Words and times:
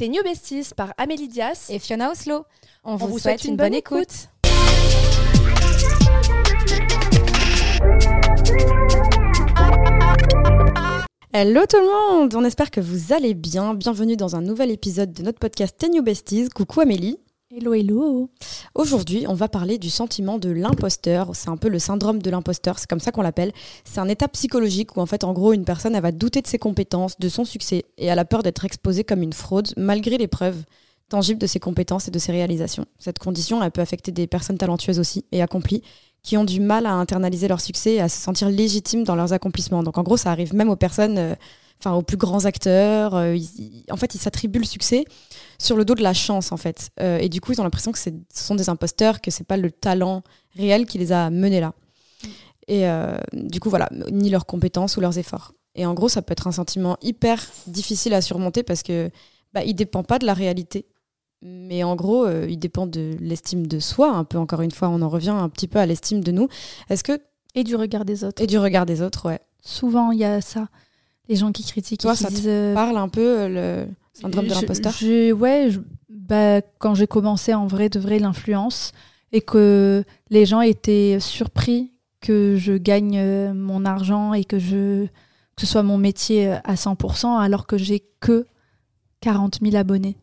T'es 0.00 0.08
New 0.08 0.22
Besties 0.22 0.70
par 0.74 0.94
Amélie 0.96 1.28
Dias 1.28 1.66
et 1.68 1.78
Fiona 1.78 2.10
Oslo. 2.10 2.46
On, 2.84 2.96
vous, 2.96 3.18
souhaite, 3.18 3.44
une, 3.44 3.56
bonne, 3.56 3.74
écoute. 3.74 4.30
Hello 11.34 11.60
tout 11.68 11.76
le 11.76 12.16
monde, 12.16 12.34
on 12.34 12.44
espère 12.44 12.70
que 12.70 12.80
vous 12.80 13.12
allez 13.12 13.34
bien. 13.34 13.74
Bienvenue 13.74 14.16
dans 14.16 14.36
un 14.36 14.40
nouvel 14.40 14.70
épisode 14.70 15.12
de 15.12 15.22
notre 15.22 15.38
podcast 15.38 15.76
T'es 15.76 15.90
New 15.90 16.02
Besties. 16.02 16.48
Coucou 16.48 16.80
Amélie. 16.80 17.18
Hello, 17.52 17.74
hello. 17.74 18.30
Aujourd'hui, 18.76 19.24
on 19.26 19.34
va 19.34 19.48
parler 19.48 19.76
du 19.76 19.90
sentiment 19.90 20.38
de 20.38 20.50
l'imposteur. 20.50 21.30
C'est 21.34 21.48
un 21.48 21.56
peu 21.56 21.68
le 21.68 21.80
syndrome 21.80 22.22
de 22.22 22.30
l'imposteur, 22.30 22.78
c'est 22.78 22.88
comme 22.88 23.00
ça 23.00 23.10
qu'on 23.10 23.22
l'appelle. 23.22 23.50
C'est 23.84 23.98
un 23.98 24.06
état 24.06 24.28
psychologique 24.28 24.96
où, 24.96 25.00
en 25.00 25.06
fait, 25.06 25.24
en 25.24 25.32
gros, 25.32 25.52
une 25.52 25.64
personne, 25.64 25.96
elle 25.96 26.02
va 26.02 26.12
douter 26.12 26.42
de 26.42 26.46
ses 26.46 26.60
compétences, 26.60 27.18
de 27.18 27.28
son 27.28 27.44
succès, 27.44 27.86
et 27.98 28.06
elle 28.06 28.20
a 28.20 28.24
peur 28.24 28.44
d'être 28.44 28.64
exposée 28.64 29.02
comme 29.02 29.20
une 29.20 29.32
fraude, 29.32 29.72
malgré 29.76 30.16
les 30.16 30.28
preuves 30.28 30.62
tangibles 31.08 31.40
de 31.40 31.48
ses 31.48 31.58
compétences 31.58 32.06
et 32.06 32.12
de 32.12 32.20
ses 32.20 32.30
réalisations. 32.30 32.84
Cette 33.00 33.18
condition, 33.18 33.60
elle 33.64 33.72
peut 33.72 33.80
affecter 33.80 34.12
des 34.12 34.28
personnes 34.28 34.56
talentueuses 34.56 35.00
aussi 35.00 35.24
et 35.32 35.42
accomplies, 35.42 35.82
qui 36.22 36.36
ont 36.36 36.44
du 36.44 36.60
mal 36.60 36.86
à 36.86 36.92
internaliser 36.92 37.48
leur 37.48 37.60
succès 37.60 37.94
et 37.94 38.00
à 38.00 38.08
se 38.08 38.20
sentir 38.20 38.48
légitimes 38.48 39.02
dans 39.02 39.16
leurs 39.16 39.32
accomplissements. 39.32 39.82
Donc, 39.82 39.98
en 39.98 40.04
gros, 40.04 40.16
ça 40.16 40.30
arrive 40.30 40.54
même 40.54 40.70
aux 40.70 40.76
personnes. 40.76 41.18
Euh, 41.18 41.34
enfin 41.80 41.96
aux 41.96 42.02
plus 42.02 42.16
grands 42.16 42.44
acteurs. 42.44 43.14
Euh, 43.14 43.36
en 43.90 43.96
fait, 43.96 44.14
ils 44.14 44.18
s'attribuent 44.18 44.58
le 44.58 44.64
succès 44.64 45.04
sur 45.60 45.76
le 45.76 45.84
dos 45.84 45.94
de 45.94 46.02
la 46.02 46.14
chance, 46.14 46.52
en 46.52 46.56
fait. 46.56 46.90
Euh, 47.00 47.18
et 47.18 47.28
du 47.28 47.40
coup, 47.40 47.52
ils 47.52 47.60
ont 47.60 47.64
l'impression 47.64 47.92
que 47.92 47.98
ce 47.98 48.10
sont 48.32 48.54
des 48.54 48.68
imposteurs, 48.68 49.20
que 49.20 49.30
c'est 49.30 49.44
pas 49.44 49.56
le 49.56 49.70
talent 49.70 50.22
réel 50.56 50.86
qui 50.86 50.98
les 50.98 51.12
a 51.12 51.30
menés 51.30 51.60
là. 51.60 51.74
Et 52.66 52.88
euh, 52.88 53.18
du 53.32 53.60
coup, 53.60 53.68
voilà, 53.68 53.88
ni 54.10 54.30
leurs 54.30 54.46
compétences 54.46 54.96
ou 54.96 55.00
leurs 55.00 55.18
efforts. 55.18 55.52
Et 55.74 55.86
en 55.86 55.94
gros, 55.94 56.08
ça 56.08 56.22
peut 56.22 56.32
être 56.32 56.46
un 56.46 56.52
sentiment 56.52 56.96
hyper 57.02 57.44
difficile 57.66 58.14
à 58.14 58.20
surmonter 58.20 58.62
parce 58.62 58.82
que 58.82 59.10
bah, 59.52 59.64
il 59.64 59.74
dépend 59.74 60.02
pas 60.02 60.18
de 60.18 60.26
la 60.26 60.34
réalité. 60.34 60.86
Mais 61.42 61.84
en 61.84 61.96
gros, 61.96 62.28
il 62.28 62.58
dépend 62.58 62.86
de 62.86 63.16
l'estime 63.18 63.66
de 63.66 63.78
soi, 63.80 64.12
un 64.12 64.24
peu 64.24 64.36
encore 64.36 64.60
une 64.60 64.72
fois, 64.72 64.88
on 64.88 65.00
en 65.00 65.08
revient 65.08 65.30
un 65.30 65.48
petit 65.48 65.68
peu 65.68 65.78
à 65.78 65.86
l'estime 65.86 66.22
de 66.22 66.32
nous. 66.32 66.48
Est-ce 66.90 67.02
que 67.02 67.18
et 67.54 67.64
du 67.64 67.76
regard 67.76 68.04
des 68.04 68.24
autres. 68.24 68.42
Et 68.42 68.46
du 68.46 68.58
regard 68.58 68.86
des 68.86 69.02
autres, 69.02 69.28
ouais. 69.28 69.40
Souvent, 69.62 70.12
il 70.12 70.18
y 70.20 70.24
a 70.24 70.40
ça 70.40 70.68
les 71.28 71.36
gens 71.36 71.52
qui 71.52 71.64
critiquent. 71.64 72.00
Toi, 72.00 72.16
ça 72.16 72.28
te 72.28 72.46
euh, 72.46 72.74
parle 72.74 72.96
un 72.96 73.08
peu 73.08 73.20
euh, 73.20 73.48
le 73.48 73.94
syndrome 74.20 74.46
de 74.46 74.54
l'imposteur 74.54 74.92
Ouais, 75.36 75.70
bah, 76.08 76.60
quand 76.78 76.94
j'ai 76.94 77.06
commencé 77.06 77.54
en 77.54 77.66
vrai 77.66 77.88
de 77.88 77.98
vrai 77.98 78.18
l'influence 78.18 78.92
et 79.32 79.40
que 79.40 80.04
les 80.30 80.46
gens 80.46 80.60
étaient 80.60 81.18
surpris 81.20 81.92
que 82.20 82.56
je 82.56 82.74
gagne 82.74 83.18
euh, 83.18 83.54
mon 83.54 83.84
argent 83.84 84.34
et 84.34 84.44
que, 84.44 84.58
je, 84.58 85.06
que 85.06 85.60
ce 85.60 85.66
soit 85.66 85.82
mon 85.82 85.98
métier 85.98 86.48
à 86.64 86.74
100% 86.74 87.38
alors 87.38 87.66
que 87.66 87.78
j'ai 87.78 88.04
que 88.20 88.46
40 89.20 89.58
000 89.62 89.76
abonnés. 89.76 90.16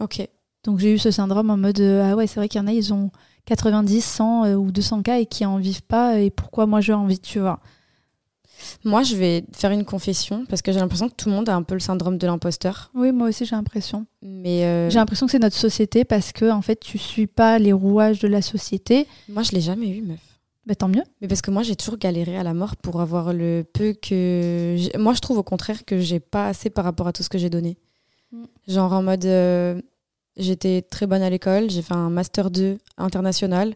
Ok. 0.00 0.26
Donc 0.64 0.78
j'ai 0.78 0.92
eu 0.92 0.98
ce 0.98 1.10
syndrome 1.10 1.50
en 1.50 1.56
mode 1.56 1.80
ah 1.80 2.16
ouais, 2.16 2.26
c'est 2.26 2.40
vrai 2.40 2.48
qu'il 2.48 2.60
y 2.60 2.64
en 2.64 2.66
a, 2.66 2.72
ils 2.72 2.92
ont 2.92 3.10
90, 3.46 4.00
100 4.02 4.54
ou 4.54 4.72
200 4.72 5.02
cas 5.02 5.18
et 5.18 5.26
qui 5.26 5.44
en 5.44 5.58
vivent 5.58 5.82
pas 5.82 6.18
et 6.18 6.30
pourquoi 6.30 6.66
moi 6.66 6.80
j'ai 6.80 6.94
envie, 6.94 7.18
tu 7.18 7.38
vois. 7.38 7.60
Moi, 8.84 9.02
je 9.02 9.16
vais 9.16 9.44
faire 9.52 9.70
une 9.70 9.84
confession 9.84 10.46
parce 10.46 10.62
que 10.62 10.72
j'ai 10.72 10.80
l'impression 10.80 11.08
que 11.08 11.14
tout 11.14 11.28
le 11.28 11.34
monde 11.34 11.48
a 11.48 11.54
un 11.54 11.62
peu 11.62 11.74
le 11.74 11.80
syndrome 11.80 12.18
de 12.18 12.26
l'imposteur. 12.26 12.90
Oui, 12.94 13.12
moi 13.12 13.28
aussi 13.28 13.44
j'ai 13.44 13.56
l'impression. 13.56 14.06
Mais 14.22 14.64
euh, 14.64 14.90
j'ai 14.90 14.98
l'impression 14.98 15.26
que 15.26 15.32
c'est 15.32 15.38
notre 15.38 15.56
société 15.56 16.04
parce 16.04 16.32
que 16.32 16.50
en 16.50 16.62
fait, 16.62 16.76
tu 16.76 16.98
suis 16.98 17.26
pas 17.26 17.58
les 17.58 17.72
rouages 17.72 18.20
de 18.20 18.28
la 18.28 18.42
société. 18.42 19.06
Moi, 19.28 19.42
je 19.42 19.52
l'ai 19.52 19.60
jamais 19.60 19.88
eu, 19.88 20.02
meuf. 20.02 20.20
Bah, 20.66 20.74
tant 20.74 20.88
mieux. 20.88 21.02
Mais 21.20 21.28
parce 21.28 21.42
que 21.42 21.50
moi, 21.50 21.62
j'ai 21.62 21.76
toujours 21.76 21.98
galéré 21.98 22.36
à 22.38 22.42
la 22.42 22.54
mort 22.54 22.76
pour 22.76 23.00
avoir 23.00 23.32
le 23.32 23.64
peu 23.70 23.92
que. 23.92 24.76
Moi, 24.98 25.14
je 25.14 25.20
trouve 25.20 25.38
au 25.38 25.42
contraire 25.42 25.84
que 25.84 25.98
j'ai 25.98 26.20
pas 26.20 26.48
assez 26.48 26.70
par 26.70 26.84
rapport 26.84 27.06
à 27.06 27.12
tout 27.12 27.22
ce 27.22 27.28
que 27.28 27.38
j'ai 27.38 27.50
donné. 27.50 27.76
Mm. 28.32 28.44
Genre 28.68 28.92
en 28.92 29.02
mode. 29.02 29.24
Euh, 29.26 29.80
j'étais 30.36 30.82
très 30.82 31.06
bonne 31.06 31.22
à 31.22 31.30
l'école, 31.30 31.70
j'ai 31.70 31.82
fait 31.82 31.94
un 31.94 32.10
Master 32.10 32.50
2 32.50 32.78
international 32.98 33.74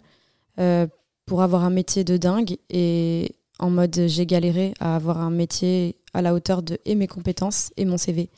euh, 0.58 0.86
pour 1.26 1.42
avoir 1.42 1.64
un 1.64 1.70
métier 1.70 2.04
de 2.04 2.16
dingue. 2.16 2.56
Et 2.70 3.36
en 3.58 3.70
mode 3.70 4.06
j'ai 4.06 4.26
galéré 4.26 4.74
à 4.80 4.96
avoir 4.96 5.18
un 5.18 5.30
métier 5.30 5.96
à 6.14 6.22
la 6.22 6.34
hauteur 6.34 6.62
de 6.62 6.78
et 6.84 6.94
mes 6.94 7.06
compétences 7.06 7.70
et 7.76 7.84
mon 7.84 7.96
CV. 7.96 8.30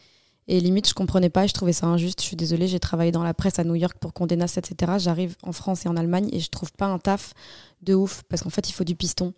Et 0.48 0.58
limite, 0.58 0.88
je 0.88 0.94
comprenais 0.94 1.30
pas 1.30 1.44
et 1.44 1.48
je 1.48 1.54
trouvais 1.54 1.72
ça 1.72 1.86
injuste. 1.86 2.20
Je 2.20 2.26
suis 2.26 2.36
désolée, 2.36 2.66
j'ai 2.66 2.80
travaillé 2.80 3.12
dans 3.12 3.22
la 3.22 3.34
presse 3.34 3.60
à 3.60 3.64
New 3.64 3.76
York 3.76 3.98
pour 4.00 4.12
Condé 4.12 4.34
Nast, 4.34 4.58
etc. 4.58 4.94
J'arrive 4.98 5.36
en 5.44 5.52
France 5.52 5.86
et 5.86 5.88
en 5.88 5.96
Allemagne 5.96 6.28
et 6.32 6.40
je 6.40 6.48
trouve 6.48 6.72
pas 6.72 6.86
un 6.86 6.98
taf 6.98 7.34
de 7.82 7.94
ouf 7.94 8.24
parce 8.28 8.42
qu'en 8.42 8.50
fait, 8.50 8.68
il 8.68 8.72
faut 8.72 8.82
du 8.82 8.96
piston. 8.96 9.32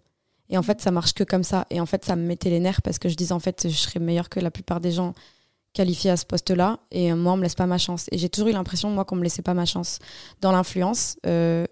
Et 0.48 0.56
en 0.56 0.62
fait, 0.62 0.80
ça 0.80 0.90
marche 0.90 1.12
que 1.12 1.24
comme 1.24 1.44
ça. 1.44 1.66
Et 1.68 1.80
en 1.80 1.86
fait, 1.86 2.04
ça 2.04 2.16
me 2.16 2.22
mettait 2.22 2.48
les 2.48 2.60
nerfs 2.60 2.80
parce 2.80 2.98
que 2.98 3.08
je 3.08 3.14
disais 3.14 3.32
en 3.32 3.40
fait, 3.40 3.68
je 3.68 3.76
serais 3.76 4.00
meilleure 4.00 4.30
que 4.30 4.40
la 4.40 4.50
plupart 4.50 4.80
des 4.80 4.90
gens 4.90 5.12
qualifiés 5.74 6.10
à 6.10 6.16
ce 6.16 6.24
poste-là. 6.24 6.78
Et 6.90 7.12
moi, 7.12 7.34
on 7.34 7.36
me 7.36 7.42
laisse 7.42 7.54
pas 7.54 7.66
ma 7.66 7.78
chance. 7.78 8.06
Et 8.10 8.18
j'ai 8.18 8.28
toujours 8.28 8.48
eu 8.48 8.52
l'impression, 8.52 8.90
moi, 8.90 9.04
qu'on 9.04 9.16
me 9.16 9.22
laissait 9.22 9.42
pas 9.42 9.54
ma 9.54 9.66
chance. 9.66 9.98
Dans 10.40 10.52
l'influence, 10.52 11.16
euh, 11.26 11.66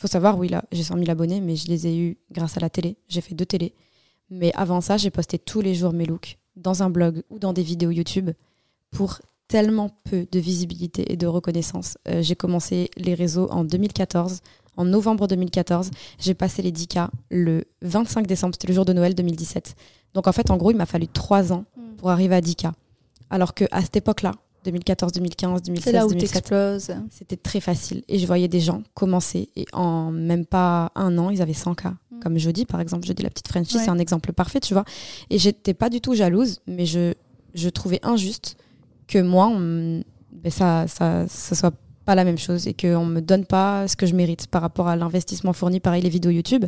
faut 0.00 0.08
savoir, 0.08 0.38
oui, 0.38 0.48
là, 0.48 0.64
j'ai 0.72 0.82
100 0.82 0.96
000 0.96 1.10
abonnés, 1.10 1.42
mais 1.42 1.56
je 1.56 1.68
les 1.68 1.86
ai 1.86 1.94
eus 1.94 2.16
grâce 2.32 2.56
à 2.56 2.60
la 2.60 2.70
télé. 2.70 2.96
J'ai 3.08 3.20
fait 3.20 3.34
deux 3.34 3.44
télés. 3.44 3.74
Mais 4.30 4.50
avant 4.54 4.80
ça, 4.80 4.96
j'ai 4.96 5.10
posté 5.10 5.38
tous 5.38 5.60
les 5.60 5.74
jours 5.74 5.92
mes 5.92 6.06
looks 6.06 6.38
dans 6.56 6.82
un 6.82 6.88
blog 6.88 7.22
ou 7.28 7.38
dans 7.38 7.52
des 7.52 7.62
vidéos 7.62 7.90
YouTube 7.90 8.30
pour 8.90 9.20
tellement 9.46 9.90
peu 10.04 10.26
de 10.32 10.38
visibilité 10.38 11.12
et 11.12 11.16
de 11.16 11.26
reconnaissance. 11.26 11.98
Euh, 12.08 12.22
j'ai 12.22 12.34
commencé 12.34 12.88
les 12.96 13.12
réseaux 13.12 13.50
en 13.50 13.62
2014. 13.62 14.40
En 14.78 14.86
novembre 14.86 15.26
2014, 15.26 15.90
j'ai 16.18 16.32
passé 16.32 16.62
les 16.62 16.72
10K 16.72 17.08
le 17.30 17.64
25 17.82 18.26
décembre, 18.26 18.54
c'était 18.54 18.68
le 18.68 18.74
jour 18.74 18.86
de 18.86 18.94
Noël 18.94 19.14
2017. 19.14 19.74
Donc 20.14 20.28
en 20.28 20.32
fait, 20.32 20.50
en 20.50 20.56
gros, 20.56 20.70
il 20.70 20.78
m'a 20.78 20.86
fallu 20.86 21.08
trois 21.08 21.52
ans 21.52 21.66
hmm. 21.76 21.96
pour 21.96 22.08
arriver 22.08 22.36
à 22.36 22.40
10K. 22.40 22.72
Alors 23.28 23.52
qu'à 23.52 23.82
cette 23.82 23.96
époque-là, 23.96 24.32
2014, 24.64 25.12
2015, 25.12 25.62
2016, 25.62 25.92
là 25.92 26.06
où 26.06 26.10
2017. 26.10 26.52
C'était 27.10 27.36
très 27.36 27.60
facile. 27.60 28.02
Et 28.08 28.18
je 28.18 28.26
voyais 28.26 28.48
des 28.48 28.60
gens 28.60 28.82
commencer 28.94 29.48
et 29.56 29.66
en 29.72 30.10
même 30.10 30.46
pas 30.46 30.92
un 30.94 31.16
an, 31.18 31.30
ils 31.30 31.42
avaient 31.42 31.52
100 31.52 31.74
cas. 31.74 31.94
Mm. 32.10 32.20
Comme 32.20 32.38
Jody, 32.38 32.66
par 32.66 32.80
exemple. 32.80 33.06
Jody, 33.06 33.22
la 33.22 33.30
petite 33.30 33.48
Frenchie, 33.48 33.78
c'est 33.78 33.88
un 33.88 33.98
exemple 33.98 34.32
parfait, 34.32 34.60
tu 34.60 34.74
vois. 34.74 34.84
Et 35.30 35.38
j'étais 35.38 35.74
pas 35.74 35.88
du 35.88 36.00
tout 36.00 36.14
jalouse, 36.14 36.60
mais 36.66 36.86
je, 36.86 37.14
je 37.54 37.68
trouvais 37.68 38.00
injuste 38.02 38.56
que 39.08 39.18
moi, 39.18 39.50
ben 39.50 40.50
ça, 40.50 40.86
ça, 40.86 41.26
ça 41.28 41.54
soit 41.54 41.74
pas 42.04 42.14
la 42.14 42.24
même 42.24 42.38
chose 42.38 42.66
et 42.66 42.74
qu'on 42.74 43.04
me 43.04 43.20
donne 43.20 43.44
pas 43.44 43.86
ce 43.86 43.96
que 43.96 44.06
je 44.06 44.14
mérite 44.14 44.46
par 44.46 44.62
rapport 44.62 44.88
à 44.88 44.96
l'investissement 44.96 45.52
fourni. 45.52 45.80
Pareil, 45.80 46.02
les 46.02 46.08
vidéos 46.08 46.30
YouTube. 46.30 46.64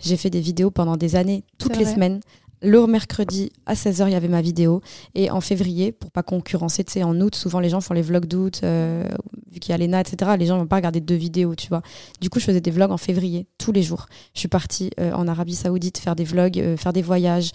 J'ai 0.00 0.16
fait 0.16 0.30
des 0.30 0.40
vidéos 0.40 0.70
pendant 0.70 0.96
des 0.96 1.16
années, 1.16 1.44
toutes 1.58 1.76
les 1.76 1.86
semaines, 1.86 2.20
le 2.62 2.86
mercredi 2.86 3.52
à 3.66 3.74
16h, 3.74 4.06
il 4.08 4.12
y 4.12 4.14
avait 4.14 4.28
ma 4.28 4.40
vidéo. 4.40 4.80
Et 5.14 5.30
en 5.30 5.40
février, 5.40 5.92
pour 5.92 6.10
pas 6.10 6.22
concurrencer, 6.22 6.84
tu 6.84 7.02
en 7.02 7.20
août, 7.20 7.34
souvent 7.34 7.60
les 7.60 7.68
gens 7.68 7.80
font 7.80 7.94
les 7.94 8.02
vlogs 8.02 8.26
d'août, 8.26 8.60
euh, 8.64 9.06
vu 9.50 9.60
qu'il 9.60 9.72
y 9.72 9.74
a 9.74 9.78
l'ENA, 9.78 10.00
etc. 10.00 10.32
Les 10.38 10.46
gens 10.46 10.58
vont 10.58 10.66
pas 10.66 10.76
regarder 10.76 11.00
deux 11.00 11.14
vidéos, 11.14 11.54
tu 11.54 11.68
vois. 11.68 11.82
Du 12.20 12.30
coup, 12.30 12.40
je 12.40 12.44
faisais 12.44 12.60
des 12.60 12.70
vlogs 12.70 12.90
en 12.90 12.96
février, 12.96 13.46
tous 13.58 13.72
les 13.72 13.82
jours. 13.82 14.06
Je 14.34 14.40
suis 14.40 14.48
partie 14.48 14.90
euh, 15.00 15.12
en 15.12 15.28
Arabie 15.28 15.54
Saoudite 15.54 15.98
faire 15.98 16.16
des 16.16 16.24
vlogs, 16.24 16.58
euh, 16.58 16.76
faire 16.76 16.92
des 16.92 17.02
voyages, 17.02 17.50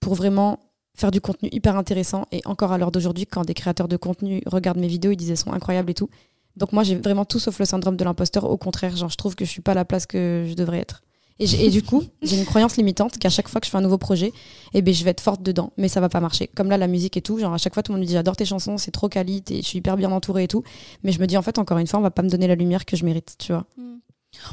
pour 0.00 0.14
vraiment 0.14 0.58
faire 0.94 1.10
du 1.10 1.20
contenu 1.20 1.48
hyper 1.52 1.76
intéressant. 1.76 2.26
Et 2.32 2.40
encore 2.44 2.72
à 2.72 2.78
l'heure 2.78 2.90
d'aujourd'hui, 2.90 3.26
quand 3.26 3.44
des 3.44 3.54
créateurs 3.54 3.88
de 3.88 3.96
contenu 3.96 4.42
regardent 4.46 4.78
mes 4.78 4.88
vidéos, 4.88 5.12
ils 5.12 5.16
disent 5.16 5.30
elles 5.30 5.36
sont 5.36 5.52
incroyables 5.52 5.90
et 5.90 5.94
tout. 5.94 6.10
Donc 6.56 6.72
moi, 6.72 6.82
j'ai 6.82 6.96
vraiment 6.96 7.24
tout 7.24 7.38
sauf 7.38 7.58
le 7.58 7.64
syndrome 7.64 7.96
de 7.96 8.04
l'imposteur. 8.04 8.44
Au 8.44 8.56
contraire, 8.56 8.96
genre, 8.96 9.08
je 9.08 9.16
trouve 9.16 9.34
que 9.34 9.44
je 9.44 9.50
suis 9.50 9.62
pas 9.62 9.72
à 9.72 9.74
la 9.74 9.84
place 9.84 10.06
que 10.06 10.44
je 10.48 10.54
devrais 10.54 10.78
être. 10.78 11.02
Et, 11.42 11.70
du 11.70 11.82
coup, 11.82 12.04
j'ai 12.20 12.38
une 12.38 12.44
croyance 12.44 12.76
limitante 12.76 13.16
qu'à 13.16 13.30
chaque 13.30 13.48
fois 13.48 13.62
que 13.62 13.66
je 13.66 13.70
fais 13.70 13.78
un 13.78 13.80
nouveau 13.80 13.96
projet, 13.96 14.30
eh 14.74 14.82
ben, 14.82 14.92
je 14.92 15.02
vais 15.04 15.10
être 15.10 15.22
forte 15.22 15.42
dedans, 15.42 15.72
mais 15.78 15.88
ça 15.88 15.98
va 15.98 16.10
pas 16.10 16.20
marcher. 16.20 16.48
Comme 16.54 16.68
là, 16.68 16.76
la 16.76 16.86
musique 16.86 17.16
et 17.16 17.22
tout, 17.22 17.38
genre 17.38 17.54
à 17.54 17.56
chaque 17.56 17.72
fois, 17.72 17.82
tout 17.82 17.92
le 17.92 17.96
monde 17.96 18.02
me 18.02 18.06
dit 18.06 18.12
j'adore 18.12 18.36
tes 18.36 18.44
chansons, 18.44 18.76
c'est 18.76 18.90
trop 18.90 19.08
quali, 19.08 19.42
je 19.48 19.62
suis 19.62 19.78
hyper 19.78 19.96
bien 19.96 20.12
entourée 20.12 20.44
et 20.44 20.48
tout. 20.48 20.62
Mais 21.02 21.12
je 21.12 21.18
me 21.18 21.26
dis 21.26 21.38
en 21.38 21.42
fait, 21.42 21.58
encore 21.58 21.78
une 21.78 21.86
fois, 21.86 21.98
on 21.98 22.02
va 22.02 22.10
pas 22.10 22.20
me 22.20 22.28
donner 22.28 22.46
la 22.46 22.56
lumière 22.56 22.84
que 22.84 22.94
je 22.94 23.06
mérite, 23.06 23.36
tu 23.38 23.52
vois. 23.52 23.64
Mm. 23.78 24.00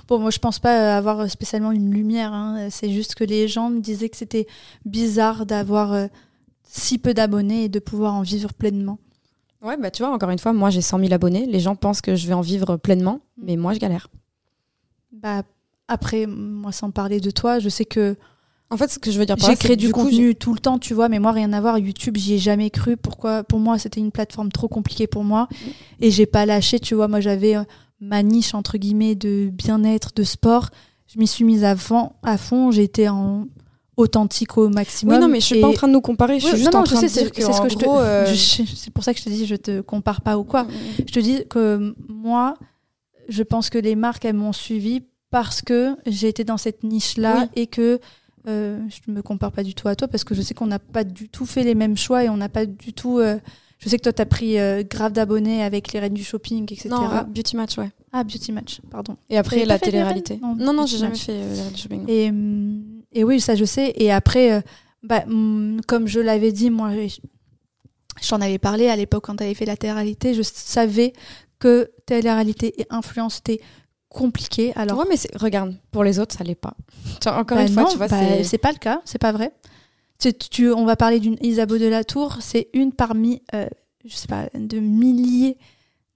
Bon, 0.07 0.19
moi, 0.19 0.31
je 0.31 0.39
pense 0.39 0.59
pas 0.59 0.95
avoir 0.95 1.29
spécialement 1.29 1.73
une 1.73 1.93
lumière. 1.93 2.31
Hein. 2.31 2.69
C'est 2.71 2.89
juste 2.89 3.15
que 3.15 3.25
les 3.25 3.49
gens 3.49 3.69
me 3.69 3.81
disaient 3.81 4.09
que 4.09 4.17
c'était 4.17 4.47
bizarre 4.85 5.45
d'avoir 5.45 5.91
euh, 5.91 6.07
si 6.63 6.97
peu 6.97 7.13
d'abonnés 7.13 7.65
et 7.65 7.69
de 7.69 7.79
pouvoir 7.79 8.13
en 8.13 8.21
vivre 8.21 8.53
pleinement. 8.53 8.97
Ouais, 9.61 9.75
bah 9.75 9.91
tu 9.91 10.03
vois, 10.03 10.13
encore 10.13 10.29
une 10.29 10.39
fois, 10.39 10.53
moi 10.53 10.69
j'ai 10.69 10.81
100 10.81 10.99
000 10.99 11.13
abonnés. 11.13 11.47
Les 11.47 11.59
gens 11.59 11.75
pensent 11.75 12.01
que 12.01 12.15
je 12.15 12.27
vais 12.27 12.33
en 12.33 12.41
vivre 12.41 12.77
pleinement, 12.77 13.19
mm. 13.37 13.43
mais 13.45 13.57
moi 13.57 13.73
je 13.73 13.79
galère. 13.79 14.07
Bah 15.11 15.43
après, 15.87 16.25
moi, 16.27 16.71
sans 16.71 16.91
parler 16.91 17.19
de 17.19 17.31
toi, 17.31 17.59
je 17.59 17.69
sais 17.69 17.85
que. 17.85 18.15
En 18.69 18.75
fait, 18.75 18.89
ce 18.89 18.99
que 18.99 19.11
je 19.11 19.17
veux 19.17 19.25
dire, 19.25 19.37
j'ai 19.37 19.55
créé 19.55 19.77
du, 19.77 19.93
contenu 19.93 20.35
tout 20.35 20.53
le 20.53 20.59
temps, 20.59 20.77
tu 20.77 20.93
vois, 20.93 21.07
mais 21.07 21.19
moi, 21.19 21.31
rien 21.31 21.53
à 21.53 21.61
voir. 21.61 21.77
YouTube, 21.77 22.17
j'y 22.17 22.33
ai 22.33 22.37
jamais 22.37 22.69
cru. 22.69 22.97
Pourquoi? 22.97 23.45
Pour 23.45 23.59
moi, 23.59 23.77
c'était 23.79 24.01
une 24.01 24.11
plateforme 24.11 24.51
trop 24.51 24.67
compliquée 24.67 25.07
pour 25.07 25.23
moi. 25.23 25.47
Mm. 25.49 25.55
Et 26.01 26.11
j'ai 26.11 26.25
pas 26.25 26.45
lâché, 26.45 26.77
tu 26.79 26.93
vois. 26.93 27.07
Moi, 27.07 27.21
j'avais 27.21 27.55
euh, 27.55 27.63
ma 28.01 28.23
niche, 28.23 28.53
entre 28.53 28.77
guillemets, 28.77 29.15
de 29.15 29.49
bien-être, 29.53 30.11
de 30.13 30.23
sport. 30.23 30.69
Je 31.07 31.17
m'y 31.17 31.27
suis 31.27 31.45
mise 31.45 31.63
à 31.63 31.77
fond. 31.77 32.11
À 32.23 32.37
fond. 32.37 32.71
J'étais 32.71 33.07
en 33.07 33.47
authentique 33.95 34.57
au 34.57 34.67
maximum. 34.67 35.15
Oui, 35.15 35.21
non, 35.21 35.29
mais 35.29 35.39
je 35.39 35.45
suis 35.45 35.61
pas 35.61 35.67
en 35.67 35.73
train 35.73 35.87
de 35.87 35.93
nous 35.93 36.01
comparer. 36.01 36.41
Je 36.41 36.47
suis 36.47 36.57
juste 36.57 36.75
en 36.75 36.83
train 36.83 37.01
de 37.01 37.07
dire 37.07 37.31
que, 37.31 37.41
ce 37.41 37.61
que 37.61 37.69
je 37.69 37.77
euh, 37.87 38.25
C'est 38.75 38.91
pour 38.91 39.05
ça 39.05 39.13
que 39.13 39.19
je 39.19 39.23
te 39.23 39.29
dis, 39.29 39.45
je 39.45 39.55
te 39.55 39.79
compare 39.79 40.19
pas 40.19 40.37
ou 40.37 40.43
quoi. 40.43 40.63
Mm, 40.63 40.69
je 40.99 41.13
te 41.13 41.19
dis 41.21 41.43
que 41.49 41.95
moi, 42.09 42.55
je 43.29 43.43
pense 43.43 43.69
que 43.69 43.77
les 43.77 43.95
marques, 43.95 44.25
elles 44.25 44.35
m'ont 44.35 44.51
suivi 44.51 45.03
parce 45.29 45.61
que 45.61 45.95
j'ai 46.05 46.27
été 46.29 46.43
dans 46.43 46.57
cette 46.57 46.83
niche-là 46.83 47.47
et 47.55 47.67
que 47.67 47.99
euh, 48.47 48.79
je 48.89 49.11
ne 49.11 49.15
me 49.17 49.21
compare 49.21 49.51
pas 49.51 49.63
du 49.63 49.75
tout 49.75 49.87
à 49.89 49.95
toi 49.95 50.07
parce 50.07 50.23
que 50.23 50.33
je 50.33 50.41
sais 50.41 50.53
qu'on 50.53 50.67
n'a 50.67 50.79
pas 50.79 51.03
du 51.03 51.27
tout 51.29 51.45
fait 51.45 51.63
les 51.63 51.75
mêmes 51.75 51.97
choix 51.97 52.23
et 52.23 52.29
on 52.29 52.37
n'a 52.37 52.47
pas 52.49 52.65
du 52.65 52.93
tout 52.93 53.19
euh, 53.19 53.37
Je 53.79 53.89
sais 53.89 53.97
que 53.97 54.03
toi, 54.03 54.13
tu 54.13 54.21
as 54.21 54.25
pris 54.25 54.57
euh, 54.57 54.83
grave 54.89 55.11
d'abonnés 55.11 55.61
avec 55.63 55.91
les 55.93 55.99
reines 55.99 56.13
du 56.13 56.23
shopping, 56.23 56.63
etc. 56.63 56.89
Non, 56.89 57.09
Beauty 57.27 57.55
Match, 57.57 57.77
ouais. 57.77 57.91
Ah, 58.13 58.23
Beauty 58.23 58.51
Match, 58.53 58.79
pardon. 58.89 59.17
Et 59.29 59.37
après, 59.37 59.65
la 59.65 59.77
télé-réalité. 59.77 60.39
Non, 60.41 60.55
Non, 60.55 60.73
non, 60.73 60.85
j'ai 60.85 60.97
jamais 60.97 61.15
fait 61.15 61.33
les 61.33 61.61
reines 61.61 61.73
du 61.73 61.81
shopping. 61.81 62.03
Et, 62.07 63.19
et 63.19 63.23
oui, 63.23 63.39
ça 63.41 63.55
je 63.55 63.65
sais. 63.65 63.91
Et 63.97 64.11
après, 64.11 64.63
bah, 65.03 65.23
hum, 65.27 65.81
comme 65.87 66.07
je 66.07 66.19
l'avais 66.21 66.51
dit, 66.53 66.69
moi, 66.71 66.91
je- 67.05 67.19
j'en 68.21 68.39
avais 68.41 68.57
parlé 68.57 68.87
à 68.87 68.95
l'époque 68.95 69.25
quand 69.25 69.35
tu 69.35 69.43
avais 69.43 69.53
fait 69.53 69.65
la 69.65 69.75
télé-réalité, 69.77 70.33
je 70.33 70.41
savais 70.41 71.13
que 71.59 71.91
télé-réalité 72.05 72.79
et 72.81 72.85
influence 72.89 73.35
c'était 73.35 73.59
compliqué. 74.09 74.73
Alors, 74.75 74.99
ouais, 74.99 75.05
mais 75.09 75.17
regarde, 75.35 75.75
pour 75.91 76.03
les 76.03 76.19
autres, 76.19 76.35
ça 76.35 76.43
l'est 76.43 76.55
pas. 76.55 76.73
Encore 77.25 77.57
bah 77.57 77.63
une 77.63 77.69
fois, 77.69 77.85
tu 77.85 77.97
vois, 77.97 78.07
bah, 78.07 78.17
c'est. 78.19 78.43
c'est 78.43 78.57
pas 78.57 78.71
le 78.71 78.77
cas, 78.77 79.01
c'est 79.05 79.19
pas 79.19 79.31
vrai. 79.31 79.51
Tu, 80.19 80.33
tu- 80.33 80.71
on 80.71 80.85
va 80.85 80.95
parler 80.95 81.19
d'une 81.19 81.37
Isabeau 81.41 81.77
de 81.77 81.85
la 81.85 82.03
Tour, 82.03 82.37
c'est 82.39 82.69
une 82.73 82.91
parmi, 82.91 83.43
euh, 83.53 83.67
je 84.05 84.15
sais 84.15 84.27
pas, 84.27 84.47
de 84.55 84.79
milliers 84.79 85.57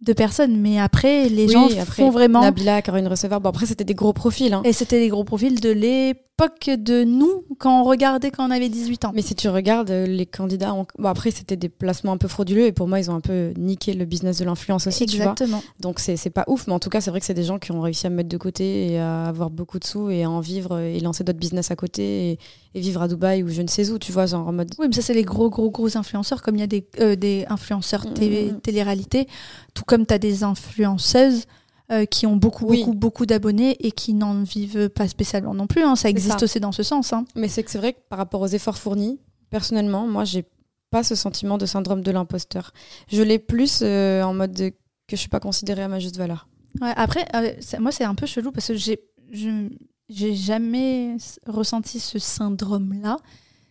de 0.01 0.13
personnes, 0.13 0.57
mais 0.57 0.79
après, 0.79 1.29
les 1.29 1.45
Oui, 1.45 1.53
gens 1.53 1.67
après, 1.79 2.01
font 2.03 2.09
vraiment. 2.09 2.41
Nabila, 2.41 2.81
Caroline 2.81 3.07
Receveur. 3.07 3.39
Bon, 3.39 3.49
après, 3.49 3.65
c'était 3.65 3.83
des 3.83 3.93
gros 3.93 4.13
profils. 4.13 4.51
Hein. 4.53 4.61
Et 4.65 4.73
c'était 4.73 4.99
les 4.99 5.09
gros 5.09 5.23
profils 5.23 5.59
de 5.59 5.69
l'époque 5.69 6.69
de 6.69 7.03
nous, 7.03 7.43
quand 7.59 7.81
on 7.81 7.83
regardait 7.83 8.31
quand 8.31 8.47
on 8.47 8.51
avait 8.51 8.69
18 8.69 9.05
ans. 9.05 9.11
Mais 9.13 9.21
si 9.21 9.35
tu 9.35 9.47
regardes, 9.47 9.91
euh, 9.91 10.07
les 10.07 10.25
candidats, 10.25 10.73
ont... 10.73 10.87
bon, 10.97 11.07
après, 11.07 11.29
c'était 11.29 11.55
des 11.55 11.69
placements 11.69 12.13
un 12.13 12.17
peu 12.17 12.27
frauduleux 12.27 12.65
et 12.65 12.71
pour 12.71 12.87
moi, 12.87 12.99
ils 12.99 13.11
ont 13.11 13.15
un 13.15 13.21
peu 13.21 13.53
niqué 13.57 13.93
le 13.93 14.05
business 14.05 14.39
de 14.39 14.45
l'influence 14.45 14.87
aussi, 14.87 15.05
tu 15.05 15.17
vois. 15.17 15.33
Exactement. 15.33 15.61
Donc, 15.79 15.99
c'est 15.99 16.29
pas 16.31 16.45
ouf, 16.47 16.65
mais 16.65 16.73
en 16.73 16.79
tout 16.79 16.89
cas, 16.89 16.99
c'est 16.99 17.11
vrai 17.11 17.19
que 17.19 17.25
c'est 17.27 17.35
des 17.35 17.43
gens 17.43 17.59
qui 17.59 17.71
ont 17.71 17.81
réussi 17.81 18.07
à 18.07 18.09
me 18.09 18.15
mettre 18.15 18.29
de 18.29 18.37
côté 18.37 18.93
et 18.93 18.99
à 18.99 19.25
avoir 19.25 19.51
beaucoup 19.51 19.77
de 19.77 19.85
sous 19.85 20.09
et 20.09 20.23
à 20.23 20.29
en 20.31 20.39
vivre 20.39 20.79
et 20.79 20.99
lancer 20.99 21.23
d'autres 21.23 21.37
business 21.37 21.69
à 21.69 21.75
côté 21.75 22.31
et, 22.31 22.39
et 22.73 22.81
vivre 22.81 23.03
à 23.03 23.07
Dubaï 23.07 23.43
ou 23.43 23.49
je 23.49 23.61
ne 23.61 23.67
sais 23.67 23.91
où, 23.91 23.99
tu 23.99 24.11
vois, 24.11 24.25
genre 24.25 24.47
en 24.47 24.51
mode. 24.51 24.71
Oui, 24.79 24.87
mais 24.89 24.95
ça, 24.95 25.03
c'est 25.03 25.13
les 25.13 25.23
gros, 25.23 25.51
gros, 25.51 25.69
gros 25.69 25.95
influenceurs, 25.95 26.41
comme 26.41 26.55
il 26.55 26.61
y 26.61 26.63
a 26.63 26.67
des, 26.67 26.87
euh, 26.99 27.15
des 27.15 27.45
influenceurs 27.49 28.01
Mm, 28.05 28.13
télé, 28.13 28.45
mm, 28.45 28.55
mm. 28.55 28.61
télé-réalité, 28.61 29.27
tout 29.73 29.83
comme 29.85 30.05
tu 30.05 30.13
as 30.13 30.19
des 30.19 30.43
influenceuses 30.43 31.45
euh, 31.91 32.05
qui 32.05 32.25
ont 32.25 32.35
beaucoup, 32.37 32.65
Oui. 32.67 32.79
beaucoup, 32.79 32.93
beaucoup 32.93 33.25
d'abonnés 33.25 33.75
et 33.85 33.91
qui 33.91 34.13
n'en 34.13 34.43
vivent 34.43 34.89
pas 34.89 35.07
spécialement 35.07 35.53
non 35.53 35.67
plus. 35.67 35.83
hein. 35.83 35.95
Ça 35.95 36.09
existe 36.09 36.39
ça. 36.39 36.45
aussi 36.45 36.59
dans 36.59 36.71
ce 36.71 36.83
sens. 36.83 37.11
hein. 37.13 37.25
Mais 37.35 37.47
c'est 37.49 37.63
que 37.63 37.71
c'est 37.71 37.77
vrai 37.77 37.93
que 37.93 37.99
par 38.09 38.17
rapport 38.17 38.41
aux 38.41 38.47
efforts 38.47 38.77
fournis, 38.77 39.19
personnellement, 39.49 40.07
moi, 40.07 40.23
j'ai 40.23 40.45
pas 40.89 41.03
ce 41.03 41.15
sentiment 41.15 41.57
de 41.57 41.65
syndrome 41.65 42.01
de 42.01 42.11
l'imposteur. 42.11 42.71
Je 43.09 43.21
l'ai 43.21 43.39
plus 43.39 43.79
euh, 43.81 44.23
en 44.23 44.33
mode 44.33 44.51
de- 44.53 44.69
que 44.69 44.75
je 45.11 45.15
suis 45.17 45.29
pas 45.29 45.39
considérée 45.41 45.83
à 45.83 45.87
ma 45.89 45.99
juste 45.99 46.17
valeur. 46.17 46.47
Ouais, 46.81 46.93
après, 46.95 47.25
euh, 47.35 47.51
ça- 47.59 47.79
moi, 47.79 47.91
c'est 47.91 48.05
un 48.05 48.15
peu 48.15 48.25
chelou 48.25 48.51
parce 48.51 48.67
que 48.67 48.75
j'ai 48.75 48.99
je- 49.31 49.69
j'ai 50.09 50.35
jamais 50.35 51.15
ressenti 51.47 51.99
ce 52.01 52.19
syndrome-là. 52.19 53.17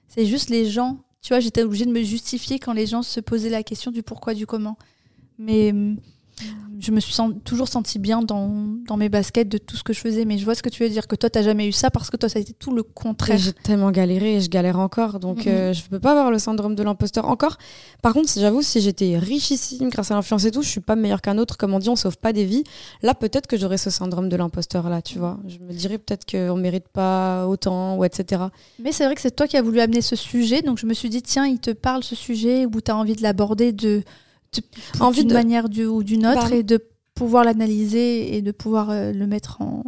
C'est 0.09 0.25
juste 0.27 0.49
les 0.49 0.65
gens, 0.71 0.99
tu 1.21 1.29
vois, 1.35 1.41
j'étais 1.41 1.63
obligée 1.63 1.85
de 1.85 1.93
me 1.93 2.03
justifier 2.03 2.59
quand 2.59 2.73
les 2.73 2.87
gens 2.87 3.03
se 3.03 3.21
posaient 3.21 3.51
la 3.51 3.63
question 3.63 3.91
du 3.91 4.03
pourquoi, 4.03 4.33
du 4.35 4.47
comment. 4.47 4.77
Mais 5.41 5.71
hum, 5.73 5.97
je 6.79 6.93
me 6.93 7.01
suis 7.01 7.15
toujours 7.45 7.69
sentie 7.69 7.99
bien 7.99 8.23
dans, 8.23 8.49
dans 8.87 8.97
mes 8.97 9.11
baskets 9.11 9.47
de 9.51 9.59
tout 9.59 9.77
ce 9.77 9.83
que 9.85 9.93
je 9.93 10.01
faisais. 10.01 10.25
Mais 10.25 10.39
je 10.39 10.45
vois 10.47 10.55
ce 10.55 10.63
que 10.63 10.71
tu 10.71 10.83
veux 10.83 10.89
dire, 10.89 11.07
que 11.07 11.15
toi, 11.15 11.29
t'as 11.29 11.43
jamais 11.43 11.69
eu 11.69 11.73
ça 11.73 11.91
parce 11.91 12.09
que 12.09 12.17
toi, 12.17 12.31
ça 12.31 12.39
a 12.39 12.43
été 12.43 12.55
tout 12.55 12.75
le 12.75 12.83
contraire. 12.83 13.37
J'ai 13.37 13.53
tellement 13.53 13.91
galéré 13.91 14.37
et 14.37 14.41
je 14.41 14.49
galère 14.49 14.79
encore, 14.79 15.21
donc 15.21 15.45
Mhm. 15.45 15.53
euh, 15.53 15.73
je 15.75 15.83
peux 15.91 16.01
pas 16.01 16.13
avoir 16.13 16.31
le 16.31 16.39
syndrome 16.39 16.75
de 16.75 16.83
l'imposteur 16.83 17.29
encore. 17.29 17.59
Par 18.03 18.15
contre, 18.15 18.31
j'avoue, 18.35 18.63
si 18.63 18.81
j'étais 18.81 19.19
richissime 19.19 19.91
grâce 19.91 20.11
à 20.11 20.15
l'influence 20.15 20.47
et 20.47 20.51
tout, 20.51 20.63
je 20.63 20.69
suis 20.71 20.81
pas 20.81 20.97
meilleure 20.97 21.21
qu'un 21.21 21.37
autre. 21.37 21.59
Comme 21.59 21.75
on 21.75 21.79
dit, 21.81 21.91
on 21.91 21.97
sauve 21.97 22.17
pas 22.17 22.33
des 22.33 22.47
vies. 22.47 22.65
Là, 23.03 23.15
peut-être 23.15 23.47
que 23.47 23.59
j'aurais 23.59 23.77
ce 23.77 23.91
syndrome 23.91 24.31
de 24.31 24.37
l'imposteur 24.37 24.89
là, 24.89 25.03
tu 25.03 25.19
vois. 25.19 25.39
Je 25.49 25.59
me 25.59 25.73
dirais 25.75 25.99
peut-être 25.99 26.25
qu'on 26.25 26.57
mérite 26.57 26.89
pas 26.89 27.47
autant 27.47 27.99
ou 27.99 28.05
etc. 28.05 28.45
Mais 28.83 28.93
c'est 28.93 29.05
vrai 29.05 29.15
que 29.15 29.21
c'est 29.21 29.37
toi 29.37 29.47
qui 29.47 29.59
as 29.59 29.63
voulu 29.63 29.81
amener 29.81 30.01
ce 30.01 30.17
sujet. 30.17 30.63
Donc 30.63 30.79
je 30.79 30.87
me 30.87 30.95
suis 30.95 31.11
dit, 31.11 31.21
tiens, 31.21 31.47
il 31.47 31.59
te 31.59 31.73
parle 31.73 32.03
ce 32.05 32.15
sujet 32.17 32.65
où 32.65 32.81
tu 32.81 32.91
as 32.91 32.97
envie 32.97 33.17
de 33.17 33.23
l'aborder 33.23 33.73
de, 33.73 33.99
de, 33.99 34.03
Envie 35.01 35.25
d'une 35.25 35.33
manière 35.35 35.69
du- 35.69 35.87
ou 35.87 36.03
d'une 36.03 36.27
autre 36.27 36.53
et 36.53 36.63
de 36.63 36.83
pouvoir 37.15 37.45
l'analyser 37.45 38.37
et 38.37 38.43
de 38.43 38.51
pouvoir 38.53 38.91
euh, 38.91 39.13
le 39.13 39.27
mettre 39.27 39.61
en, 39.61 39.83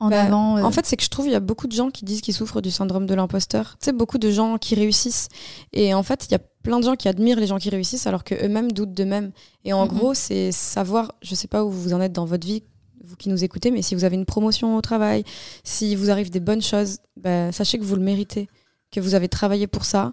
en 0.00 0.10
Bah, 0.10 0.22
avant. 0.24 0.58
euh. 0.58 0.62
En 0.62 0.70
fait, 0.70 0.86
c'est 0.86 0.96
que 0.96 1.02
je 1.04 1.08
trouve 1.08 1.26
il 1.26 1.32
y 1.32 1.36
a 1.36 1.40
beaucoup 1.40 1.66
de 1.66 1.72
gens 1.72 1.90
qui 1.90 2.04
disent 2.04 2.20
qu'ils 2.20 2.34
souffrent 2.34 2.60
du 2.60 2.70
syndrome 2.70 3.06
de 3.06 3.14
l'imposteur. 3.14 3.76
Tu 3.80 3.86
sais, 3.86 3.92
beaucoup 3.92 4.18
de 4.18 4.30
gens 4.30 4.58
qui 4.58 4.74
réussissent. 4.74 5.28
Et 5.72 5.94
en 5.94 6.02
fait, 6.02 6.26
il 6.28 6.32
y 6.32 6.34
a 6.34 6.38
plein 6.62 6.78
de 6.78 6.84
gens 6.84 6.94
qui 6.96 7.08
admirent 7.08 7.40
les 7.40 7.46
gens 7.46 7.58
qui 7.58 7.70
réussissent 7.70 8.06
alors 8.06 8.22
qu'eux-mêmes 8.24 8.72
doutent 8.72 8.92
d'eux-mêmes. 8.94 9.32
Et 9.64 9.72
en 9.72 9.82
Mhm. 9.86 9.88
gros, 9.88 10.14
c'est 10.14 10.52
savoir, 10.52 11.12
je 11.22 11.34
sais 11.34 11.48
pas 11.48 11.64
où 11.64 11.70
vous 11.70 11.92
en 11.94 12.00
êtes 12.00 12.12
dans 12.12 12.24
votre 12.26 12.46
vie, 12.46 12.62
vous 13.04 13.16
qui 13.16 13.28
nous 13.28 13.42
écoutez, 13.44 13.70
mais 13.70 13.82
si 13.82 13.94
vous 13.94 14.04
avez 14.04 14.16
une 14.16 14.24
promotion 14.26 14.76
au 14.76 14.80
travail, 14.80 15.24
si 15.64 15.94
vous 15.96 16.10
arrive 16.10 16.30
des 16.30 16.40
bonnes 16.40 16.62
choses, 16.62 16.98
bah, 17.16 17.52
sachez 17.52 17.78
que 17.78 17.84
vous 17.84 17.94
le 17.96 18.02
méritez, 18.02 18.48
que 18.90 19.00
vous 19.00 19.14
avez 19.14 19.28
travaillé 19.28 19.66
pour 19.66 19.84
ça, 19.84 20.12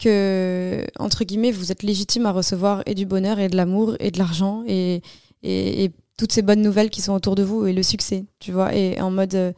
que, 0.00 0.84
entre 0.98 1.24
guillemets, 1.24 1.52
vous 1.52 1.70
êtes 1.70 1.82
légitime 1.82 2.26
à 2.26 2.32
recevoir 2.32 2.82
et 2.86 2.94
du 2.94 3.06
bonheur 3.06 3.38
et 3.38 3.48
de 3.48 3.56
l'amour 3.56 3.96
et 4.00 4.10
de 4.10 4.18
l'argent 4.18 4.64
et, 4.66 5.02
et, 5.42 5.84
et 5.84 5.92
toutes 6.16 6.32
ces 6.32 6.42
bonnes 6.42 6.62
nouvelles 6.62 6.90
qui 6.90 7.00
sont 7.00 7.12
autour 7.12 7.34
de 7.34 7.42
vous 7.42 7.66
et 7.66 7.72
le 7.72 7.82
succès, 7.82 8.24
tu 8.40 8.52
vois. 8.52 8.74
Et 8.74 9.00
en 9.00 9.10
mode, 9.10 9.34
euh, 9.34 9.52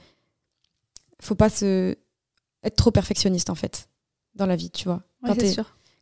faut 1.21 1.35
pas 1.35 1.51
se 1.51 1.97
être 2.65 2.77
trop 2.77 2.91
perfectionniste 2.91 3.51
en 3.51 3.55
fait 3.55 3.89
dans 4.35 4.47
la 4.47 4.57
vie, 4.57 4.71
tu 4.71 4.85
vois. 4.85 5.03
Ouais, 5.23 5.29
Quand 5.29 5.37
t'es 5.37 5.55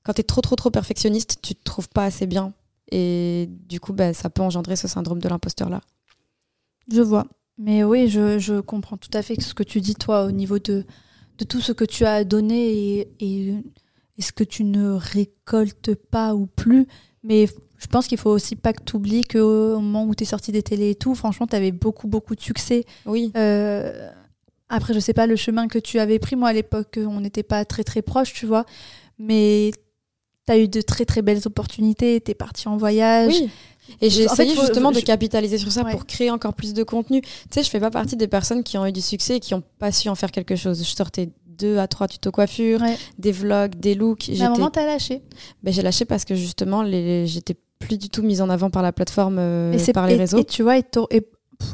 quand 0.03 0.15
t'es 0.15 0.23
trop 0.23 0.41
trop 0.41 0.57
trop 0.57 0.71
perfectionniste, 0.71 1.39
tu 1.43 1.55
te 1.55 1.63
trouves 1.63 1.89
pas 1.89 2.05
assez 2.05 2.27
bien 2.27 2.55
et 2.91 3.49
du 3.69 3.81
coup, 3.81 3.93
bah, 3.93 4.13
ça 4.15 4.31
peut 4.31 4.43
engendrer 4.43 4.77
ce 4.77 4.89
syndrome 4.89 5.21
de 5.21 5.29
l'imposteur 5.29 5.69
là. 5.69 5.81
Je 6.91 7.03
vois. 7.03 7.27
Mais 7.59 7.85
oui, 7.85 8.09
je, 8.09 8.39
je 8.39 8.61
comprends 8.61 8.97
tout 8.97 9.11
à 9.13 9.23
fait 9.23 9.41
ce 9.41 9.55
que 9.55 9.63
tu 9.63 9.81
dis, 9.81 9.95
toi, 9.95 10.25
au 10.25 10.31
niveau 10.31 10.59
de, 10.59 10.85
de 11.39 11.45
tout 11.45 11.61
ce 11.61 11.73
que 11.73 11.85
tu 11.85 12.05
as 12.05 12.25
donné 12.25 12.71
et, 12.73 13.09
et, 13.21 13.55
et 14.21 14.23
ce 14.23 14.33
que 14.33 14.45
tu 14.45 14.63
ne 14.65 14.91
récoltes 14.93 15.95
pas 15.95 16.35
ou 16.35 16.47
plus? 16.47 16.87
Mais 17.25 17.47
je 17.79 17.87
pense 17.87 18.07
qu'il 18.07 18.19
faut 18.19 18.31
aussi 18.31 18.55
pas 18.55 18.73
que 18.75 18.83
tu 18.85 18.97
oublies 18.97 19.25
qu'au 19.25 19.81
moment 19.81 20.05
où 20.05 20.15
tu 20.15 20.23
es 20.25 20.27
sorti 20.27 20.53
des 20.53 20.63
télés 20.63 20.91
et 20.91 20.95
tout, 20.95 21.15
franchement, 21.15 21.47
tu 21.47 21.57
avais 21.57 21.73
beaucoup, 21.73 22.07
beaucoup 22.07 22.35
de 22.35 22.41
succès. 22.41 22.85
Oui. 23.07 23.33
Euh, 23.37 24.09
après, 24.69 24.95
je 24.95 25.01
sais 25.01 25.15
pas 25.15 25.27
le 25.27 25.37
chemin 25.37 25.67
que 25.69 25.79
tu 25.79 25.99
avais 25.99 26.19
pris. 26.19 26.37
Moi, 26.37 26.51
à 26.51 26.53
l'époque, 26.53 26.99
on 26.99 27.21
n'était 27.21 27.43
pas 27.43 27.65
très, 27.65 27.83
très 27.83 28.03
proches, 28.03 28.33
tu 28.33 28.47
vois. 28.47 28.65
Mais 29.19 29.73
tu 30.47 30.53
as 30.53 30.59
eu 30.59 30.69
de 30.69 30.81
très, 30.81 31.05
très 31.05 31.23
belles 31.23 31.43
opportunités. 31.47 32.21
Tu 32.21 32.31
es 32.31 32.35
parti 32.35 32.69
en 32.69 32.77
voyage. 32.77 33.33
Oui. 33.33 33.51
Et 34.01 34.09
j'ai 34.09 34.29
fait, 34.29 34.33
essayé 34.45 34.55
faut- 34.55 34.61
justement 34.63 34.93
je- 34.93 35.01
de 35.01 35.05
capitaliser 35.05 35.59
sur 35.59 35.73
ça 35.73 35.83
Ouais. 35.83 35.91
pour 35.91 36.07
créer 36.07 36.31
encore 36.31 36.55
plus 36.55 36.75
de 36.75 36.85
contenu. 36.85 37.23
Tu 37.23 37.29
sais, 37.51 37.63
je 37.65 37.69
fais 37.71 37.81
pas 37.81 37.91
partie 37.91 38.17
des 38.17 38.29
personnes 38.29 38.63
qui 38.63 38.79
ont 38.79 38.87
eu 38.87 38.93
du 38.93 39.01
succès 39.01 39.37
et 39.37 39.41
qui 39.41 39.53
ont 39.53 39.65
pas 39.81 39.91
su 39.91 40.09
en 40.09 40.15
faire 40.15 40.31
quelque 40.31 40.55
chose. 40.55 40.79
Je 40.79 40.95
sortais 40.95 41.31
deux 41.61 41.79
à 41.79 41.87
trois 41.89 42.09
tutos 42.09 42.31
coiffure, 42.31 42.81
Ouais. 42.81 42.97
des 43.19 43.33
vlogs, 43.33 43.75
des 43.77 43.95
looks. 43.95 44.29
Mais 44.29 44.41
à 44.43 44.47
un 44.49 44.51
moment, 44.51 44.71
tu 44.71 44.79
as 44.79 44.87
lâché. 44.87 45.23
Ben, 45.63 45.73
j'ai 45.73 45.83
lâché 45.83 46.05
parce 46.05 46.25
que 46.25 46.35
justement, 46.35 46.83
les... 46.83 47.27
j'étais 47.27 47.55
plus 47.79 47.97
du 47.99 48.09
tout 48.09 48.23
mise 48.23 48.41
en 48.43 48.49
avant 48.51 48.71
par 48.71 48.83
la 48.83 48.93
plateforme, 48.93 49.37
euh, 49.39 49.73
Et 49.73 49.79
c'est- 49.79 49.93
par 49.93 50.07
les 50.07 50.15
et- 50.15 50.19
réseaux. 50.19 50.39
Et 50.39 50.45
tu 50.45 50.63
vois, 50.63 50.79
et 50.79 50.85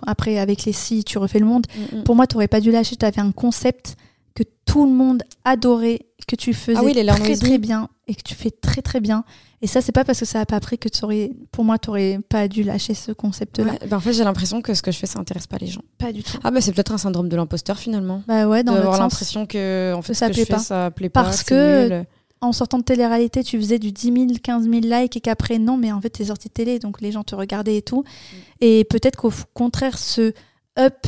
après, 0.06 0.38
avec 0.38 0.64
les 0.64 0.72
si, 0.72 1.04
tu 1.04 1.18
refais 1.18 1.38
le 1.38 1.46
monde. 1.46 1.66
Mm, 1.92 1.98
mm. 1.98 2.04
Pour 2.04 2.16
moi, 2.16 2.26
tu 2.26 2.34
n'aurais 2.36 2.48
pas 2.48 2.60
dû 2.60 2.70
lâcher. 2.70 2.96
Tu 2.96 3.04
avais 3.06 3.20
un 3.20 3.32
concept 3.32 3.96
que 4.36 4.44
tout 4.66 4.84
le 4.84 4.92
monde 4.92 5.22
adorait, 5.44 6.00
que 6.28 6.36
tu 6.36 6.52
faisais 6.52 6.78
Ah 6.78 6.84
oui, 6.84 6.92
les 6.92 7.06
très 7.06 7.36
très 7.36 7.58
bien 7.58 7.88
et 8.06 8.14
que 8.14 8.22
tu 8.22 8.34
fais 8.34 8.50
très 8.50 8.82
très 8.82 9.00
bien. 9.00 9.24
Et 9.62 9.66
ça, 9.66 9.80
c'est 9.80 9.92
pas 9.92 10.04
parce 10.04 10.20
que 10.20 10.26
ça 10.26 10.40
n'a 10.40 10.46
pas 10.46 10.60
pris 10.60 10.78
que 10.78 10.88
tu 10.88 11.02
aurais. 11.02 11.30
Pour 11.50 11.64
moi, 11.64 11.78
tu 11.78 11.88
n'aurais 11.88 12.20
pas 12.28 12.46
dû 12.46 12.62
lâcher 12.62 12.92
ce 12.92 13.10
concept-là. 13.10 13.72
Ouais, 13.72 13.78
ben, 13.88 13.96
en 13.96 14.00
fait, 14.00 14.12
j'ai 14.12 14.24
l'impression 14.24 14.60
que 14.60 14.74
ce 14.74 14.82
que 14.82 14.92
je 14.92 14.98
fais, 14.98 15.06
ça 15.06 15.18
intéresse 15.18 15.46
pas 15.46 15.56
les 15.56 15.66
gens. 15.66 15.80
Pas 15.96 16.12
du 16.12 16.22
tout. 16.22 16.38
Ah, 16.44 16.50
bah, 16.50 16.60
c'est 16.60 16.72
peut-être 16.72 16.92
un 16.92 16.98
syndrome 16.98 17.30
de 17.30 17.36
l'imposteur 17.36 17.78
finalement. 17.78 18.22
Bah 18.28 18.46
ouais, 18.46 18.62
dans 18.62 18.74
D'avoir 18.74 19.00
l'impression 19.00 19.46
que 19.46 19.94
en 19.96 20.02
fait, 20.02 20.12
ça 20.12 20.28
ce 20.28 20.32
que 20.32 20.44
fais, 20.44 20.52
pas. 20.52 20.58
ça 20.58 20.90
plaît 20.90 21.08
pas. 21.08 21.24
Parce 21.24 21.42
que- 21.42 21.88
nul. 21.88 22.06
En 22.42 22.52
sortant 22.52 22.76
de 22.76 22.84
télé-réalité, 22.84 23.42
tu 23.42 23.58
faisais 23.58 23.78
du 23.78 23.92
10 23.92 24.12
000, 24.12 24.26
15 24.42 24.64
000 24.64 24.80
likes 24.82 25.16
et 25.16 25.20
qu'après, 25.20 25.58
non, 25.58 25.78
mais 25.78 25.90
en 25.90 26.02
fait, 26.02 26.10
tu 26.10 26.20
es 26.22 26.26
sorti 26.26 26.48
de 26.48 26.52
télé, 26.52 26.78
donc 26.78 27.00
les 27.00 27.10
gens 27.10 27.24
te 27.24 27.34
regardaient 27.34 27.78
et 27.78 27.82
tout. 27.82 28.02
Mm. 28.02 28.36
Et 28.60 28.84
peut-être 28.84 29.16
qu'au 29.16 29.32
contraire, 29.54 29.96
ce 29.96 30.34
up 30.78 31.06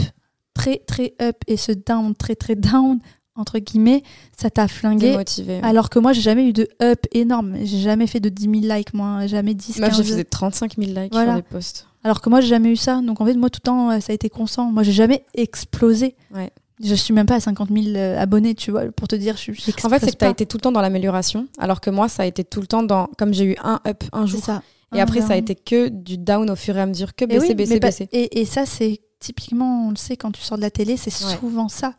très 0.58 0.78
très 0.86 1.14
up 1.22 1.36
et 1.46 1.56
ce 1.56 1.72
down 1.72 2.14
très 2.14 2.34
très 2.34 2.56
down, 2.56 2.98
entre 3.38 3.58
guillemets, 3.58 4.02
ça 4.36 4.50
t'a 4.50 4.68
flingué. 4.68 5.12
démotivé. 5.12 5.60
Alors 5.62 5.88
que 5.90 5.98
moi, 5.98 6.12
j'ai 6.12 6.20
jamais 6.20 6.46
eu 6.48 6.52
de 6.52 6.68
up 6.82 7.06
énorme. 7.12 7.54
J'ai 7.62 7.78
jamais 7.80 8.06
fait 8.06 8.20
de 8.20 8.28
10 8.28 8.60
000 8.62 8.74
likes, 8.74 8.92
moi. 8.94 9.26
Jamais 9.26 9.54
10, 9.54 9.78
Meuf, 9.78 9.90
15. 9.90 10.06
j'ai 10.06 10.14
fait 10.16 10.24
35 10.24 10.74
000 10.76 10.90
likes 11.00 11.12
Voilà. 11.12 11.32
sur 11.34 11.42
des 11.42 11.48
posts. 11.48 11.86
Alors 12.04 12.20
que 12.20 12.28
moi, 12.28 12.40
j'ai 12.40 12.48
jamais 12.48 12.70
eu 12.70 12.76
ça. 12.76 13.00
Donc 13.00 13.20
en 13.20 13.24
fait, 13.26 13.34
moi, 13.34 13.48
tout 13.50 13.60
le 13.62 13.66
temps, 13.66 13.90
euh, 13.90 14.00
ça 14.00 14.12
a 14.12 14.14
été 14.14 14.28
constant. 14.28 14.70
Moi, 14.70 14.82
j'ai 14.82 14.92
jamais 14.92 15.24
explosé. 15.34 16.14
Ouais. 16.34 16.50
Je 16.82 16.94
suis 16.94 17.12
même 17.12 17.26
pas 17.26 17.34
à 17.36 17.40
50 17.40 17.70
000 17.72 17.96
euh, 17.96 18.18
abonnés, 18.20 18.54
tu 18.54 18.70
vois, 18.70 18.84
pour 18.92 19.08
te 19.08 19.16
dire, 19.16 19.36
je 19.36 19.50
En 19.50 19.88
fait, 19.88 19.98
c'est 19.98 20.12
que 20.12 20.16
tu 20.16 20.24
as 20.24 20.30
été 20.30 20.46
tout 20.46 20.58
le 20.58 20.60
temps 20.60 20.70
dans 20.70 20.80
l'amélioration, 20.80 21.48
alors 21.58 21.80
que 21.80 21.90
moi, 21.90 22.08
ça 22.08 22.22
a 22.22 22.26
été 22.26 22.44
tout 22.44 22.60
le 22.60 22.68
temps 22.68 22.84
dans. 22.84 23.08
Comme 23.18 23.34
j'ai 23.34 23.44
eu 23.46 23.56
un 23.64 23.80
up 23.86 24.04
un 24.12 24.26
jour, 24.26 24.40
ça. 24.44 24.62
et 24.94 25.00
après, 25.00 25.20
ça 25.22 25.32
a 25.32 25.36
été 25.36 25.56
que 25.56 25.88
du 25.88 26.18
down 26.18 26.48
au 26.48 26.54
fur 26.54 26.76
et 26.76 26.80
à 26.80 26.86
mesure, 26.86 27.16
que 27.16 27.24
Et 27.24 27.26
baisser, 27.26 27.48
oui, 27.48 27.54
baisser, 27.56 27.74
mais 27.74 27.80
pas- 27.80 27.88
baisser. 27.88 28.08
Et, 28.12 28.40
et 28.40 28.44
ça, 28.44 28.64
c'est 28.64 29.00
typiquement, 29.18 29.88
on 29.88 29.90
le 29.90 29.96
sait, 29.96 30.16
quand 30.16 30.30
tu 30.30 30.40
sors 30.40 30.56
de 30.56 30.62
la 30.62 30.70
télé, 30.70 30.96
c'est 30.96 31.12
Ouais. 31.26 31.36
souvent 31.40 31.68
ça. 31.68 31.94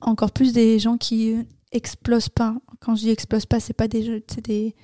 Encore 0.00 0.30
plus 0.30 0.52
des 0.52 0.78
gens 0.78 0.96
qui 0.96 1.34
explosent 1.72 2.28
pas. 2.28 2.54
Quand 2.80 2.94
je 2.94 3.02
dis 3.02 3.10
explosent 3.10 3.46
pas, 3.46 3.60
c'est 3.60 3.72
pas 3.74 3.88
des, 3.88 4.22
des, 4.44 4.74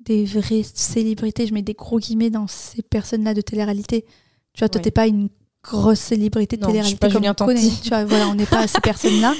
des 0.00 0.24
vraies 0.24 0.62
célébrités. 0.64 1.46
Je 1.46 1.54
mets 1.54 1.62
des 1.62 1.74
gros 1.74 1.98
guillemets 1.98 2.30
dans 2.30 2.46
ces 2.46 2.82
personnes-là 2.82 3.34
de 3.34 3.40
télé-réalité. 3.40 4.04
Tu 4.54 4.60
vois, 4.60 4.68
toi, 4.68 4.78
Ouais. 4.78 4.84
t'es 4.84 4.90
pas 4.90 5.06
une 5.06 5.28
grosse 5.62 5.98
célébrité 6.00 6.56
de 6.56 6.64
télé-réalité 6.64 6.98
pas 6.98 7.10
comme 7.12 7.24
on 7.26 7.34
connaît. 7.34 7.68
Tu 7.82 7.88
vois, 7.88 8.04
voilà, 8.04 8.28
on 8.28 8.34
n'est 8.34 8.46
pas 8.46 8.66
ces 8.66 8.80
personnes-là. 8.82 9.34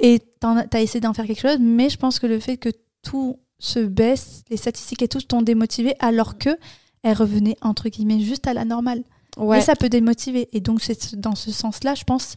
Et 0.00 0.20
t'as 0.40 0.80
essayé 0.80 1.00
d'en 1.00 1.14
faire 1.14 1.26
quelque 1.26 1.40
chose, 1.40 1.58
mais 1.60 1.88
je 1.90 1.96
pense 1.96 2.18
que 2.18 2.26
le 2.26 2.38
fait 2.38 2.56
que 2.56 2.68
tout 3.02 3.38
se 3.58 3.78
baissent, 3.80 4.42
les 4.50 4.56
statistiques 4.56 5.02
et 5.02 5.08
tout 5.08 5.20
t'ont 5.20 5.42
démotivé 5.42 5.94
alors 5.98 6.38
que 6.38 6.50
elle 7.02 7.16
revenait 7.16 7.56
entre 7.62 7.88
guillemets 7.88 8.20
juste 8.20 8.46
à 8.46 8.52
la 8.54 8.64
normale. 8.64 9.02
Ouais. 9.38 9.56
Mais 9.58 9.62
ça 9.62 9.74
peut 9.74 9.88
démotiver. 9.88 10.48
Et 10.52 10.60
donc, 10.60 10.82
c'est 10.82 11.14
dans 11.18 11.34
ce 11.34 11.50
sens-là, 11.50 11.94
je 11.94 12.04
pense 12.04 12.36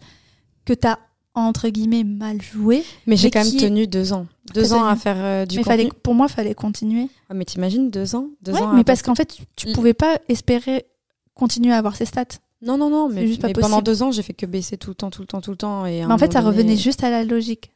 que 0.66 0.74
tu 0.74 0.88
as 0.88 1.00
entre 1.36 1.70
guillemets 1.70 2.04
mal 2.04 2.42
joué. 2.42 2.84
mais 3.08 3.18
j'ai 3.18 3.32
quand 3.32 3.44
même 3.44 3.56
tenu 3.58 3.88
deux 3.88 4.13
ans. 4.13 4.28
Deux 4.54 4.74
ans 4.74 4.86
à 4.86 4.96
faire 4.96 5.16
euh, 5.18 5.46
du 5.46 5.58
mais 5.58 5.63
contenu. 5.63 5.78
fallait, 5.84 5.90
pour 6.04 6.13
moi, 6.13 6.28
il 6.30 6.34
fallait 6.34 6.54
continuer. 6.54 7.08
Ah, 7.30 7.34
mais 7.34 7.46
t'imagines 7.46 7.90
deux 7.90 8.16
ans? 8.16 8.28
Deux 8.42 8.52
Ouais, 8.54 8.62
ans 8.62 8.74
mais 8.74 8.84
parce 8.84 9.02
qu'en 9.02 9.16
fait, 9.16 9.38
tu, 9.56 9.68
L- 9.68 9.74
pouvais 9.74 9.94
pas 9.94 10.20
espérer 10.30 10.86
continuer 11.34 11.74
à 11.74 11.78
avoir 11.78 11.96
ces 11.96 12.06
stats. 12.06 12.25
Non, 12.62 12.78
non, 12.78 12.90
non, 12.90 13.10
mais, 13.10 13.25
pendant 13.60 13.82
deux 13.82 14.04
ans, 14.04 14.12
j'ai 14.12 14.22
fait 14.22 14.34
que 14.34 14.46
baisser 14.46 14.78
tout 14.78 14.92
le 14.92 14.96
temps, 14.96 15.10
tout 15.10 15.22
le 15.22 15.28
temps, 15.28 15.42
tout 15.42 15.52
le 15.52 15.58
temps. 15.58 15.86
Et 15.86 16.06
Mais 16.06 16.13
en 16.13 16.18
fait, 16.18 16.32
ça 16.32 16.42
donné- 16.42 16.56
revenait 16.58 16.78
juste 16.78 17.04
à 17.04 17.10
la 17.10 17.24
logique. 17.24 17.72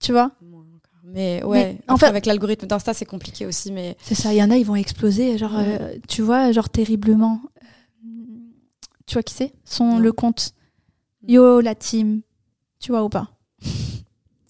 Tu 0.00 0.12
vois? 0.12 0.32
Mais 1.04 1.42
ouais, 1.44 1.78
en 1.88 1.96
fait- 1.96 2.06
avec 2.06 2.26
l'algorithme 2.26 2.66
d'Insta, 2.66 2.92
c'est 2.94 3.04
compliqué 3.06 3.46
aussi. 3.46 3.72
Mais 3.72 3.96
C'est 4.02 4.14
ça. 4.14 4.32
Il 4.34 4.36
y 4.36 4.42
en 4.42 4.50
a, 4.50 4.56
ils 4.56 4.66
vont 4.66 4.76
exploser, 4.76 5.38
genre, 5.38 5.54
Ouais. 5.56 5.78
euh, 5.80 5.94
tu 6.08 6.22
vois, 6.22 6.52
genre 6.52 6.68
terriblement. 6.68 7.40
Euh, 7.62 8.08
Tu 9.06 9.14
vois 9.14 9.22
qui 9.22 9.34
c'est? 9.34 9.52
Son 9.64 9.98
le 9.98 10.12
compte. 10.12 10.52
Yo, 11.26 11.60
la 11.60 11.74
team. 11.74 12.20
Tu 12.80 12.90
vois 12.92 13.04
ou 13.04 13.08
pas 13.08 13.28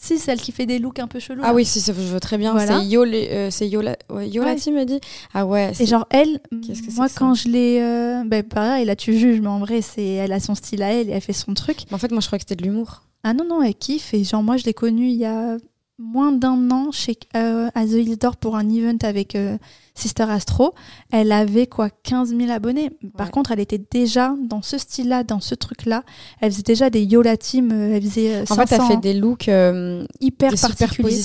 Si, 0.03 0.19
celle 0.19 0.41
qui 0.41 0.51
fait 0.51 0.65
des 0.65 0.79
looks 0.79 0.99
un 0.99 1.07
peu 1.07 1.19
chelous. 1.21 1.43
ah 1.45 1.49
là. 1.49 1.55
oui, 1.55 1.67
si, 1.67 1.79
ça, 1.79 1.93
je 1.93 2.01
veux 2.01 2.21
très 2.21 2.39
bien. 2.39 2.53
Voilà. 2.53 2.81
C'est 2.81 2.87
Yo, 2.87 3.05
les- 3.05 3.29
euh, 3.29 3.51
c'est 3.51 3.69
Yo, 3.69 3.83
la, 3.83 3.97
ouais, 4.09 4.31
a 4.49 4.85
dit. 4.87 4.99
Ah 5.35 5.45
ouais. 5.45 5.73
Et 5.73 5.75
c'est- 5.75 5.87
genre, 5.87 6.07
elle, 6.09 6.41
Qu'est-ce 6.67 6.81
que 6.83 6.91
c'est 6.91 6.97
moi, 6.97 7.09
quand 7.15 7.35
je 7.35 7.49
l'ai. 7.49 7.81
euh, 7.83 8.23
ben, 8.25 8.43
pareil, 8.43 8.87
là, 8.87 8.97
tu 8.97 9.13
juges, 9.19 9.41
mais 9.43 9.49
en 9.49 9.59
vrai, 9.59 9.83
c'est 9.83 10.03
elle 10.07 10.33
a 10.33 10.41
son 10.41 10.55
style 10.55 10.83
à 10.83 10.91
elle 10.91 11.11
et 11.11 11.13
elle 11.13 11.21
fait 11.21 11.35
son 11.35 11.53
truc. 11.53 11.81
Mais 11.91 11.95
en 11.95 11.99
fait, 11.99 12.11
moi, 12.13 12.23
je 12.23 12.29
crois 12.29 12.39
que 12.39 12.45
c'était 12.49 12.57
de 12.57 12.63
l'humour. 12.67 13.03
Ah 13.25 13.35
non, 13.35 13.45
non, 13.47 13.63
elle 13.63 13.75
kiffe. 13.75 14.15
Et 14.15 14.25
genre, 14.25 14.43
moi, 14.43 14.57
je 14.57 14.65
l'ai 14.65 14.73
connue 14.73 15.09
il 15.09 15.17
y 15.17 15.27
a 15.27 15.59
moins 16.01 16.33
d'un 16.33 16.71
an 16.71 16.91
chez, 16.93 17.17
euh, 17.37 17.69
à 17.75 17.85
The 17.85 17.91
Hills 17.91 18.17
d'Or 18.17 18.37
pour 18.39 18.57
un 18.57 18.69
event 18.71 18.97
avec 19.03 19.35
euh, 19.37 19.59
Sister 19.95 20.23
Astro. 20.25 20.75
Elle 21.13 21.31
avait 21.31 21.67
quoi 21.67 21.91
15 21.91 22.35
000 22.35 22.51
abonnés. 22.51 22.91
Par 23.17 23.27
Ouais. 23.27 23.31
contre, 23.33 23.53
elle 23.53 23.61
était 23.61 23.81
déjà 23.91 24.35
dans 24.43 24.63
ce 24.63 24.79
style-là, 24.79 25.25
dans 25.25 25.41
ce 25.41 25.55
truc-là. 25.55 26.03
Elle 26.41 26.51
faisait 26.53 26.63
déjà 26.63 26.89
des 26.91 27.03
Yola 27.05 27.37
Team. 27.37 27.71
euh, 27.73 27.97
Elle 27.97 28.03
faisait 28.03 28.35
euh, 28.37 28.45
En 28.49 28.55
fait, 28.55 28.63
elle 28.63 28.69
500, 28.79 28.89
fait 28.89 28.97
des 28.97 29.15
looks, 29.15 29.49
euh, 29.49 30.05
hyper 30.21 30.51
des 30.53 30.57
particuliers. 30.61 31.21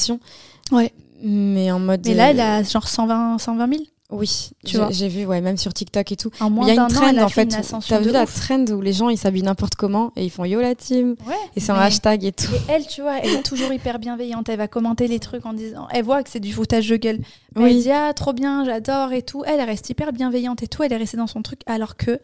Ouais. 0.72 0.92
Mais 1.24 1.72
en 1.72 1.80
mode. 1.80 2.02
Mais 2.06 2.14
là, 2.14 2.28
euh, 2.28 2.32
elle 2.32 2.40
a 2.42 2.64
genre 2.64 2.88
120, 2.88 3.38
120 3.38 3.68
000. 3.74 3.84
Oui, 4.12 4.52
Tu 4.64 4.74
j'ai- 4.74 4.78
vois. 4.78 4.92
j'ai 4.92 5.08
vu, 5.08 5.26
ouais, 5.26 5.42
même 5.42 5.58
sur 5.58 5.74
TikTok 5.74 6.12
et 6.12 6.16
tout. 6.16 6.30
En 6.40 6.52
moins 6.52 6.68
Il 6.68 6.76
y 6.76 6.78
a 6.78 6.82
une 6.84 6.88
trend 6.90 7.08
elle 7.08 7.20
en 7.20 7.28
fait 7.28 7.48
T'as 7.48 8.00
vu 8.00 8.06
de 8.06 8.12
la 8.12 8.24
ouf. 8.26 8.36
trend 8.40 8.64
où 8.72 8.80
les 8.80 8.94
gens 8.94 9.10
ils 9.10 9.18
s'habillent 9.18 9.42
n'importe 9.42 9.74
comment 9.76 10.12
et 10.16 10.24
ils 10.24 10.30
font 10.30 10.46
Yo 10.46 10.62
la 10.62 10.76
team 10.76 11.16
Ouais, 11.26 11.34
et 11.56 11.60
c'est 11.60 11.72
un 11.72 11.76
hashtag 11.76 12.24
et 12.24 12.32
tout. 12.32 12.52
Et 12.54 12.72
elle, 12.72 12.86
tu 12.86 13.02
vois, 13.02 13.18
elle 13.18 13.32
est 13.32 13.42
toujours 13.44 13.74
hyper 13.74 13.98
bienveillante. 13.98 14.48
Elle 14.48 14.60
va 14.60 14.68
commenter 14.68 15.08
les 15.08 15.20
trucs 15.20 15.46
en 15.48 15.54
disant. 15.54 15.88
Elle 15.90 16.06
voit 16.06 16.22
que 16.22 16.30
c'est 16.30 16.40
du 16.40 16.54
foutage 16.54 16.88
de 16.88 16.98
gueule. 16.98 17.18
Mais 17.56 17.64
Elle 17.72 17.76
Oui. 17.78 17.82
dit 17.82 17.92
Ah, 17.92 18.14
trop 18.14 18.34
bien, 18.34 18.64
j'adore 18.64 19.12
et 19.12 19.24
tout. 19.24 19.44
Elle, 19.46 19.60
elle 19.60 19.66
reste 19.70 19.90
hyper 19.90 20.14
bienveillante 20.14 20.62
et 20.62 20.68
tout. 20.68 20.84
Elle 20.84 20.94
est 20.94 20.98
restée 20.98 21.18
dans 21.18 21.28
son 21.28 21.42
truc. 21.42 21.62
Alors 21.66 21.96
que 21.98 22.20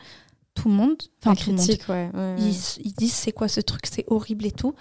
tout 0.53 0.69
le 0.69 0.75
monde. 0.75 0.97
Enfin, 1.25 1.33
tout 1.33 1.49
le 1.49 1.55
monde. 1.55 1.65
critique, 1.65 1.89
ouais. 1.89 2.09
ouais, 2.13 2.19
ouais. 2.19 2.35
Ils, 2.37 2.55
ils 2.85 2.93
disent 2.93 3.13
C'est 3.13 3.31
quoi 3.31 3.47
ce 3.47 3.59
truc? 3.59 3.81
C'est 3.91 4.05
horrible 4.07 4.45
et 4.45 4.51
tout. 4.51 4.75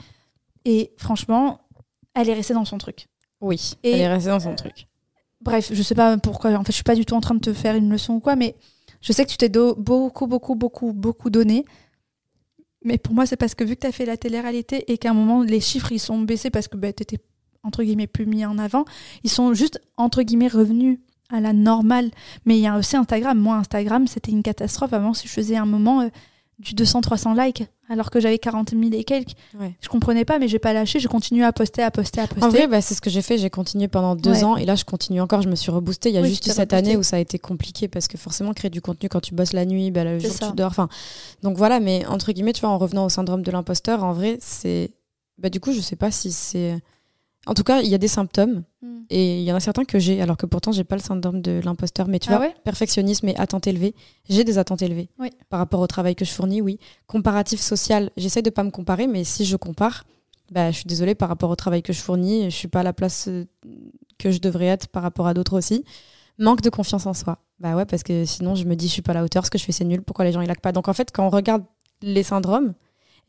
Et 0.66 0.92
franchement, 0.98 1.60
elle 2.14 2.28
est 2.28 2.34
restée 2.34 2.52
dans 2.52 2.66
son 2.66 2.76
truc. 2.76 3.06
Oui, 3.40 3.72
Et- 3.82 3.92
elle 3.92 4.00
est 4.02 4.08
restée 4.08 4.28
dans 4.30 4.40
son 4.40 4.54
truc. 4.54 4.86
Bref, 5.40 5.70
je 5.72 5.82
sais 5.82 5.94
pas 5.94 6.18
pourquoi. 6.18 6.52
En 6.52 6.64
fait, 6.64 6.72
je 6.72 6.76
suis 6.76 6.84
pas 6.84 6.94
du 6.94 7.04
tout 7.04 7.14
en 7.14 7.20
train 7.20 7.34
de 7.34 7.40
te 7.40 7.52
faire 7.52 7.74
une 7.74 7.90
leçon 7.90 8.14
ou 8.14 8.20
quoi, 8.20 8.36
mais 8.36 8.54
je 9.00 9.12
sais 9.12 9.24
que 9.24 9.30
tu 9.30 9.38
t'es 9.38 9.48
beaucoup, 9.48 10.26
beaucoup, 10.26 10.54
beaucoup, 10.54 10.92
beaucoup 10.92 11.30
donné. 11.30 11.64
Mais 12.84 12.98
pour 12.98 13.14
moi, 13.14 13.26
c'est 13.26 13.36
parce 13.36 13.54
que 13.54 13.64
vu 13.64 13.74
que 13.76 13.80
tu 13.80 13.86
as 13.86 13.92
fait 13.92 14.06
la 14.06 14.16
télé-réalité 14.16 14.90
et 14.90 14.98
qu'à 14.98 15.10
un 15.10 15.14
moment, 15.14 15.42
les 15.42 15.60
chiffres, 15.60 15.92
ils 15.92 15.98
sont 15.98 16.18
baissés 16.20 16.50
parce 16.50 16.68
que 16.68 16.76
bah, 16.76 16.92
tu 16.92 17.02
étais, 17.02 17.18
entre 17.62 17.82
guillemets, 17.82 18.06
plus 18.06 18.26
mis 18.26 18.44
en 18.44 18.58
avant, 18.58 18.84
ils 19.22 19.30
sont 19.30 19.54
juste, 19.54 19.80
entre 19.96 20.22
guillemets, 20.22 20.48
revenus 20.48 20.98
à 21.30 21.40
la 21.40 21.52
normale. 21.52 22.10
Mais 22.44 22.58
il 22.58 22.62
y 22.62 22.66
a 22.66 22.76
aussi 22.76 22.96
Instagram. 22.96 23.38
Moi, 23.38 23.56
Instagram, 23.56 24.06
c'était 24.06 24.32
une 24.32 24.42
catastrophe. 24.42 24.92
Avant, 24.92 25.14
si 25.14 25.28
je 25.28 25.32
faisais 25.32 25.56
un 25.56 25.66
moment 25.66 26.02
euh, 26.02 26.08
du 26.60 26.74
200-300 26.74 27.34
likes, 27.42 27.64
alors 27.88 28.10
que 28.10 28.20
j'avais 28.20 28.38
40 28.38 28.70
000 28.70 28.82
et 28.92 29.02
quelques, 29.02 29.30
Ouais. 29.58 29.74
je 29.80 29.88
comprenais 29.88 30.24
pas, 30.26 30.38
mais 30.38 30.46
j'ai 30.46 30.58
pas 30.58 30.72
lâché. 30.74 31.00
J'ai 31.00 31.08
continué 31.08 31.42
à 31.42 31.52
poster, 31.52 31.82
à 31.82 31.90
poster, 31.90 32.20
à 32.20 32.26
poster. 32.26 32.44
En 32.44 32.50
vrai, 32.50 32.66
bah, 32.68 32.80
c'est 32.82 32.94
ce 32.94 33.00
que 33.00 33.08
j'ai 33.08 33.22
fait. 33.22 33.38
J'ai 33.38 33.48
continué 33.50 33.88
pendant 33.88 34.14
deux 34.14 34.30
Ouais. 34.30 34.44
ans 34.44 34.56
et 34.58 34.66
là, 34.66 34.74
je 34.76 34.84
continue 34.84 35.20
encore. 35.22 35.40
Je 35.40 35.48
me 35.48 35.56
suis 35.56 35.70
reboostée. 35.70 36.10
Il 36.10 36.14
y 36.14 36.18
a 36.18 36.20
Oui, 36.20 36.28
juste 36.28 36.44
cette 36.44 36.58
reboostée. 36.70 36.76
année 36.76 36.96
où 36.98 37.02
ça 37.02 37.16
a 37.16 37.18
été 37.18 37.38
compliqué 37.38 37.88
parce 37.88 38.08
que 38.08 38.18
forcément, 38.18 38.52
créer 38.52 38.70
du 38.70 38.82
contenu 38.82 39.08
quand 39.08 39.20
tu 39.20 39.34
bosses 39.34 39.54
la 39.54 39.64
nuit, 39.64 39.90
bah, 39.90 40.04
le 40.04 40.18
jour 40.18 40.30
ça. 40.30 40.50
tu 40.50 40.54
dors. 40.56 40.68
Enfin, 40.70 40.88
donc 41.42 41.56
voilà. 41.56 41.80
Mais 41.80 42.04
entre 42.06 42.30
guillemets, 42.32 42.52
tu 42.52 42.60
vois, 42.60 42.70
en 42.70 42.78
revenant 42.78 43.06
au 43.06 43.08
syndrome 43.08 43.42
de 43.42 43.50
l'imposteur, 43.50 44.04
en 44.04 44.12
vrai, 44.12 44.36
c'est. 44.40 44.90
Bah, 45.38 45.48
du 45.48 45.58
coup, 45.60 45.72
je 45.72 45.80
sais 45.80 45.96
pas 45.96 46.10
si 46.10 46.30
c'est. 46.30 46.78
En 47.46 47.54
tout 47.54 47.62
cas, 47.64 47.80
il 47.80 47.88
y 47.88 47.94
a 47.94 47.98
des 47.98 48.08
symptômes 48.08 48.62
Mm. 48.82 49.00
et 49.10 49.38
il 49.40 49.44
y 49.44 49.52
en 49.52 49.56
a 49.56 49.60
certains 49.60 49.84
que 49.84 49.98
j'ai, 49.98 50.20
alors 50.22 50.36
que 50.36 50.46
pourtant, 50.46 50.72
j'ai 50.72 50.84
pas 50.84 50.96
le 50.96 51.02
syndrome 51.02 51.40
de 51.42 51.60
l'imposteur. 51.64 52.06
Mais 52.08 52.18
tu 52.18 52.30
Ah 52.32 52.36
vois, 52.36 52.46
ouais? 52.46 52.54
perfectionnisme 52.64 53.28
et 53.28 53.36
attente 53.36 53.66
élevée, 53.66 53.94
j'ai 54.28 54.44
des 54.44 54.56
attentes 54.58 54.82
élevées 54.82 55.08
Oui. 55.18 55.30
par 55.48 55.58
rapport 55.58 55.80
au 55.80 55.86
travail 55.86 56.14
que 56.14 56.24
je 56.24 56.30
fournis, 56.32 56.60
oui. 56.62 56.78
Comparatif 57.06 57.60
social, 57.60 58.10
j'essaie 58.16 58.42
de 58.42 58.50
pas 58.50 58.62
me 58.64 58.70
comparer, 58.70 59.06
mais 59.06 59.24
si 59.24 59.44
je 59.44 59.56
compare, 59.56 60.04
bah, 60.50 60.70
je 60.70 60.76
suis 60.76 60.86
désolée 60.86 61.14
par 61.14 61.28
rapport 61.28 61.50
au 61.50 61.56
travail 61.56 61.82
que 61.82 61.92
je 61.92 62.00
fournis, 62.00 62.44
je 62.50 62.56
suis 62.56 62.68
pas 62.68 62.80
à 62.80 62.82
la 62.82 62.92
place 62.92 63.26
euh, 63.28 63.44
que 64.18 64.30
je 64.30 64.38
devrais 64.40 64.66
être 64.66 64.88
par 64.88 65.02
rapport 65.02 65.26
à 65.26 65.34
d'autres 65.34 65.56
aussi. 65.56 65.84
Manque 66.38 66.60
de 66.62 66.70
confiance 66.70 67.04
en 67.06 67.12
soi. 67.14 67.38
Bah 67.58 67.76
ouais, 67.76 67.84
parce 67.84 68.02
que 68.02 68.24
sinon 68.24 68.54
je 68.54 68.64
me 68.64 68.74
dis 68.74 68.86
je 68.88 68.92
suis 68.92 69.02
pas 69.02 69.12
à 69.12 69.14
la 69.16 69.24
hauteur, 69.24 69.44
ce 69.44 69.50
que 69.50 69.58
je 69.58 69.64
fais 69.64 69.72
c'est 69.72 69.84
nul, 69.84 70.00
pourquoi 70.02 70.24
les 70.24 70.32
gens 70.32 70.40
ils 70.40 70.48
laquent 70.48 70.62
pas? 70.62 70.72
Donc 70.72 70.88
en 70.88 70.94
fait, 70.94 71.10
quand 71.12 71.26
on 71.26 71.30
regarde 71.30 71.62
les 72.02 72.22
syndromes, 72.22 72.72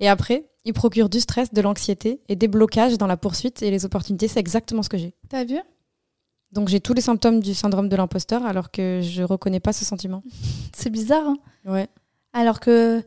et 0.02 0.10
après, 0.10 0.50
ils 0.66 0.74
procurent 0.74 1.08
du 1.10 1.22
stress, 1.22 1.54
de 1.54 1.62
l'anxiété 1.62 2.20
et 2.28 2.36
des 2.36 2.50
blocages 2.50 2.98
dans 2.98 3.08
la 3.08 3.16
poursuite 3.18 3.62
et 3.64 3.72
les 3.72 3.86
opportunités, 3.86 4.28
c'est 4.28 4.40
exactement 4.42 4.84
ce 4.84 4.90
que 4.90 4.98
j'ai. 4.98 5.14
T'as 5.30 5.46
vu? 5.46 5.58
Donc 6.52 6.68
j'ai 6.68 6.82
tous 6.82 6.94
les 6.94 7.02
symptômes 7.02 7.40
du 7.40 7.54
syndrome 7.54 7.88
de 7.88 7.96
l'imposteur 7.96 8.46
alors 8.46 8.72
que 8.72 9.00
je 9.02 9.24
reconnais 9.24 9.62
pas 9.62 9.72
ce 9.72 9.86
sentiment. 9.86 10.22
C'est 10.76 10.90
bizarre. 10.90 11.26
hein? 11.26 11.38
Ouais. 11.66 11.88
Alors 12.34 12.60
que 12.60 13.02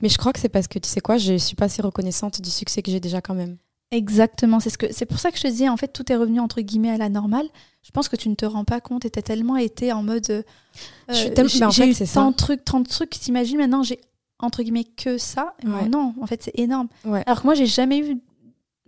Mais 0.00 0.08
je 0.08 0.16
crois 0.18 0.32
que 0.32 0.38
c'est 0.38 0.48
parce 0.48 0.68
que 0.68 0.78
tu 0.78 0.88
sais 0.88 1.00
quoi, 1.00 1.18
je 1.18 1.36
suis 1.36 1.56
pas 1.56 1.64
assez 1.66 1.82
reconnaissante 1.82 2.40
du 2.40 2.50
succès 2.50 2.82
que 2.82 2.90
j'ai 2.92 3.00
déjà 3.00 3.20
quand 3.20 3.34
même. 3.34 3.56
exactement, 3.90 4.60
c'est 4.60 4.70
ce 4.70 4.78
que 4.78 4.92
c'est 4.92 5.04
pour 5.06 5.18
ça 5.18 5.30
que 5.30 5.36
je 5.38 5.42
te 5.42 5.48
dis 5.48 5.68
en 5.68 5.76
fait 5.76 5.88
tout 5.88 6.10
est 6.12 6.16
revenu 6.16 6.40
entre 6.40 6.60
guillemets 6.60 6.90
à 6.90 6.96
la 6.96 7.08
normale. 7.08 7.46
Je 7.82 7.90
pense 7.90 8.08
que 8.08 8.16
tu 8.16 8.28
ne 8.28 8.34
te 8.34 8.44
rends 8.46 8.64
pas 8.64 8.80
compte 8.80 9.04
et 9.04 9.10
t'as 9.10 9.22
tellement 9.22 9.56
été 9.56 9.92
en 9.92 10.02
mode 10.02 10.28
euh, 10.30 10.42
Je 11.08 11.14
suis 11.14 11.28
euh, 11.30 11.34
tellement- 11.34 11.70
j'ai 11.70 11.88
eu 11.88 11.94
c'est 11.94 12.06
ça. 12.06 12.20
tant 12.20 12.30
de 12.30 12.36
trucs, 12.36 12.64
tant 12.64 12.80
de 12.80 12.88
trucs, 12.88 13.10
t'imagines 13.10 13.58
maintenant 13.58 13.82
j'ai 13.82 14.00
entre 14.38 14.62
guillemets 14.62 14.84
que 14.84 15.18
ça. 15.18 15.54
Et 15.64 15.68
Ouais. 15.68 15.88
non, 15.88 16.14
en 16.20 16.26
fait 16.26 16.42
c'est 16.42 16.58
énorme. 16.58 16.88
Ouais. 17.04 17.22
Alors 17.26 17.40
que 17.42 17.46
moi 17.46 17.54
j'ai 17.54 17.66
jamais 17.66 17.98
eu 17.98 18.18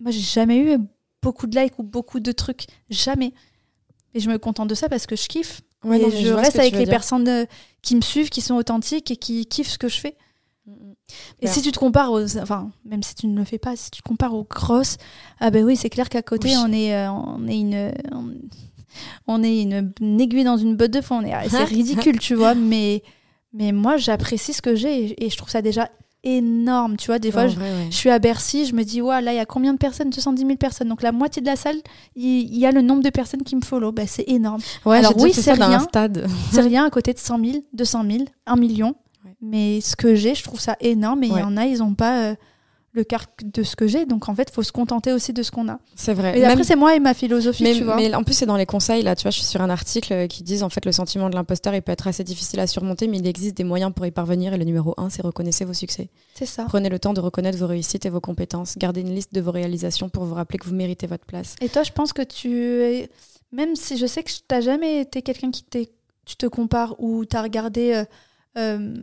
moi 0.00 0.10
j'ai 0.10 0.20
jamais 0.20 0.58
eu 0.58 0.78
beaucoup 1.22 1.46
de 1.46 1.58
likes 1.58 1.78
ou 1.78 1.82
beaucoup 1.82 2.20
de 2.20 2.32
trucs, 2.32 2.66
jamais. 2.90 3.32
Et 4.14 4.20
je 4.20 4.28
me 4.30 4.38
contente 4.38 4.68
de 4.68 4.74
ça 4.74 4.88
parce 4.88 5.06
que 5.06 5.16
je 5.16 5.26
kiffe. 5.28 5.60
Ouais, 5.84 5.98
et 6.00 6.02
non, 6.02 6.10
je 6.10 6.28
reste 6.32 6.58
avec 6.58 6.72
les 6.74 6.80
dire. 6.84 6.88
personnes 6.90 7.28
euh, 7.28 7.44
qui 7.82 7.94
me 7.94 8.00
suivent, 8.00 8.30
qui 8.30 8.40
sont 8.40 8.54
authentiques 8.56 9.10
et 9.10 9.16
qui 9.16 9.46
kiffent 9.46 9.70
ce 9.70 9.78
que 9.78 9.88
je 9.88 10.00
fais. 10.00 10.16
Mm, 10.66 10.72
mm. 10.72 10.94
Et 11.40 11.46
Ben, 11.46 11.52
si 11.52 11.62
tu 11.62 11.70
te 11.72 11.78
compares 11.78 12.10
aux, 12.12 12.36
enfin, 12.38 12.70
même 12.84 13.02
si 13.02 13.14
tu 13.14 13.26
ne 13.28 13.38
le 13.38 13.44
fais 13.44 13.58
pas, 13.58 13.76
si 13.76 13.90
tu 13.90 14.02
te 14.02 14.08
compares 14.08 14.34
aux 14.34 14.44
grosses, 14.44 14.96
ah 15.40 15.50
ben 15.50 15.64
oui, 15.64 15.76
c'est 15.76 15.88
clair 15.90 16.08
qu'à 16.08 16.22
côté, 16.22 16.48
Oui. 16.48 16.54
on 16.58 16.72
est, 16.72 16.94
euh, 16.96 17.10
on 17.10 17.46
est 17.46 17.58
une, 17.60 17.92
on, 18.12 18.34
on 19.26 19.42
est 19.42 19.62
une, 19.62 19.92
une 20.00 20.20
aiguille 20.20 20.44
dans 20.44 20.56
une 20.56 20.74
botte 20.76 20.90
de. 20.90 21.00
On 21.10 21.22
est, 21.24 21.48
c'est 21.48 21.64
ridicule, 21.64 22.18
tu 22.18 22.34
vois. 22.34 22.54
Mais, 22.54 23.02
mais 23.52 23.72
moi, 23.72 23.96
j'apprécie 23.96 24.52
ce 24.52 24.62
que 24.62 24.74
j'ai 24.74 25.24
et, 25.24 25.30
je 25.30 25.36
trouve 25.36 25.50
ça 25.50 25.62
déjà 25.62 25.90
énorme, 26.24 26.96
tu 26.96 27.06
vois. 27.06 27.18
Des 27.18 27.30
fois, 27.30 27.46
je, 27.46 27.56
vrai, 27.56 27.70
ouais. 27.70 27.86
je 27.90 27.96
suis 27.96 28.10
à 28.10 28.18
Bercy, 28.18 28.66
je 28.66 28.74
me 28.74 28.82
dis, 28.82 29.00
ouais, 29.00 29.20
là, 29.20 29.32
il 29.32 29.36
y 29.36 29.40
a 29.40 29.46
combien 29.46 29.72
de 29.72 29.78
personnes? 29.78 30.10
210 30.10 30.42
000 30.42 30.56
personnes. 30.56 30.88
Donc 30.88 31.02
la 31.02 31.12
moitié 31.12 31.40
de 31.40 31.46
la 31.46 31.56
salle, 31.56 31.76
il 32.16 32.56
y, 32.56 32.66
a 32.66 32.72
le 32.72 32.82
nombre 32.82 33.02
de 33.02 33.10
personnes 33.10 33.42
qui 33.42 33.56
me 33.56 33.62
follow. 33.62 33.92
Ben, 33.92 34.06
c'est 34.06 34.28
énorme. 34.28 34.60
Ouais, 34.84 34.98
Alors 34.98 35.16
oui, 35.16 35.32
c'est 35.32 35.52
rien. 35.52 35.86
C'est 36.52 36.60
rien 36.60 36.84
à 36.84 36.90
côté 36.90 37.12
de 37.12 37.18
100 37.18 37.44
000, 37.44 37.64
200 37.72 38.04
000, 38.10 38.24
1 38.46 38.56
million. 38.56 38.94
Ouais. 39.24 39.32
Mais 39.40 39.80
ce 39.80 39.96
que 39.96 40.14
j'ai, 40.14 40.34
je 40.34 40.42
trouve 40.42 40.60
ça 40.60 40.76
énorme. 40.80 41.22
Et 41.22 41.28
il 41.28 41.36
y 41.36 41.42
en 41.42 41.56
a, 41.56 41.66
ils 41.66 41.78
n'ont 41.78 41.94
pas 41.94 42.30
euh, 42.30 42.34
le 42.98 43.04
quart 43.04 43.26
de 43.42 43.62
ce 43.62 43.76
que 43.76 43.86
j'ai. 43.86 44.04
Donc 44.04 44.28
en 44.28 44.34
fait, 44.34 44.48
il 44.50 44.52
faut 44.52 44.62
se 44.62 44.72
contenter 44.72 45.12
aussi 45.12 45.32
de 45.32 45.42
ce 45.42 45.50
qu'on 45.50 45.68
a. 45.68 45.78
C'est 45.94 46.12
vrai. 46.12 46.36
Et 46.36 46.42
Même- 46.42 46.50
après, 46.50 46.64
c'est 46.64 46.76
moi 46.76 46.94
et 46.94 47.00
ma 47.00 47.14
philosophie, 47.14 47.62
mais, 47.62 47.74
tu 47.74 47.84
vois. 47.84 47.96
mais 47.96 48.14
en 48.14 48.24
plus, 48.24 48.34
c'est 48.34 48.46
dans 48.46 48.56
les 48.56 48.66
conseils, 48.66 49.02
là, 49.02 49.16
tu 49.16 49.22
vois, 49.22 49.30
je 49.30 49.36
suis 49.38 49.46
sur 49.46 49.62
un 49.62 49.70
article 49.70 50.12
euh, 50.12 50.26
qui 50.26 50.42
disent 50.42 50.62
en 50.62 50.68
fait 50.68 50.84
le 50.84 50.92
sentiment 50.92 51.30
de 51.30 51.34
l'imposteur, 51.34 51.74
il 51.74 51.80
peut 51.82 51.92
être 51.92 52.06
assez 52.08 52.24
difficile 52.24 52.60
à 52.60 52.66
surmonter, 52.66 53.08
mais 53.08 53.18
il 53.18 53.26
existe 53.26 53.56
des 53.56 53.64
moyens 53.64 53.92
pour 53.94 54.04
y 54.04 54.10
parvenir. 54.10 54.52
Et 54.52 54.58
le 54.58 54.64
numéro 54.64 54.94
un, 54.98 55.08
c'est 55.08 55.22
reconnaissez 55.22 55.64
vos 55.64 55.72
succès. 55.74 56.10
C'est 56.34 56.46
ça. 56.46 56.64
Prenez 56.64 56.88
le 56.88 56.98
temps 56.98 57.14
de 57.14 57.20
reconnaître 57.20 57.56
vos 57.58 57.66
réussites 57.68 58.04
et 58.04 58.10
vos 58.10 58.20
compétences. 58.20 58.76
Gardez 58.76 59.00
une 59.00 59.14
liste 59.14 59.32
de 59.32 59.40
vos 59.40 59.52
réalisations 59.52 60.08
pour 60.08 60.24
vous 60.24 60.34
rappeler 60.34 60.58
que 60.58 60.66
vous 60.66 60.74
méritez 60.74 61.06
votre 61.06 61.24
place. 61.24 61.54
Et 61.60 61.68
toi, 61.68 61.82
je 61.84 61.92
pense 61.92 62.12
que 62.12 62.22
tu 62.22 62.82
es... 62.82 63.08
Même 63.52 63.76
si 63.76 63.96
je 63.96 64.06
sais 64.06 64.22
que 64.22 64.30
tu 64.30 64.40
n'as 64.50 64.60
jamais 64.60 65.00
été 65.00 65.22
quelqu'un 65.22 65.50
qui 65.50 65.62
t'est... 65.62 65.88
tu 66.26 66.36
te 66.36 66.46
compares 66.46 66.94
ou 66.98 67.24
tu 67.24 67.36
as 67.36 67.42
regardé... 67.42 67.92
euh, 67.94 68.04
euh, 68.58 68.94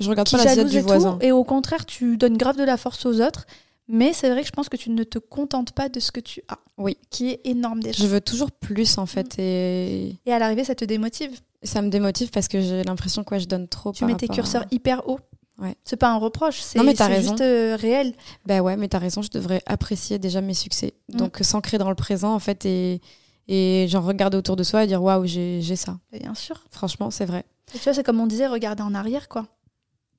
Je 0.00 0.08
regarde 0.10 0.26
qui 0.28 0.36
pas 0.36 0.44
la 0.44 0.54
jalouse 0.54 0.70
diète 0.70 0.84
du 0.84 0.90
et 0.90 0.94
tout, 0.94 1.00
voisin. 1.00 1.18
et 1.20 1.30
au 1.32 1.44
contraire, 1.44 1.84
tu 1.86 2.16
donnes 2.16 2.36
grave 2.36 2.56
de 2.56 2.64
la 2.64 2.76
force 2.76 3.04
aux 3.06 3.20
autres. 3.20 3.46
Mais 3.92 4.12
c'est 4.12 4.30
vrai 4.30 4.42
que 4.42 4.46
je 4.46 4.52
pense 4.52 4.68
que 4.68 4.76
tu 4.76 4.88
ne 4.90 5.02
te 5.02 5.18
contentes 5.18 5.72
pas 5.72 5.88
de 5.88 5.98
ce 5.98 6.12
que 6.12 6.20
tu 6.20 6.42
as. 6.48 6.58
Oui. 6.78 6.96
Qui 7.10 7.30
est 7.30 7.40
énorme 7.44 7.82
déjà. 7.82 8.00
Je 8.02 8.08
veux 8.08 8.20
toujours 8.20 8.52
plus 8.52 8.98
en 8.98 9.02
Mm. 9.02 9.06
fait 9.08 9.38
et 9.40 10.16
Et 10.26 10.32
à 10.32 10.38
l'arrivée, 10.38 10.62
ça 10.64 10.76
te 10.76 10.84
démotive. 10.84 11.32
ça 11.64 11.82
me 11.82 11.88
démotive 11.90 12.30
parce 12.30 12.46
que 12.46 12.60
j'ai 12.60 12.84
l'impression 12.84 13.24
que 13.24 13.34
ouais, 13.34 13.40
je 13.40 13.48
donne 13.48 13.66
trop. 13.66 13.90
Tu 13.92 14.00
par 14.00 14.08
mets 14.08 14.14
tes 14.14 14.28
curseurs 14.28 14.62
à- 14.62 14.66
hyper 14.70 15.08
haut. 15.08 15.18
Ouais. 15.58 15.74
C'est 15.84 15.96
pas 15.96 16.08
un 16.10 16.16
reproche, 16.16 16.60
c'est 16.60 16.78
juste 17.20 17.40
euh, 17.42 17.76
réel. 17.76 18.14
Ben 18.46 18.60
ouais, 18.60 18.76
mais 18.78 18.88
t'as 18.88 18.98
raison, 18.98 19.20
je 19.22 19.28
devrais 19.30 19.60
apprécier 19.66 20.18
déjà 20.20 20.40
mes 20.40 20.54
succès. 20.54 20.94
Mm. 21.12 21.16
Donc 21.16 21.38
s'ancrer 21.42 21.76
dans 21.76 21.88
le 21.90 21.94
présent 21.96 22.32
en 22.32 22.38
fait 22.38 22.64
et, 22.64 23.00
Et 23.48 23.86
genre 23.88 24.04
regarder 24.04 24.36
autour 24.38 24.54
de 24.54 24.62
soi 24.62 24.84
et 24.84 24.86
dire 24.86 25.02
waouh, 25.02 25.26
j'ai 25.26 25.60
ça. 25.76 25.98
Bien 26.12 26.34
sûr. 26.36 26.64
Franchement, 26.70 27.10
c'est 27.10 27.24
vrai. 27.26 27.44
Et 27.74 27.78
tu 27.78 27.84
vois, 27.84 27.92
c'est 27.94 28.04
comme 28.04 28.20
on 28.20 28.26
disait, 28.28 28.46
regarder 28.46 28.82
en 28.84 28.94
arrière, 28.94 29.28
quoi. 29.28 29.48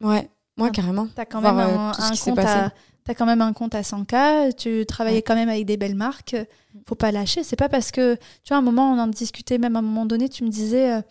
Ouais, 0.02 0.30
moi 0.58 0.68
Ah, 0.70 0.72
carrément. 0.72 1.08
T'as 1.16 1.26
quand, 1.26 1.42
Voir, 1.42 1.56
même 1.56 1.70
euh, 1.70 1.92
un, 1.92 2.16
compte 2.16 2.40
à- 2.40 2.72
t'as 3.04 3.14
quand 3.14 3.26
même 3.26 3.42
un 3.42 3.54
compte 3.54 3.76
à 3.76 3.82
100K, 3.84 4.54
tu 4.56 4.86
travaillais 4.86 5.18
Ouais. 5.18 5.22
quand 5.24 5.36
même 5.36 5.50
avec 5.50 5.66
des 5.66 5.78
belles 5.78 5.96
marques. 5.96 6.36
Faut 6.88 6.96
pas 6.96 7.12
lâcher. 7.12 7.44
C'est 7.44 7.56
pas 7.56 7.70
parce 7.70 7.92
que, 7.92 8.16
tu 8.16 8.50
vois, 8.50 8.58
à 8.58 8.60
un 8.60 8.64
moment, 8.64 8.92
on 8.92 9.00
en 9.00 9.08
discutait, 9.08 9.58
même 9.58 9.76
à 9.76 9.80
un 9.80 9.84
moment 9.84 10.06
donné, 10.06 10.30
tu 10.30 10.44
me 10.44 10.50
disais, 10.50 10.94
euh, 10.94 11.02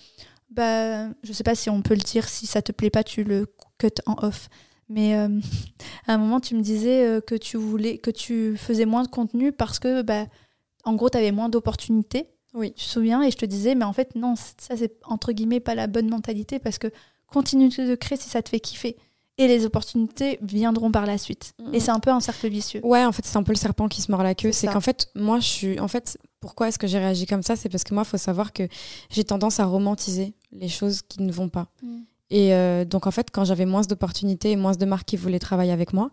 bah, 0.51 1.09
je 1.23 1.33
sais 1.33 1.45
pas 1.45 1.55
si 1.55 1.71
on 1.71 1.83
peut 1.83 1.95
le 1.95 2.01
dire, 2.01 2.29
si 2.29 2.47
ça 2.47 2.63
te 2.63 2.73
plaît 2.73 2.91
pas, 2.91 3.05
tu 3.05 3.25
le 3.25 3.47
cut 3.79 3.89
en 4.07 4.17
off. 4.23 4.49
Mais 4.89 5.15
euh, 5.17 5.29
à 6.07 6.15
un 6.15 6.19
moment, 6.19 6.41
tu 6.41 6.55
me 6.57 6.63
disais 6.63 7.07
euh, 7.07 7.21
que 7.21 7.35
tu 7.37 7.57
voulais, 7.57 7.99
que 7.99 8.11
tu 8.11 8.57
faisais 8.57 8.87
moins 8.87 9.03
de 9.05 9.09
contenu 9.09 9.53
parce 9.53 9.79
que, 9.79 10.03
bah, 10.03 10.27
en 10.85 10.95
gros, 10.95 11.11
tu 11.11 11.19
avais 11.19 11.33
moins 11.33 11.49
d'opportunités. 11.49 12.29
Oui. 12.55 12.73
Tu 12.77 12.85
te 12.85 12.91
souviens? 12.91 13.23
Et 13.23 13.31
je 13.31 13.37
te 13.37 13.45
disais, 13.47 13.75
mais 13.77 13.85
en 13.85 13.93
fait, 13.93 14.15
non, 14.17 14.35
ça, 14.37 14.77
c'est 14.77 14.93
entre 15.05 15.31
guillemets 15.33 15.61
pas 15.61 15.77
la 15.77 15.87
bonne 15.87 16.09
mentalité 16.09 16.59
parce 16.59 16.79
que 16.79 16.89
continue 17.31 17.69
de 17.69 17.95
créer 17.95 18.19
si 18.19 18.29
ça 18.29 18.43
te 18.43 18.49
fait 18.49 18.61
kiffer. 18.61 18.97
Et 19.39 19.49
les 19.49 19.65
opportunités 19.65 20.39
viendront 20.43 20.93
par 20.93 21.07
la 21.07 21.17
suite. 21.17 21.55
Mhm. 21.65 21.75
Et 21.75 21.81
c'est 21.81 21.91
un 21.93 22.01
peu 22.01 22.11
un 22.11 22.21
cercle 22.21 22.49
vicieux. 22.49 22.81
Ouais, 22.85 23.05
en 23.07 23.13
fait, 23.13 23.25
c'est 23.25 23.39
un 23.39 23.43
peu 23.43 23.53
le 23.53 23.57
serpent 23.59 23.89
qui 23.89 24.03
se 24.03 24.11
mord 24.11 24.23
la 24.23 24.35
queue. 24.35 24.53
C'est 24.53 24.67
qu'en 24.67 24.83
fait, 24.83 25.09
moi, 25.15 25.41
je 25.41 25.47
suis. 25.47 25.81
En 25.81 25.89
fait, 25.89 26.19
pourquoi 26.41 26.69
est-ce 26.69 26.79
que 26.79 26.87
j'ai 26.87 26.99
réagi 26.99 27.25
comme 27.25 27.43
ça? 27.43 27.57
C'est 27.57 27.71
parce 27.71 27.83
que 27.85 27.95
moi, 27.95 28.03
il 28.07 28.11
faut 28.11 28.19
savoir 28.19 28.53
que 28.53 28.65
j'ai 29.09 29.25
tendance 29.25 29.59
à 29.59 29.65
romantiser 29.65 30.35
les 30.53 30.69
choses 30.69 31.01
qui 31.01 31.23
ne 31.23 31.33
vont 31.33 31.49
pas. 31.49 31.69
Mm. 31.83 31.97
Et 32.29 32.55
euh, 32.55 32.85
donc, 32.85 33.07
en 33.07 33.11
fait, 33.11 33.31
quand 33.31 33.45
j'avais 33.47 33.65
moins 33.65 33.81
d'opportunités 33.81 34.51
et 34.51 34.57
moins 34.57 34.73
de 34.73 34.85
marques 34.85 35.09
qui 35.09 35.17
voulaient 35.17 35.39
travailler 35.39 35.73
avec 35.73 35.95
moi, 35.95 36.11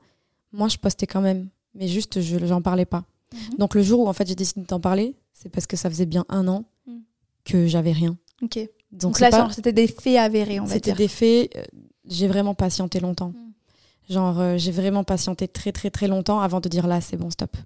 moi, 0.53 0.69
je 0.69 0.77
postais 0.77 1.05
quand 1.07 1.21
même. 1.21 1.49
Mais 1.75 1.89
juste, 1.89 2.21
je 2.21 2.37
j'en 2.45 2.61
parlais 2.61 2.85
pas. 2.85 3.03
Mhm. 3.33 3.57
Donc, 3.57 3.75
le 3.75 3.83
jour 3.83 3.99
où, 3.99 4.07
en 4.07 4.13
fait, 4.13 4.25
j'ai 4.27 4.35
décidé 4.35 4.61
d'en 4.61 4.79
parler, 4.79 5.15
c'est 5.33 5.49
parce 5.49 5.67
que 5.67 5.75
ça 5.75 5.89
faisait 5.89 6.05
bien 6.05 6.23
un 6.29 6.47
an 6.47 6.63
Mm. 6.85 6.99
que 7.43 7.67
j'avais 7.67 7.91
rien. 7.91 8.15
Ok. 8.41 8.57
Donc, 8.91 9.19
là, 9.19 9.29
pas- 9.29 9.37
genre, 9.39 9.53
c'était 9.53 9.73
des 9.73 9.87
faits 9.87 10.17
avérés, 10.17 10.59
on 10.59 10.65
va 10.65 10.73
C'était 10.73 10.91
dire. 10.91 10.95
des 10.97 11.07
faits. 11.07 11.55
euh, 11.57 11.63
J'ai 12.05 12.27
vraiment 12.27 12.53
patienté 12.55 12.99
longtemps. 13.01 13.29
Mm. 13.29 14.13
Genre, 14.13 14.39
euh, 14.39 14.57
j'ai 14.57 14.71
vraiment 14.71 15.03
patienté 15.03 15.47
très, 15.49 15.73
très, 15.73 15.89
très 15.89 16.07
longtemps 16.07 16.39
avant 16.39 16.61
de 16.61 16.69
dire 16.69 16.87
là, 16.87 17.01
c'est 17.01 17.17
bon, 17.17 17.29
stop. 17.29 17.57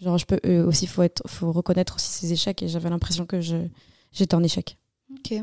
Genre, 0.00 0.16
je 0.16 0.24
peux 0.24 0.40
euh, 0.46 0.66
aussi, 0.66 0.86
faut 0.86 1.02
être, 1.02 1.22
faut 1.28 1.52
reconnaître 1.52 1.96
aussi 1.96 2.08
ses 2.10 2.32
échecs 2.32 2.62
et 2.62 2.68
j'avais 2.68 2.88
l'impression 2.88 3.26
que 3.26 3.40
je, 3.42 3.56
j'étais 4.10 4.34
en 4.34 4.42
échec. 4.42 4.78
Ok. 5.12 5.34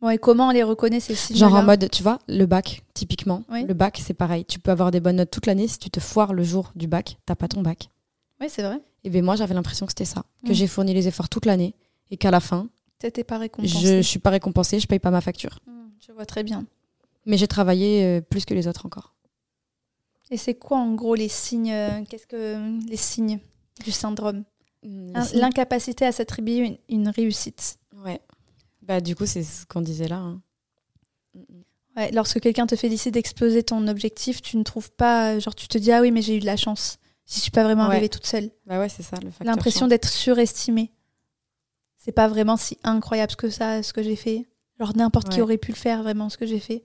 Bon, 0.00 0.10
et 0.10 0.18
comment 0.18 0.48
on 0.48 0.50
les 0.50 0.62
reconnaît 0.62 1.00
ces 1.00 1.14
signes 1.14 1.36
Genre 1.36 1.54
en 1.54 1.62
mode, 1.62 1.88
tu 1.90 2.02
vois, 2.02 2.18
le 2.28 2.44
bac, 2.44 2.82
typiquement. 2.92 3.44
Oui. 3.50 3.64
Le 3.64 3.72
bac, 3.74 4.00
c'est 4.04 4.12
pareil. 4.14 4.44
Tu 4.44 4.58
peux 4.58 4.70
avoir 4.70 4.90
des 4.90 5.00
bonnes 5.00 5.16
notes 5.16 5.30
toute 5.30 5.46
l'année. 5.46 5.68
Si 5.68 5.78
tu 5.78 5.88
te 5.88 6.00
foires 6.00 6.34
le 6.34 6.42
jour 6.44 6.72
du 6.74 6.86
bac, 6.86 7.16
t'as 7.24 7.34
pas 7.36 7.48
ton 7.48 7.62
bac. 7.62 7.88
Oui, 8.40 8.48
c'est 8.50 8.62
vrai. 8.62 8.80
Et 9.04 9.10
bien, 9.10 9.22
moi, 9.22 9.36
j'avais 9.36 9.54
l'impression 9.54 9.86
que 9.86 9.92
c'était 9.92 10.04
ça. 10.04 10.24
Que 10.44 10.50
Mm. 10.50 10.54
j'ai 10.54 10.66
fourni 10.66 10.92
les 10.92 11.08
efforts 11.08 11.28
toute 11.30 11.46
l'année 11.46 11.74
et 12.10 12.16
qu'à 12.18 12.30
la 12.30 12.40
fin, 12.40 12.68
T'étais 12.98 13.24
pas 13.24 13.38
récompensé. 13.38 13.74
je, 13.78 13.96
je 13.98 14.08
suis 14.08 14.18
pas 14.18 14.30
récompensée, 14.30 14.80
je 14.80 14.86
paye 14.86 14.98
pas 14.98 15.10
ma 15.10 15.20
facture. 15.20 15.58
Mm, 15.66 15.88
Je 16.06 16.12
vois 16.12 16.26
très 16.26 16.42
bien. 16.42 16.64
Mais 17.26 17.36
j'ai 17.36 17.48
travaillé 17.48 18.04
euh, 18.04 18.20
plus 18.20 18.44
que 18.44 18.54
les 18.54 18.66
autres 18.68 18.86
encore. 18.86 19.14
Et 20.30 20.36
c'est 20.36 20.54
quoi, 20.54 20.78
en 20.78 20.94
gros, 20.94 21.14
les 21.14 21.28
signes 21.28 21.72
euh, 21.72 22.02
Qu'est-ce 22.08 22.26
que 22.26 22.86
les 22.88 22.96
signes 22.96 23.38
du 23.84 23.92
syndrome 23.92 24.44
Mm, 24.82 25.12
Hein, 25.16 25.22
ici- 25.24 25.36
L'incapacité 25.36 26.04
à 26.06 26.12
s'attribuer 26.12 26.58
une, 26.58 26.78
une 26.88 27.08
réussite. 27.08 27.78
Ouais. 28.04 28.20
Bah, 28.82 29.00
du 29.00 29.16
coup, 29.16 29.26
c'est 29.26 29.42
ce 29.42 29.66
qu'on 29.66 29.80
disait 29.80 30.06
là. 30.08 30.16
hein. 30.18 30.40
Ouais, 31.96 32.10
lorsque 32.12 32.40
quelqu'un 32.40 32.66
te 32.66 32.76
félicite 32.76 33.14
d'exploser 33.14 33.62
ton 33.62 33.88
objectif, 33.88 34.42
tu 34.42 34.56
ne 34.58 34.62
trouves 34.62 34.90
pas, 34.92 35.38
genre 35.38 35.54
tu 35.54 35.66
te 35.66 35.78
dis 35.78 35.90
ah 35.92 36.02
oui 36.02 36.10
mais 36.10 36.20
j'ai 36.22 36.36
eu 36.36 36.40
de 36.40 36.46
la 36.46 36.56
chance. 36.58 36.98
Je 37.26 37.40
suis 37.40 37.50
pas 37.50 37.64
vraiment 37.64 37.84
Ouais. 37.84 37.92
arrivée 37.92 38.08
toute 38.10 38.26
seule. 38.26 38.50
Bah 38.66 38.78
ouais, 38.78 38.88
c'est 38.90 39.02
ça, 39.02 39.16
le 39.16 39.30
facteur. 39.30 39.46
L'impression 39.46 39.88
d'être 39.88 40.08
surestimée. 40.08 40.92
C'est 42.06 42.12
pas 42.12 42.28
vraiment 42.28 42.56
si 42.56 42.78
incroyable 42.84 43.32
ce 43.32 43.36
que 43.36 43.50
ça, 43.50 43.82
ce 43.82 43.92
que 43.92 44.02
j'ai 44.02 44.16
fait. 44.16 44.46
Genre 44.80 44.96
n'importe 44.96 45.28
qui 45.30 45.40
aurait 45.42 45.58
pu 45.58 45.72
le 45.72 45.76
faire 45.76 46.02
vraiment 46.02 46.28
ce 46.30 46.38
que 46.38 46.46
j'ai 46.46 46.60
fait. 46.60 46.84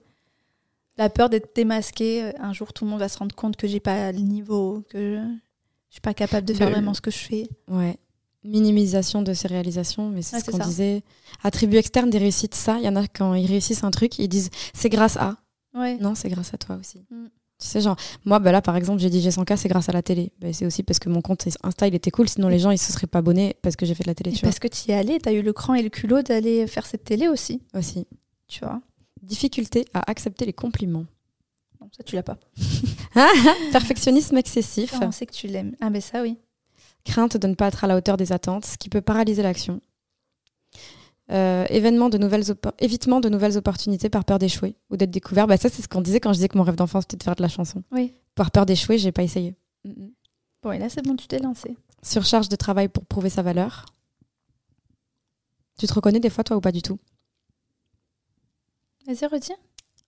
La 0.98 1.08
peur 1.08 1.30
d'être 1.30 1.54
démasquée. 1.54 2.24
euh, 2.24 2.32
Un 2.40 2.52
jour 2.52 2.72
tout 2.72 2.84
le 2.84 2.90
monde 2.90 2.98
va 3.00 3.08
se 3.08 3.16
rendre 3.18 3.34
compte 3.34 3.56
que 3.56 3.66
j'ai 3.68 3.80
pas 3.80 4.12
le 4.12 4.18
niveau, 4.18 4.82
que 4.90 4.98
je, 4.98 5.20
je 5.88 5.92
suis 5.94 6.00
pas 6.00 6.12
capable 6.12 6.46
de 6.46 6.52
faire 6.54 6.66
Le- 6.68 6.74
vraiment 6.74 6.92
ce 6.92 7.00
que 7.00 7.10
je 7.12 7.18
fais. 7.18 7.48
Ouais. 7.68 7.96
Minimisation 8.44 9.22
de 9.22 9.32
ses 9.34 9.46
réalisations, 9.48 10.08
mais 10.08 10.22
c'est 10.22 10.36
Ouais, 10.36 10.42
ce 10.42 10.50
qu'on 10.50 10.58
disait. 10.66 11.02
Attribut 11.44 11.76
externe 11.76 12.10
des 12.10 12.18
réussites, 12.18 12.54
ça, 12.56 12.76
il 12.78 12.84
y 12.84 12.88
en 12.88 12.96
a 12.96 13.06
quand 13.06 13.34
ils 13.34 13.46
réussissent 13.46 13.84
un 13.84 13.92
truc, 13.92 14.18
ils 14.18 14.28
disent 14.28 14.50
c'est 14.74 14.88
grâce 14.90 15.16
à. 15.16 15.36
Ouais. 15.74 15.96
Non, 15.98 16.14
c'est 16.16 16.28
grâce 16.28 16.52
à 16.52 16.58
toi 16.58 16.76
aussi. 16.76 17.04
Mm. 17.10 17.26
Tu 17.62 17.68
sais, 17.68 17.80
genre, 17.80 17.94
moi, 18.24 18.40
bah 18.40 18.50
là, 18.50 18.60
par 18.60 18.76
exemple, 18.76 19.00
j'ai 19.00 19.08
dit 19.08 19.20
j'ai 19.20 19.30
100K, 19.30 19.56
c'est 19.56 19.68
grâce 19.68 19.88
à 19.88 19.92
la 19.92 20.02
télé. 20.02 20.32
Bah, 20.40 20.52
c'est 20.52 20.66
aussi 20.66 20.82
parce 20.82 20.98
que 20.98 21.08
mon 21.08 21.20
compte 21.20 21.46
Insta, 21.62 21.86
il 21.86 21.94
était 21.94 22.10
cool, 22.10 22.28
sinon 22.28 22.48
les 22.48 22.58
gens, 22.58 22.72
ils 22.72 22.78
se 22.78 22.92
seraient 22.92 23.06
pas 23.06 23.20
abonnés 23.20 23.54
parce 23.62 23.76
que 23.76 23.86
j'ai 23.86 23.94
fait 23.94 24.02
de 24.02 24.08
la 24.08 24.16
télé, 24.16 24.30
Et 24.30 24.34
tu 24.34 24.42
parce 24.42 24.58
que 24.58 24.66
tu 24.66 24.88
y 24.88 24.90
es 24.90 24.94
allé, 24.96 25.20
tu 25.20 25.28
as 25.28 25.32
eu 25.32 25.42
le 25.42 25.52
cran 25.52 25.74
et 25.74 25.82
le 25.82 25.88
culot 25.88 26.22
d'aller 26.22 26.66
faire 26.66 26.86
cette 26.86 27.04
télé 27.04 27.28
aussi. 27.28 27.62
Aussi. 27.74 28.06
tu 28.48 28.64
vois. 28.64 28.80
Difficulté 29.22 29.84
à 29.94 30.10
accepter 30.10 30.44
les 30.44 30.52
compliments. 30.52 31.06
Non, 31.80 31.88
ça 31.96 32.02
tu 32.02 32.16
l'as 32.16 32.24
pas. 32.24 32.38
Perfectionnisme 33.72 34.36
excessif. 34.36 34.94
On 35.00 35.12
sait 35.12 35.26
que 35.26 35.32
tu 35.32 35.46
l'aimes? 35.46 35.76
Ah 35.80 35.90
ben 35.90 36.00
ça 36.00 36.22
oui. 36.22 36.38
Crainte 37.04 37.36
de 37.36 37.46
ne 37.46 37.54
pas 37.54 37.68
être 37.68 37.84
à 37.84 37.86
la 37.86 37.96
hauteur 37.96 38.16
des 38.16 38.32
attentes, 38.32 38.64
ce 38.64 38.76
qui 38.76 38.88
peut 38.88 39.00
paralyser 39.00 39.42
l'action. 39.44 39.80
Euh, 41.32 41.64
événement 41.70 42.10
de 42.10 42.18
nouvelles 42.18 42.44
évitement 42.78 43.20
de 43.20 43.30
nouvelles 43.30 43.56
opportunités 43.56 44.10
par 44.10 44.24
peur 44.24 44.38
d'échouer 44.38 44.76
ou 44.90 44.98
d'être 44.98 45.10
découvert. 45.10 45.46
Bah, 45.46 45.56
ça, 45.56 45.70
c'est 45.70 45.80
ce 45.80 45.88
qu'on 45.88 46.02
disait 46.02 46.20
quand 46.20 46.30
je 46.32 46.36
disais 46.38 46.48
que 46.48 46.58
mon 46.58 46.64
rêve 46.64 46.76
d'enfant, 46.76 47.00
c'était 47.00 47.16
de 47.16 47.22
faire 47.22 47.36
de 47.36 47.42
la 47.42 47.48
chanson. 47.48 47.82
Oui. 47.90 48.12
Par 48.34 48.50
peur 48.50 48.66
d'échouer, 48.66 48.98
j'ai 48.98 49.12
pas 49.12 49.22
essayé. 49.22 49.56
Bon 50.62 50.70
et 50.70 50.78
là 50.78 50.88
c'est 50.88 51.02
bon, 51.04 51.16
tu 51.16 51.26
t'es 51.26 51.40
lancé. 51.40 51.76
Surcharge 52.02 52.48
de 52.48 52.56
travail 52.56 52.88
pour 52.88 53.04
prouver 53.04 53.30
sa 53.30 53.42
valeur. 53.42 53.86
Tu 55.78 55.86
te 55.86 55.94
reconnais 55.94 56.20
des 56.20 56.30
fois, 56.30 56.44
toi, 56.44 56.56
ou 56.56 56.60
pas 56.60 56.70
du 56.70 56.82
tout? 56.82 56.98
Vas-y 59.06 59.26
redis. 59.26 59.52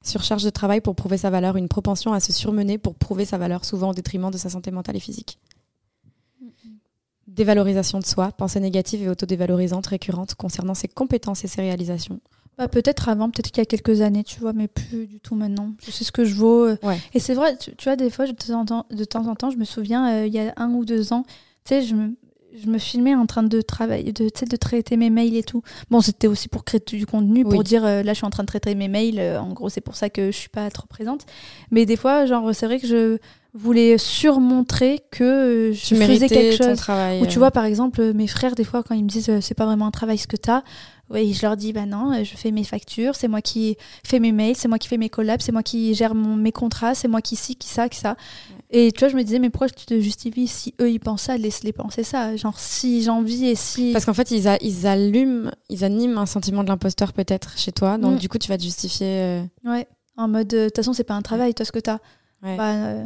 Surcharge 0.03 0.45
de 0.45 0.51
travail 0.51 0.81
pour 0.81 0.95
prouver 0.95 1.17
sa 1.19 1.31
valeur, 1.31 1.57
une 1.57 1.69
propension 1.69 2.13
à 2.13 2.21
se 2.21 2.33
surmener 2.33 2.79
pour 2.79 2.95
prouver 2.95 3.25
sa 3.25 3.39
valeur, 3.39 3.65
souvent 3.65 3.91
au 3.91 3.95
détriment 3.95 4.31
de 4.31 4.37
sa 4.37 4.51
santé 4.51 4.71
mentale 4.71 4.97
et 4.97 5.01
physique. 5.01 5.39
Dévalorisation 7.27 7.99
de 7.99 8.05
soi, 8.05 8.33
pensée 8.33 8.61
négative 8.61 9.03
et 9.03 9.09
autodévalorisante 9.09 9.87
récurrente 9.87 10.35
concernant 10.35 10.75
ses 10.75 10.89
compétences 10.89 11.45
et 11.45 11.49
ses 11.49 11.63
réalisations. 11.63 12.21
Bah, 12.59 12.69
peut-être 12.69 13.09
avant, 13.09 13.31
peut-être 13.31 13.51
qu'il 13.51 13.59
y 13.61 13.63
a 13.63 13.67
quelques 13.67 14.01
années, 14.01 14.23
tu 14.23 14.39
vois, 14.39 14.53
mais 14.53 14.69
plus 14.69 15.07
du 15.07 15.19
tout 15.19 15.35
maintenant. 15.35 15.73
Je 15.85 15.91
sais 15.91 16.05
ce 16.05 16.13
que 16.13 16.25
je 16.25 16.35
vaux. 16.35 16.67
euh. 16.67 16.77
Ouais. 16.83 16.99
Et 17.13 17.19
c'est 17.19 17.35
vrai, 17.35 17.57
tu, 17.57 17.75
tu 17.75 17.85
vois, 17.89 17.97
des 17.97 18.11
fois, 18.11 18.27
de 18.27 18.33
temps 18.33 18.61
en 18.61 18.65
temps, 18.65 18.87
de 18.91 19.05
temps, 19.05 19.27
en 19.27 19.35
temps 19.35 19.51
je 19.51 19.57
me 19.57 19.65
souviens, 19.65 20.09
euh, 20.23 20.27
il 20.27 20.35
y 20.35 20.39
a 20.39 20.53
un 20.57 20.71
ou 20.73 20.85
deux 20.85 21.13
ans, 21.13 21.25
tu 21.65 21.71
sais, 21.71 21.83
je 21.83 21.95
me, 21.97 22.15
je 22.63 22.69
me 22.69 22.79
filmais 22.79 23.15
en 23.15 23.27
train 23.27 23.43
de 23.43 23.61
travailler, 23.61 24.13
de, 24.13 24.29
tu 24.29 24.45
de 24.45 24.57
traiter 24.57 24.97
mes 24.97 25.11
mails 25.11 25.37
et 25.37 25.43
tout. 25.43 25.63
Bon, 25.91 26.01
c'était 26.01 26.27
aussi 26.29 26.49
pour 26.49 26.65
créer 26.65 26.81
du 26.87 27.07
contenu, 27.07 27.43
pour 27.45 27.59
Oui. 27.59 27.65
dire, 27.65 27.85
euh, 27.85 28.03
là, 28.03 28.13
je 28.13 28.19
suis 28.19 28.27
en 28.27 28.31
train 28.31 28.43
de 28.45 28.49
traiter 28.49 28.75
mes 28.75 28.89
mails. 28.89 29.19
euh, 29.19 29.41
en 29.41 29.53
gros, 29.53 29.69
c'est 29.69 29.81
pour 29.81 29.97
ça 29.97 30.09
que 30.11 30.27
je 30.31 30.37
suis 30.37 30.49
pas 30.49 30.71
trop 30.71 30.87
présente. 30.87 31.27
Mais 31.71 31.85
des 31.87 31.97
fois, 31.97 32.27
genre, 32.27 32.55
c'est 32.55 32.67
vrai 32.67 32.79
que 32.79 32.87
je 32.87 33.19
voulais 33.55 33.99
surmontrer 33.99 35.01
que 35.11 35.25
euh, 35.25 35.73
je 35.73 35.87
Tu 35.87 35.97
faisais 35.97 36.29
quelque 36.29 36.57
ton 36.59 36.69
chose. 36.71 36.77
travail. 36.79 37.21
Ou 37.23 37.27
tu 37.27 37.39
vois, 37.39 37.51
par 37.51 37.65
exemple, 37.65 38.13
mes 38.13 38.27
frères, 38.27 38.55
des 38.55 38.65
fois, 38.65 38.83
quand 38.83 38.95
ils 38.95 39.05
me 39.05 39.09
disent 39.09 39.31
c'est 39.41 39.55
pas 39.55 39.67
vraiment 39.67 39.87
un 39.87 39.91
travail 39.91 40.19
ce 40.19 40.27
que 40.27 40.37
t'as, 40.37 40.63
oui, 41.11 41.35
je 41.35 41.43
leur 41.43 41.57
dis 41.57 41.73
bah 41.75 41.85
non, 41.87 42.25
je 42.25 42.35
fais 42.37 42.51
mes 42.51 42.65
factures, 42.65 43.15
c'est 43.15 43.29
moi 43.29 43.43
qui 43.43 43.77
fais 44.05 44.19
mes 44.21 44.33
mails, 44.33 44.57
c'est 44.57 44.69
moi 44.69 44.79
qui 44.79 44.89
fais 44.89 44.97
mes 44.97 45.11
collabs, 45.11 45.41
c'est 45.43 45.53
moi 45.53 45.63
qui 45.63 45.95
gère 45.95 46.15
mon, 46.15 46.35
mes 46.35 46.51
contrats, 46.51 46.95
c'est 46.95 47.09
moi 47.09 47.21
qui 47.21 47.37
ci, 47.37 47.57
qui 47.57 47.69
ça, 47.69 47.89
qui 47.91 47.99
ça. 47.99 48.17
Et 48.77 48.91
tu 48.93 48.99
vois, 49.01 49.09
je 49.09 49.17
me 49.17 49.23
disais, 49.23 49.39
mais 49.39 49.51
pourquoi 49.51 49.69
tu 49.69 49.87
te 49.87 50.01
justifies 50.01 50.49
si 50.49 50.75
eux 50.81 50.91
ils 50.91 50.99
pensent 50.99 51.23
ça, 51.23 51.37
laisse-les 51.37 51.73
penser 51.73 52.03
ça. 52.03 52.35
Genre, 52.35 52.59
si 52.59 53.03
j'ai 53.03 53.11
envie 53.11 53.47
et 53.47 53.55
si. 53.55 53.93
Parce 53.93 54.05
qu'en 54.05 54.15
fait, 54.15 54.31
ils, 54.33 54.49
a- 54.49 54.59
ils 54.63 54.87
allument, 54.87 55.51
ils 55.71 55.85
animent 55.85 56.19
un 56.19 56.27
sentiment 56.27 56.65
de 56.65 56.69
l'imposteur 56.69 57.13
peut-être 57.13 57.57
chez 57.57 57.71
toi. 57.73 57.99
Donc, 57.99 58.15
Mm. 58.15 58.19
du 58.19 58.29
coup, 58.29 58.39
tu 58.39 58.49
vas 58.49 58.59
te 58.59 58.63
justifier. 58.65 59.07
euh, 59.07 59.43
Ouais, 59.65 59.87
en 60.17 60.27
mode, 60.29 60.49
de 60.49 60.65
toute 60.67 60.77
façon, 60.77 60.93
c'est 60.93 61.05
pas 61.05 61.15
un 61.15 61.23
travail, 61.23 61.55
toi, 61.55 61.65
ce 61.65 61.71
que 61.73 61.79
t'as. 61.79 61.99
ouais. 62.43 62.57
Bah, 62.57 62.73
euh, 62.73 63.05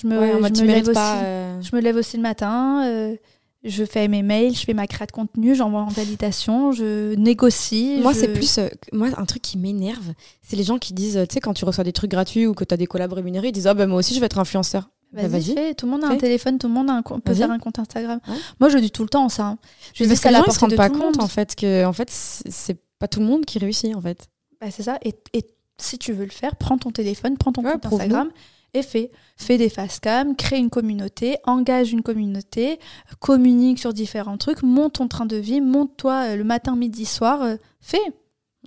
je 0.00 0.06
me, 0.06 0.18
Ouais, 0.18 0.32
je 0.36 0.40
mode, 0.40 0.58
me 0.60 0.66
lève 0.66 0.88
aussi. 0.88 0.98
euh, 0.98 1.62
Je 1.62 1.74
me 1.74 1.80
lève 1.80 1.96
aussi 1.96 2.16
le 2.18 2.22
matin, 2.22 2.84
euh, 2.86 3.16
je 3.64 3.84
fais 3.84 4.06
mes 4.08 4.22
mails, 4.22 4.54
je 4.54 4.64
fais 4.64 4.74
ma 4.74 4.86
créa 4.86 5.06
de 5.06 5.12
contenu, 5.12 5.54
j'envoie 5.54 5.80
en 5.80 5.88
validation, 5.88 6.72
je 6.72 7.14
négocie. 7.14 8.00
Moi, 8.02 8.12
je- 8.12 8.18
c'est 8.18 8.28
plus. 8.28 8.60
moi, 8.92 9.08
un 9.16 9.24
truc 9.24 9.40
qui 9.40 9.56
m'énerve, 9.56 10.12
c'est 10.42 10.56
les 10.56 10.62
gens 10.64 10.76
qui 10.78 10.92
disent, 10.92 11.18
tu 11.28 11.34
sais, 11.34 11.40
quand 11.40 11.54
tu 11.54 11.64
reçois 11.64 11.84
des 11.84 11.92
trucs 11.94 12.10
gratuits 12.10 12.46
ou 12.46 12.52
que 12.52 12.64
tu 12.64 12.74
as 12.74 12.76
des 12.76 12.86
collabs 12.86 13.14
rémunérés, 13.14 13.48
ils 13.48 13.52
disent, 13.52 13.66
ah 13.66 13.72
bah 13.74 13.86
moi 13.86 13.98
aussi, 13.98 14.14
je 14.14 14.20
vais 14.20 14.26
être 14.26 14.38
influenceur. 14.38 14.90
Bah, 15.22 15.28
Vas-y, 15.28 15.54
fais. 15.54 15.74
Tout 15.74 15.86
le 15.86 15.92
monde 15.92 16.04
a 16.04 16.08
un 16.08 16.16
téléphone, 16.16 16.58
tout 16.58 16.68
le 16.68 16.74
monde 16.74 16.90
a 16.90 16.94
un 16.94 17.02
peut 17.02 17.34
faire 17.34 17.50
un 17.50 17.58
compte 17.58 17.78
Instagram. 17.78 18.20
Ouais. 18.28 18.34
Moi, 18.60 18.68
je 18.68 18.78
dis 18.78 18.90
tout 18.90 19.02
le 19.02 19.08
temps 19.08 19.28
ça. 19.28 19.46
hein. 19.46 19.58
Je 19.94 20.04
Mais 20.04 20.10
dis 20.10 20.16
ça 20.16 20.30
la 20.30 20.38
gens, 20.40 20.44
ils 20.46 20.52
se 20.52 20.58
rendent 20.60 20.70
de 20.70 20.76
pas 20.76 20.90
compte, 20.90 21.20
en 21.20 21.28
fait, 21.28 21.54
que 21.56 21.84
en 21.84 21.92
fait, 21.92 22.08
c'est 22.10 22.78
pas 22.98 23.08
tout 23.08 23.20
le 23.20 23.26
monde 23.26 23.44
qui 23.44 23.58
réussit, 23.58 23.94
en 23.96 24.00
fait. 24.00 24.26
Bah, 24.60 24.70
c'est 24.70 24.82
ça. 24.82 24.98
Et, 25.02 25.14
et 25.32 25.46
si 25.78 25.98
tu 25.98 26.12
veux 26.12 26.24
le 26.24 26.30
faire, 26.30 26.56
prends 26.56 26.78
ton 26.78 26.90
téléphone, 26.90 27.36
prends 27.38 27.52
ton 27.52 27.62
Ouais, 27.64 27.72
compte. 27.72 27.86
Instagram 27.86 28.30
et 28.74 28.82
fais. 28.82 29.10
Fais 29.38 29.56
des 29.58 29.68
fast 29.70 30.00
cam, 30.00 30.36
crée 30.36 30.58
une 30.58 30.68
communauté, 30.70 31.38
engage 31.44 31.92
une 31.92 32.02
communauté, 32.02 32.78
communique 33.20 33.78
sur 33.78 33.92
différents 33.94 34.36
trucs, 34.36 34.62
monte 34.62 34.94
ton 34.94 35.08
train 35.08 35.24
de 35.26 35.36
vie, 35.36 35.60
monte-toi 35.62 36.30
euh, 36.32 36.36
le 36.36 36.44
matin, 36.44 36.76
midi, 36.76 37.06
soir. 37.06 37.42
euh, 37.42 37.56
fais. 37.80 38.00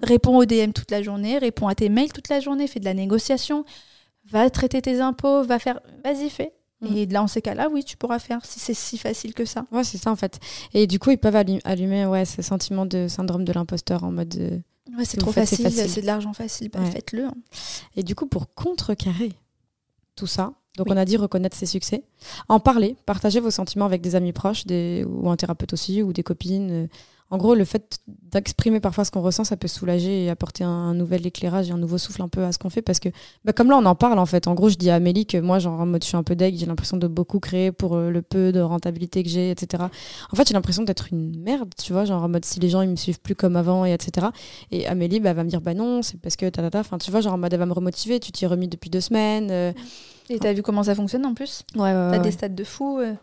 Réponds 0.01 0.37
aux 0.37 0.45
DM 0.45 0.71
toute 0.71 0.91
la 0.91 1.03
journée, 1.03 1.37
réponds 1.37 1.67
à 1.67 1.75
tes 1.75 1.89
mails 1.89 2.13
toute 2.13 2.29
la 2.29 2.39
journée, 2.39 2.67
fais 2.67 2.79
de 2.79 2.85
la 2.85 2.93
négociation, 2.93 3.65
va 4.31 4.49
traiter 4.49 4.81
tes 4.81 4.99
impôts, 5.01 5.43
va 5.43 5.59
faire. 5.59 5.79
Vas-y, 6.03 6.29
fais. 6.29 6.53
Mm. 6.81 6.95
Et 6.95 7.05
là, 7.07 7.23
en 7.23 7.27
ces 7.27 7.41
cas-là, 7.41 7.69
oui, 7.71 7.83
tu 7.83 7.97
pourras 7.97 8.19
faire 8.19 8.45
si 8.45 8.59
c'est 8.59 8.73
si 8.73 8.97
facile 8.97 9.33
que 9.33 9.45
ça. 9.45 9.65
Ouais, 9.71 9.83
c'est 9.83 9.97
ça 9.97 10.11
en 10.11 10.15
fait. 10.15 10.39
Et 10.73 10.87
du 10.87 10.99
coup, 10.99 11.11
ils 11.11 11.17
peuvent 11.17 11.35
allumer 11.35 12.05
ouais, 12.05 12.25
ce 12.25 12.41
sentiment 12.41 12.85
de 12.85 13.07
syndrome 13.07 13.43
de 13.43 13.53
l'imposteur 13.53 14.03
en 14.03 14.11
mode. 14.11 14.35
Euh, 14.37 14.97
ouais, 14.97 15.05
c'est 15.05 15.17
trop 15.17 15.31
facile, 15.31 15.71
c'est 15.71 16.01
de 16.01 16.05
l'argent 16.05 16.33
facile, 16.33 16.69
bah, 16.69 16.79
faites-le. 16.85 17.25
Hein. 17.25 17.35
Et 17.95 18.03
du 18.03 18.15
coup, 18.15 18.27
pour 18.27 18.53
contrecarrer 18.53 19.33
tout 20.15 20.27
ça, 20.27 20.53
donc 20.77 20.87
on 20.89 20.97
a 20.97 21.03
dit 21.03 21.17
reconnaître 21.17 21.57
ses 21.57 21.65
succès, 21.65 22.03
en 22.47 22.59
parler, 22.59 22.95
partager 23.05 23.39
vos 23.39 23.51
sentiments 23.51 23.85
avec 23.85 24.01
des 24.01 24.15
amis 24.15 24.31
proches, 24.31 24.65
des, 24.65 25.05
ou 25.05 25.29
un 25.29 25.35
thérapeute 25.35 25.73
aussi, 25.73 26.01
ou 26.01 26.13
des 26.13 26.23
copines. 26.23 26.87
En 27.31 27.37
gros, 27.37 27.53
le 27.53 27.63
fait 27.63 27.99
d'exprimer 28.07 28.79
parfois 28.79 29.05
ce 29.05 29.11
qu'on 29.11 29.21
ressent, 29.21 29.43
ça 29.43 29.55
peut 29.55 29.67
soulager 29.67 30.25
et 30.25 30.29
apporter 30.29 30.63
un, 30.63 30.93
nouvel 30.93 31.25
éclairage 31.27 31.69
et 31.69 31.71
un 31.71 31.77
nouveau 31.77 31.97
souffle 31.97 32.21
un 32.23 32.27
peu 32.27 32.43
à 32.43 32.51
ce 32.51 32.57
qu'on 32.57 32.69
fait. 32.69 32.81
Parce 32.81 32.99
que, 32.99 33.09
bah, 33.45 33.53
comme 33.53 33.69
là, 33.69 33.77
on 33.77 33.85
en 33.85 33.95
parle 33.95 34.17
en 34.17 34.25
fait. 34.25 34.47
En 34.47 34.55
gros, 34.55 34.69
je 34.69 34.75
dis 34.75 34.89
à 34.89 34.95
Amélie 34.95 35.25
que 35.25 35.37
moi, 35.37 35.59
genre, 35.59 35.79
en 35.79 35.85
mode, 35.85 36.03
je 36.03 36.07
suis 36.07 36.17
un 36.17 36.23
peu 36.23 36.35
deg, 36.35 36.57
j'ai 36.57 36.65
l'impression 36.65 36.97
de 36.97 37.07
beaucoup 37.07 37.39
créer 37.39 37.71
pour 37.71 37.95
euh, 37.95 38.09
le 38.09 38.21
peu 38.21 38.51
de 38.51 38.59
rentabilité 38.59 39.23
que 39.23 39.29
j'ai, 39.29 39.51
etc. 39.51 39.83
En 40.31 40.35
fait, 40.35 40.47
j'ai 40.47 40.53
l'impression 40.53 40.83
d'être 40.83 41.09
une 41.11 41.39
merde, 41.39 41.69
tu 41.77 41.93
vois, 41.93 42.05
genre, 42.05 42.23
en 42.23 42.29
mode, 42.29 42.45
si 42.45 42.59
les 42.59 42.69
gens, 42.69 42.81
ils 42.81 42.89
me 42.89 42.95
suivent 42.95 43.19
plus 43.19 43.35
comme 43.35 43.55
avant, 43.55 43.85
et 43.85 43.93
etc. 43.93 44.27
Et 44.71 44.87
Amélie, 44.87 45.19
bah, 45.19 45.33
va 45.33 45.43
me 45.43 45.49
dire, 45.49 45.61
bah 45.61 45.73
non, 45.73 46.01
c'est 46.01 46.19
parce 46.19 46.35
que 46.35 46.49
ta, 46.49 46.63
ta, 46.63 46.71
ta. 46.71 46.79
Enfin, 46.79 46.97
tu 46.97 47.11
vois, 47.11 47.21
genre, 47.21 47.33
en 47.33 47.37
mode, 47.37 47.53
elle 47.53 47.59
va 47.59 47.65
me 47.65 47.73
remotiver, 47.73 48.19
tu 48.19 48.31
t'y 48.31 48.45
es 48.45 48.47
remis 48.47 48.67
depuis 48.67 48.89
deux 48.89 49.01
semaines. 49.01 49.49
Euh. 49.51 49.71
Et 50.29 50.39
t'as 50.39 50.53
vu 50.53 50.61
comment 50.61 50.83
ça 50.83 50.95
fonctionne 50.95 51.25
en 51.25 51.33
plus? 51.33 51.63
Ouais, 51.75 51.81
ouais. 51.81 52.11
T'as 52.11 52.19
des 52.19 52.31
stats 52.31 52.49
de 52.49 52.63
fou. 52.63 52.99
Euh. 52.99 53.13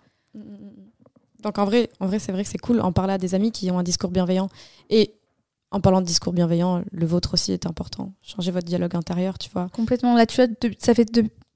Donc 1.47 1.59
en 1.59 1.65
vrai, 1.65 1.91
en 2.01 2.07
vrai 2.07 2.19
c'est 2.19 2.33
vrai 2.33 2.43
que 2.43 2.51
c'est 2.51 2.59
cool 2.59 2.81
en 2.81 2.91
parler 2.91 3.13
à 3.13 3.19
des 3.19 3.37
amis 3.37 3.53
qui 3.53 3.71
ont 3.71 3.79
un 3.79 3.85
discours 3.85 4.11
bienveillant. 4.11 4.49
Et 4.91 5.15
en 5.71 5.81
parlant 5.81 6.01
de 6.01 6.07
discours 6.07 6.33
bienveillant, 6.33 6.83
le 6.91 7.07
vôtre 7.07 7.35
aussi 7.35 7.53
est 7.53 7.67
important. 7.67 8.13
Changez 8.21 8.51
votre 8.51 8.67
dialogue 8.67 8.97
intérieur, 8.97 9.39
tu 9.39 9.49
vois. 9.51 9.69
Complètement. 9.73 10.17
Là, 10.17 10.27
tu 10.27 10.43
vois, 10.43 10.53
ça 10.81 10.93
fait 10.93 11.09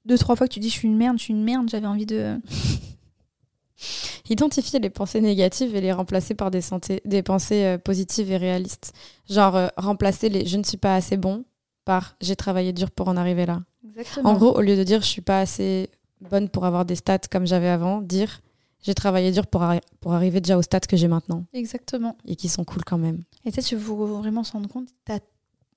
deux, 0.05 0.17
trois 0.17 0.37
fois 0.37 0.47
que 0.47 0.53
tu 0.53 0.61
dis 0.61 0.69
je 0.69 0.75
suis 0.75 0.87
une 0.87 0.95
merde, 0.95 1.17
je 1.17 1.23
suis 1.23 1.33
une 1.33 1.43
merde. 1.43 1.67
J'avais 1.69 1.87
envie 1.87 2.05
de. 2.05 2.39
Identifier 4.29 4.79
les 4.79 4.89
pensées 4.89 5.19
négatives 5.19 5.75
et 5.75 5.81
les 5.81 5.91
remplacer 5.91 6.35
par 6.35 6.51
des, 6.51 6.61
des 7.03 7.21
pensées 7.21 7.65
euh, 7.65 7.77
positives 7.77 8.31
et 8.31 8.37
réalistes. 8.37 8.93
Genre, 9.29 9.57
euh, 9.57 9.67
remplacer 9.75 10.29
les 10.29 10.45
je 10.45 10.55
ne 10.55 10.63
suis 10.63 10.77
pas 10.77 10.95
assez 10.95 11.17
bon 11.17 11.43
par 11.83 12.15
j'ai 12.21 12.37
travaillé 12.37 12.71
dur 12.71 12.91
pour 12.91 13.09
en 13.09 13.17
arriver 13.17 13.45
là. 13.45 13.59
Exactement. 13.85 14.29
En 14.29 14.33
gros, 14.35 14.55
au 14.55 14.61
lieu 14.61 14.77
de 14.77 14.83
dire 14.83 15.01
je 15.01 15.07
suis 15.07 15.21
pas 15.21 15.41
assez 15.41 15.89
bonne 16.21 16.47
pour 16.47 16.63
avoir 16.63 16.85
des 16.85 16.95
stats 16.95 17.27
comme 17.29 17.45
j'avais 17.45 17.67
avant, 17.67 17.99
dire 17.99 18.39
j'ai 18.81 18.93
travaillé 18.93 19.31
dur 19.31 19.47
pour, 19.47 19.63
pour 19.99 20.13
arriver 20.13 20.41
déjà 20.41 20.57
au 20.57 20.61
stade 20.61 20.87
que 20.87 20.97
j'ai 20.97 21.07
maintenant. 21.07 21.45
Exactement. 21.53 22.17
Et 22.25 22.35
qui 22.35 22.49
sont 22.49 22.63
cool 22.63 22.83
quand 22.83 22.97
même. 22.97 23.23
Et 23.45 23.51
tu 23.51 23.61
sais, 23.61 23.67
tu 23.67 23.75
veux 23.75 23.93
vraiment 23.93 24.43
se 24.43 24.53
rendre 24.53 24.69
compte, 24.69 24.87
tu 25.05 25.11
as 25.11 25.19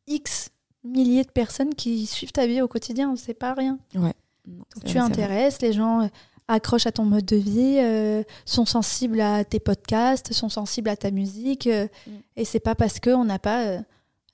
X 0.07 0.51
milliers 0.85 1.25
de 1.25 1.31
personnes 1.31 1.75
qui 1.75 2.07
suivent 2.07 2.33
ta 2.33 2.47
vie 2.47 2.61
au 2.61 2.69
quotidien, 2.69 3.15
c'est 3.17 3.35
pas 3.35 3.55
rien. 3.55 3.79
Ouais. 3.95 4.13
Donc 4.47 4.85
tu 4.85 4.99
intéresses, 4.99 5.63
les 5.63 5.73
gens 5.73 6.03
euh, 6.03 6.09
accrochent 6.49 6.87
à 6.87 6.93
ton 6.93 7.05
mode 7.05 7.25
de 7.25 7.37
vie, 7.37 7.79
euh, 7.79 8.23
sont 8.45 8.67
sensibles 8.67 9.21
à 9.21 9.45
tes 9.45 9.61
podcasts, 9.61 10.33
sont 10.33 10.51
sensibles 10.51 10.91
à 10.91 10.97
ta 10.97 11.11
musique. 11.11 11.67
Euh, 11.67 11.89
mm. 12.07 12.11
Et 12.37 12.45
c'est 12.45 12.61
pas 12.61 12.75
parce 12.75 13.01
qu'on 13.01 13.25
n'a 13.25 13.39
pas 13.39 13.79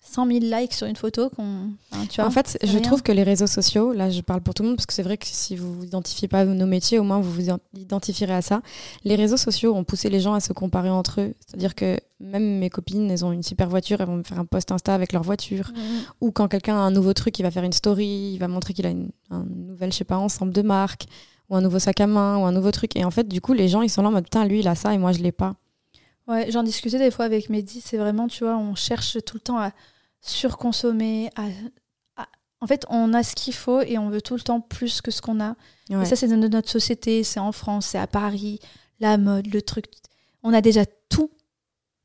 100 0.02 0.26
000 0.26 0.38
likes 0.42 0.72
sur 0.72 0.86
une 0.86 0.96
photo 0.96 1.28
qu'on. 1.30 1.70
en 2.18 2.30
fait, 2.30 2.58
je 2.62 2.78
trouve 2.78 3.02
que 3.02 3.12
les 3.12 3.22
réseaux 3.22 3.46
sociaux, 3.46 3.92
là 3.92 4.08
je 4.08 4.22
parle 4.22 4.40
pour 4.40 4.54
tout 4.54 4.62
le 4.62 4.70
monde 4.70 4.76
parce 4.76 4.86
que 4.86 4.94
c'est 4.94 5.02
vrai 5.02 5.18
que 5.18 5.26
si 5.26 5.56
vous 5.56 5.74
vous 5.74 5.84
identifiez 5.84 6.26
pas 6.26 6.40
à 6.40 6.44
nos 6.46 6.66
métiers, 6.66 6.98
au 6.98 7.02
moins 7.02 7.20
vous 7.20 7.30
vous 7.30 7.48
identifierez 7.74 8.32
à 8.32 8.42
ça. 8.42 8.62
Les 9.04 9.14
réseaux 9.14 9.36
sociaux 9.36 9.74
ont 9.74 9.84
poussé 9.84 10.08
les 10.08 10.20
gens 10.20 10.32
à 10.32 10.40
se 10.40 10.52
comparer 10.52 10.88
entre 10.88 11.20
eux. 11.20 11.34
C'est-à-dire 11.46 11.74
que 11.74 12.00
même 12.18 12.58
mes 12.58 12.70
copines, 12.70 13.10
elles 13.10 13.24
ont 13.24 13.32
une 13.32 13.42
super 13.42 13.68
voiture, 13.68 14.00
elles 14.00 14.06
vont 14.06 14.16
me 14.16 14.22
faire 14.22 14.38
un 14.38 14.46
post 14.46 14.72
Insta 14.72 14.94
avec 14.94 15.12
leur 15.12 15.22
voiture. 15.22 15.70
Mmh. 15.74 15.80
Ou 16.22 16.30
quand 16.32 16.48
quelqu'un 16.48 16.76
a 16.76 16.80
un 16.80 16.90
nouveau 16.90 17.12
truc, 17.12 17.38
il 17.38 17.42
va 17.42 17.50
faire 17.50 17.64
une 17.64 17.72
story, 17.72 18.32
il 18.34 18.38
va 18.38 18.48
montrer 18.48 18.72
qu'il 18.74 18.86
a 18.86 18.90
une, 18.90 19.10
un 19.30 19.44
nouvel, 19.44 19.92
je 19.92 19.98
sais 19.98 20.04
pas, 20.04 20.16
ensemble 20.16 20.52
de 20.52 20.62
marques, 20.62 21.06
ou 21.50 21.56
un 21.56 21.60
nouveau 21.60 21.78
sac 21.78 22.00
à 22.00 22.06
main, 22.06 22.38
ou 22.38 22.44
un 22.44 22.52
nouveau 22.52 22.70
truc. 22.70 22.96
Et 22.96 23.04
en 23.04 23.10
fait, 23.10 23.28
du 23.28 23.40
coup, 23.40 23.52
les 23.52 23.68
gens, 23.68 23.82
ils 23.82 23.90
sont 23.90 24.02
là 24.02 24.08
en 24.08 24.12
mode, 24.12 24.24
putain, 24.24 24.44
lui, 24.44 24.60
il 24.60 24.68
a 24.68 24.74
ça 24.74 24.94
et 24.94 24.98
moi, 24.98 25.12
je 25.12 25.18
l'ai 25.18 25.32
pas. 25.32 25.56
Ouais, 26.30 26.50
j'en 26.50 26.62
discutais 26.62 26.98
des 26.98 27.10
fois 27.10 27.24
avec 27.24 27.48
Mehdi, 27.48 27.80
c'est 27.80 27.96
vraiment, 27.96 28.28
tu 28.28 28.44
vois, 28.44 28.56
on 28.56 28.76
cherche 28.76 29.18
tout 29.24 29.36
le 29.36 29.40
temps 29.40 29.58
à 29.58 29.72
surconsommer. 30.20 31.30
En 32.60 32.66
fait, 32.66 32.86
on 32.88 33.12
a 33.14 33.22
ce 33.24 33.34
qu'il 33.34 33.54
faut 33.54 33.80
et 33.80 33.98
on 33.98 34.10
veut 34.10 34.22
tout 34.22 34.34
le 34.34 34.40
temps 34.40 34.60
plus 34.60 35.00
que 35.00 35.10
ce 35.10 35.20
qu'on 35.20 35.40
a. 35.40 35.56
Et 35.90 36.04
ça, 36.04 36.14
c'est 36.14 36.28
de 36.28 36.36
notre 36.36 36.70
société, 36.70 37.24
c'est 37.24 37.40
en 37.40 37.50
France, 37.50 37.86
c'est 37.86 37.98
à 37.98 38.06
Paris, 38.06 38.60
la 39.00 39.18
mode, 39.18 39.52
le 39.52 39.60
truc. 39.60 39.86
On 40.44 40.52
a 40.52 40.60
déjà 40.60 40.84
tout. 41.08 41.30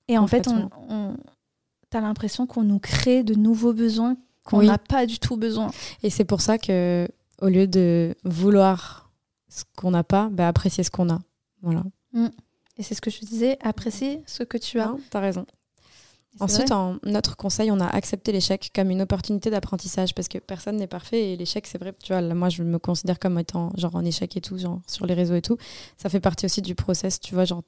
Et 0.08 0.18
en 0.18 0.26
fait, 0.26 0.48
on, 0.48 0.70
on... 0.90 1.18
t'as 1.92 2.02
l'impression 2.02 2.48
qu'on 2.48 2.64
nous 2.64 2.80
crée 2.80 3.24
de 3.24 3.36
nouveaux 3.36 3.74
besoins 3.74 4.18
qu'on 4.44 4.64
n'a 4.64 4.78
pas 4.78 5.06
du 5.06 5.20
tout 5.20 5.38
besoin. 5.38 5.70
Et 6.04 6.10
c'est 6.10 6.26
pour 6.26 6.42
ça 6.42 6.58
que, 6.58 7.08
au 7.42 7.48
lieu 7.48 7.68
de 7.68 8.16
vouloir 8.24 9.12
ce 9.50 9.64
qu'on 9.76 9.92
n'a 9.92 10.04
pas, 10.04 10.30
bah, 10.32 10.48
apprécier 10.48 10.84
ce 10.84 10.92
qu'on 10.92 11.10
a. 11.10 11.20
Voilà. 11.62 11.84
Mm. 12.14 12.28
Et 12.78 12.84
c'est 12.84 12.96
ce 12.96 13.02
que 13.02 13.10
je 13.10 13.20
disais, 13.20 13.58
apprécier 13.62 14.22
ce 14.26 14.44
que 14.44 14.58
tu 14.58 14.80
as. 14.80 14.96
T'as 15.10 15.20
raison. 15.20 15.46
Ensuite, 16.42 16.72
en 16.72 16.98
notre 17.04 17.38
conseil, 17.38 17.72
on 17.72 17.80
a 17.80 17.88
accepté 17.88 18.34
l'échec 18.34 18.70
comme 18.76 18.90
une 18.90 19.02
opportunité 19.02 19.50
d'apprentissage 19.50 20.14
parce 20.14 20.28
que 20.28 20.38
personne 20.38 20.76
n'est 20.76 20.88
parfait 20.88 21.32
et 21.32 21.38
l'échec, 21.38 21.66
c'est 21.66 21.78
vrai. 21.78 21.94
Tu 22.04 22.12
vois, 22.12 22.22
moi, 22.22 22.50
je 22.50 22.64
me 22.64 22.78
considère 22.78 23.20
comme 23.20 23.40
étant 23.40 23.72
genre 23.78 23.96
en 23.96 24.04
échec 24.04 24.36
et 24.36 24.42
tout, 24.42 24.58
genre 24.58 24.82
sur 24.86 25.06
les 25.06 25.14
réseaux 25.14 25.36
et 25.36 25.42
tout. 25.42 25.58
Ça 25.98 26.10
fait 26.10 26.20
partie 26.20 26.46
aussi 26.46 26.62
du 26.62 26.76
process, 26.76 27.22
tu 27.22 27.34
vois, 27.34 27.46
genre, 27.46 27.64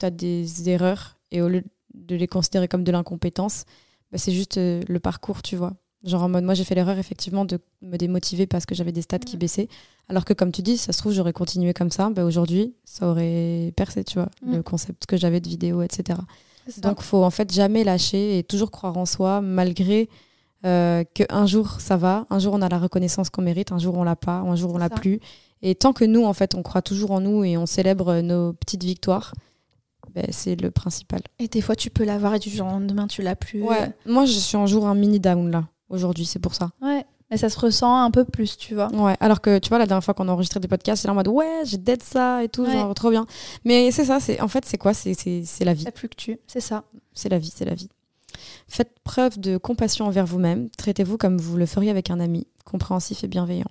tu 0.00 0.06
as 0.06 0.10
des 0.10 0.68
erreurs 0.68 1.16
et 1.30 1.42
au 1.42 1.48
lieu 1.48 1.62
de 1.94 2.16
les 2.16 2.26
considérer 2.26 2.66
comme 2.66 2.82
de 2.82 2.92
l'incompétence, 2.92 3.64
bah, 4.10 4.18
c'est 4.18 4.32
juste 4.32 4.58
euh, 4.58 4.82
le 4.88 5.00
parcours, 5.00 5.42
tu 5.42 5.56
vois. 5.56 5.74
Genre 6.04 6.22
en 6.22 6.28
mode, 6.28 6.44
moi 6.44 6.54
j'ai 6.54 6.64
fait 6.64 6.74
l'erreur 6.74 6.98
effectivement 6.98 7.44
de 7.44 7.58
me 7.82 7.96
démotiver 7.96 8.46
parce 8.46 8.66
que 8.66 8.74
j'avais 8.74 8.92
des 8.92 9.02
stats 9.02 9.18
qui 9.18 9.36
baissaient. 9.36 9.68
Alors 10.08 10.24
que 10.24 10.32
comme 10.32 10.52
tu 10.52 10.62
dis, 10.62 10.76
ça 10.76 10.92
se 10.92 10.98
trouve, 10.98 11.12
j'aurais 11.12 11.32
continué 11.32 11.72
comme 11.72 11.90
ça. 11.90 12.10
Bah, 12.10 12.24
Aujourd'hui, 12.24 12.74
ça 12.84 13.08
aurait 13.08 13.72
percé, 13.76 14.04
tu 14.04 14.14
vois, 14.14 14.28
mm. 14.42 14.56
le 14.56 14.62
concept 14.62 15.06
que 15.06 15.16
j'avais 15.16 15.40
de 15.40 15.48
vidéo, 15.48 15.82
etc. 15.82 16.18
Donc, 16.78 17.00
faut 17.00 17.22
en 17.22 17.30
fait 17.30 17.52
jamais 17.52 17.84
lâcher 17.84 18.38
et 18.38 18.44
toujours 18.44 18.70
croire 18.70 18.96
en 18.96 19.06
soi, 19.06 19.40
malgré 19.40 20.08
euh, 20.64 21.04
qu'un 21.14 21.46
jour 21.46 21.80
ça 21.80 21.96
va, 21.96 22.26
un 22.30 22.38
jour 22.38 22.54
on 22.54 22.62
a 22.62 22.68
la 22.68 22.78
reconnaissance 22.78 23.30
qu'on 23.30 23.42
mérite, 23.42 23.70
un 23.70 23.78
jour 23.78 23.96
on 23.96 24.02
l'a 24.04 24.16
pas, 24.16 24.38
un 24.38 24.56
jour 24.56 24.74
on 24.74 24.78
l'a 24.78 24.90
plus. 24.90 25.20
Et 25.62 25.74
tant 25.74 25.92
que 25.92 26.04
nous, 26.04 26.24
en 26.24 26.32
fait, 26.32 26.54
on 26.54 26.62
croit 26.62 26.82
toujours 26.82 27.12
en 27.12 27.20
nous 27.20 27.44
et 27.44 27.56
on 27.56 27.66
célèbre 27.66 28.20
nos 28.20 28.52
petites 28.52 28.84
victoires, 28.84 29.32
ben, 30.14 30.26
c'est 30.30 30.60
le 30.60 30.70
principal. 30.70 31.20
Et 31.38 31.48
des 31.48 31.60
fois, 31.60 31.76
tu 31.76 31.90
peux 31.90 32.04
l'avoir 32.04 32.34
et 32.34 32.38
du 32.38 32.50
jour 32.50 32.66
au 32.66 32.70
lendemain, 32.70 33.06
tu 33.06 33.22
l'as 33.22 33.36
plus. 33.36 33.62
Ouais. 33.62 33.90
Moi, 34.06 34.26
je 34.26 34.38
suis 34.38 34.56
un 34.56 34.66
jour 34.66 34.86
un 34.86 34.94
mini 34.94 35.20
down 35.20 35.50
là, 35.50 35.64
aujourd'hui, 35.88 36.26
c'est 36.26 36.38
pour 36.38 36.54
ça. 36.54 36.70
Ouais. 36.80 37.04
Mais 37.30 37.36
ça 37.36 37.48
se 37.48 37.58
ressent 37.58 38.02
un 38.04 38.10
peu 38.12 38.24
plus, 38.24 38.56
tu 38.56 38.74
vois. 38.74 38.88
Ouais, 38.92 39.16
alors 39.18 39.40
que 39.40 39.58
tu 39.58 39.68
vois, 39.68 39.78
la 39.78 39.86
dernière 39.86 40.04
fois 40.04 40.14
qu'on 40.14 40.28
a 40.28 40.32
enregistré 40.32 40.60
des 40.60 40.68
podcasts, 40.68 41.02
c'est 41.02 41.08
en 41.08 41.14
mode 41.14 41.26
ouais, 41.26 41.62
j'ai 41.64 41.76
dead 41.76 42.00
ça 42.02 42.44
et 42.44 42.48
tout, 42.48 42.64
genre 42.66 42.94
trop 42.94 43.10
bien. 43.10 43.26
Mais 43.64 43.90
c'est 43.90 44.04
ça, 44.04 44.20
c'est 44.20 44.40
en 44.40 44.48
fait, 44.48 44.64
c'est 44.64 44.78
quoi? 44.78 44.94
C'est 44.94 45.44
la 45.60 45.74
vie. 45.74 45.82
Ça 45.82 45.90
fluctue, 45.92 46.34
c'est 46.46 46.60
ça. 46.60 46.84
C'est 47.12 47.28
la 47.28 47.38
vie, 47.38 47.52
c'est 47.54 47.64
la 47.64 47.74
vie. 47.74 47.88
Faites 48.68 48.94
preuve 49.02 49.40
de 49.40 49.56
compassion 49.56 50.06
envers 50.06 50.26
vous-même. 50.26 50.68
Traitez-vous 50.70 51.16
comme 51.16 51.38
vous 51.38 51.56
le 51.56 51.66
feriez 51.66 51.90
avec 51.90 52.10
un 52.10 52.20
ami, 52.20 52.46
compréhensif 52.64 53.24
et 53.24 53.28
bienveillant. 53.28 53.66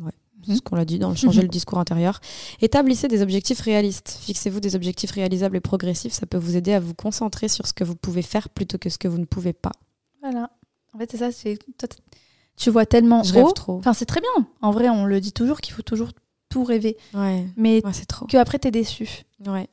Ouais, 0.00 0.12
c'est 0.46 0.56
ce 0.56 0.62
qu'on 0.62 0.76
l'a 0.76 0.84
dit 0.86 0.98
dans 0.98 1.10
le 1.10 1.16
changer 1.16 1.42
le 1.42 1.48
discours 1.58 1.78
intérieur. 1.78 2.20
Établissez 2.62 3.08
des 3.08 3.20
objectifs 3.20 3.60
réalistes. 3.60 4.18
Fixez-vous 4.22 4.60
des 4.60 4.74
objectifs 4.74 5.10
réalisables 5.10 5.56
et 5.56 5.60
progressifs. 5.60 6.12
Ça 6.14 6.24
peut 6.24 6.38
vous 6.38 6.56
aider 6.56 6.72
à 6.72 6.80
vous 6.80 6.94
concentrer 6.94 7.48
sur 7.48 7.66
ce 7.66 7.74
que 7.74 7.84
vous 7.84 7.96
pouvez 7.96 8.22
faire 8.22 8.48
plutôt 8.48 8.78
que 8.78 8.88
ce 8.88 8.96
que 8.96 9.08
vous 9.08 9.18
ne 9.18 9.26
pouvez 9.26 9.52
pas. 9.52 9.72
Voilà. 10.22 10.50
En 10.94 10.98
fait, 10.98 11.10
c'est 11.10 11.18
ça, 11.18 11.32
c'est 11.32 11.58
tu 12.56 12.70
vois 12.70 12.86
tellement 12.86 13.22
je 13.22 13.38
haut. 13.38 13.52
trop. 13.52 13.76
Enfin, 13.76 13.92
c'est 13.92 14.06
très 14.06 14.20
bien. 14.20 14.46
En 14.62 14.70
vrai, 14.70 14.88
on 14.88 15.04
le 15.04 15.20
dit 15.20 15.32
toujours 15.32 15.60
qu'il 15.60 15.74
faut 15.74 15.82
toujours 15.82 16.10
tout 16.48 16.64
rêver. 16.64 16.96
Ouais. 17.14 17.46
Mais 17.56 17.82
c'est 17.92 18.06
trop. 18.06 18.26
Que 18.26 18.36
après 18.38 18.58
t'es 18.58 18.70
déçu. 18.70 19.24
Ouais. 19.46 19.68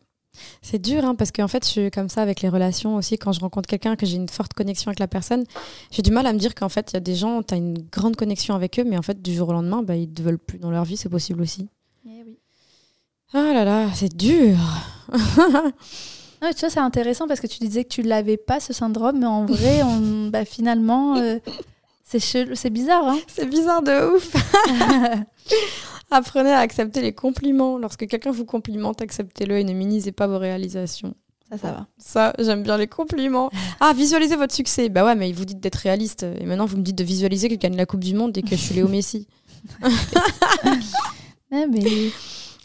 C'est 0.62 0.80
dur, 0.80 1.06
hein, 1.06 1.16
parce 1.16 1.32
qu'en 1.32 1.48
fait, 1.48 1.64
je 1.64 1.70
suis 1.70 1.92
comme 1.92 2.10
ça 2.10 2.22
avec 2.24 2.42
les 2.42 2.50
relations 2.50 2.96
aussi. 2.96 3.18
Quand 3.18 3.32
je 3.32 3.40
rencontre 3.40 3.68
quelqu'un, 3.68 3.96
que 3.96 4.06
j'ai 4.06 4.16
une 4.16 4.28
forte 4.30 4.54
connexion 4.54 4.90
avec 4.90 5.00
la 5.00 5.08
personne, 5.08 5.46
j'ai 5.92 6.02
du 6.02 6.12
mal 6.12 6.26
à 6.26 6.34
me 6.34 6.40
dire 6.40 6.56
qu'en 6.56 6.70
fait, 6.70 6.92
il 6.92 6.94
y 6.96 6.98
a 6.98 7.02
des 7.02 7.16
gens, 7.16 7.44
tu 7.44 7.54
as 7.54 7.58
une 7.58 7.78
grande 7.92 8.16
connexion 8.16 8.56
avec 8.56 8.80
eux, 8.80 8.84
mais 8.84 8.98
en 8.98 9.04
fait, 9.04 9.22
du 9.22 9.34
jour 9.34 9.50
au 9.50 9.54
lendemain, 9.54 9.84
bah, 9.84 9.96
ils 9.96 10.10
ne 10.10 10.14
te 10.14 10.22
veulent 10.24 10.40
plus 10.40 10.58
dans 10.58 10.72
leur 10.72 10.86
vie, 10.86 10.98
c'est 10.98 11.10
possible 11.10 11.42
aussi. 11.42 11.70
Eh 12.06 12.24
oui. 12.26 12.40
Ah 13.34 13.54
là 13.54 13.64
là, 13.64 13.90
c'est 13.94 14.16
dur. 14.16 14.58
tu 16.52 16.60
vois, 16.62 16.70
c'est 16.70 16.80
intéressant 16.80 17.28
parce 17.28 17.40
que 17.40 17.48
tu 17.48 17.60
disais 17.60 17.84
que 17.84 17.90
tu 17.90 18.02
l'avais 18.02 18.38
pas 18.38 18.60
ce 18.60 18.74
syndrome, 18.74 19.20
mais 19.20 19.26
en 19.26 19.46
vrai, 19.46 19.84
on, 19.84 20.28
bah, 20.32 20.46
finalement, 20.46 21.16
euh, 21.18 21.40
c'est 22.04 22.20
c'est 22.20 22.70
bizarre. 22.70 23.08
Hein 23.08 23.20
c'est 23.28 23.46
bizarre 23.46 23.82
de 23.82 24.16
ouf. 24.16 24.36
Apprenez 26.12 26.52
à 26.52 26.60
accepter 26.60 27.02
les 27.02 27.14
compliments. 27.14 27.78
Lorsque 27.78 28.08
quelqu'un 28.08 28.32
vous 28.32 28.46
complimente, 28.46 29.02
acceptez-le 29.02 29.58
et 29.58 29.64
ne 29.64 29.74
minimisez 29.74 30.12
pas 30.12 30.28
vos 30.28 30.38
réalisations. 30.38 31.16
Ça, 31.50 31.58
ça 31.58 31.72
va. 31.72 31.88
Ça, 31.98 32.34
j'aime 32.40 32.64
bien 32.64 32.78
les 32.78 32.88
compliments. 32.88 33.50
Ah, 33.80 33.94
visualisez 33.94 34.36
votre 34.36 34.54
succès. 34.54 34.90
Bah 34.90 35.06
ouais, 35.06 35.16
mais 35.16 35.32
vous 35.32 35.46
dites 35.46 35.60
d'être 35.60 35.76
réaliste. 35.76 36.24
Et 36.24 36.46
maintenant, 36.46 36.66
vous 36.66 36.78
me 36.78 36.84
dites 36.84 36.98
de 36.98 37.04
visualiser 37.04 37.48
que 37.48 37.56
je 37.56 37.60
gagne 37.60 37.76
la 37.76 37.86
Coupe 37.86 38.04
du 38.04 38.14
Monde 38.14 38.38
et 38.38 38.42
que 38.42 38.50
je 38.50 38.56
suis 38.56 38.76
Léo 38.76 38.88
Messi. 38.88 39.28
mais... 41.52 42.12